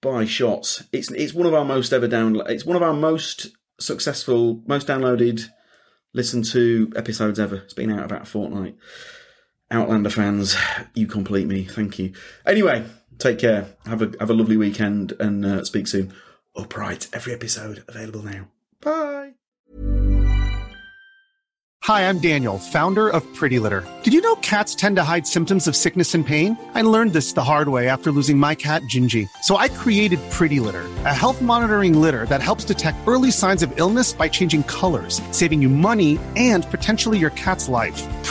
by 0.00 0.24
shots. 0.26 0.84
It's 0.92 1.10
it's 1.10 1.34
one 1.34 1.46
of 1.46 1.54
our 1.54 1.64
most 1.64 1.92
ever 1.92 2.06
down. 2.06 2.40
It's 2.46 2.64
one 2.64 2.76
of 2.76 2.82
our 2.82 2.92
most 2.92 3.48
successful, 3.80 4.62
most 4.66 4.86
downloaded, 4.86 5.48
listened 6.12 6.44
to 6.46 6.92
episodes 6.94 7.40
ever. 7.40 7.56
It's 7.56 7.74
been 7.74 7.90
out 7.90 8.04
about 8.04 8.22
a 8.22 8.26
fortnight. 8.26 8.76
Outlander 9.70 10.10
fans, 10.10 10.56
you 10.94 11.06
complete 11.06 11.46
me. 11.48 11.64
Thank 11.64 11.98
you. 11.98 12.12
Anyway, 12.46 12.84
take 13.18 13.38
care. 13.38 13.66
Have 13.86 14.02
a 14.02 14.12
have 14.20 14.30
a 14.30 14.34
lovely 14.34 14.56
weekend 14.56 15.12
and 15.20 15.44
uh, 15.44 15.64
speak 15.64 15.86
soon. 15.86 16.12
Upright. 16.56 17.08
Every 17.12 17.32
episode 17.32 17.84
available 17.88 18.22
now. 18.22 18.48
Bye. 18.80 19.32
Hi, 21.84 22.08
I'm 22.08 22.18
Daniel, 22.18 22.58
founder 22.58 23.10
of 23.10 23.22
Pretty 23.34 23.58
Litter. 23.58 23.86
Did 24.04 24.14
you 24.14 24.22
know 24.22 24.36
cats 24.36 24.74
tend 24.74 24.96
to 24.96 25.04
hide 25.04 25.26
symptoms 25.26 25.68
of 25.68 25.76
sickness 25.76 26.14
and 26.14 26.26
pain? 26.26 26.56
I 26.72 26.80
learned 26.80 27.12
this 27.12 27.34
the 27.34 27.44
hard 27.44 27.68
way 27.68 27.90
after 27.90 28.10
losing 28.10 28.38
my 28.38 28.54
cat, 28.54 28.80
Gingy. 28.84 29.28
So 29.42 29.58
I 29.58 29.68
created 29.68 30.18
Pretty 30.30 30.60
Litter, 30.60 30.84
a 31.04 31.14
health 31.14 31.42
monitoring 31.42 32.00
litter 32.00 32.24
that 32.30 32.40
helps 32.40 32.64
detect 32.64 33.06
early 33.06 33.30
signs 33.30 33.62
of 33.62 33.70
illness 33.78 34.14
by 34.14 34.30
changing 34.30 34.62
colors, 34.62 35.20
saving 35.30 35.60
you 35.60 35.68
money 35.68 36.18
and 36.36 36.64
potentially 36.70 37.18
your 37.18 37.32
cat's 37.32 37.68
life. 37.68 38.02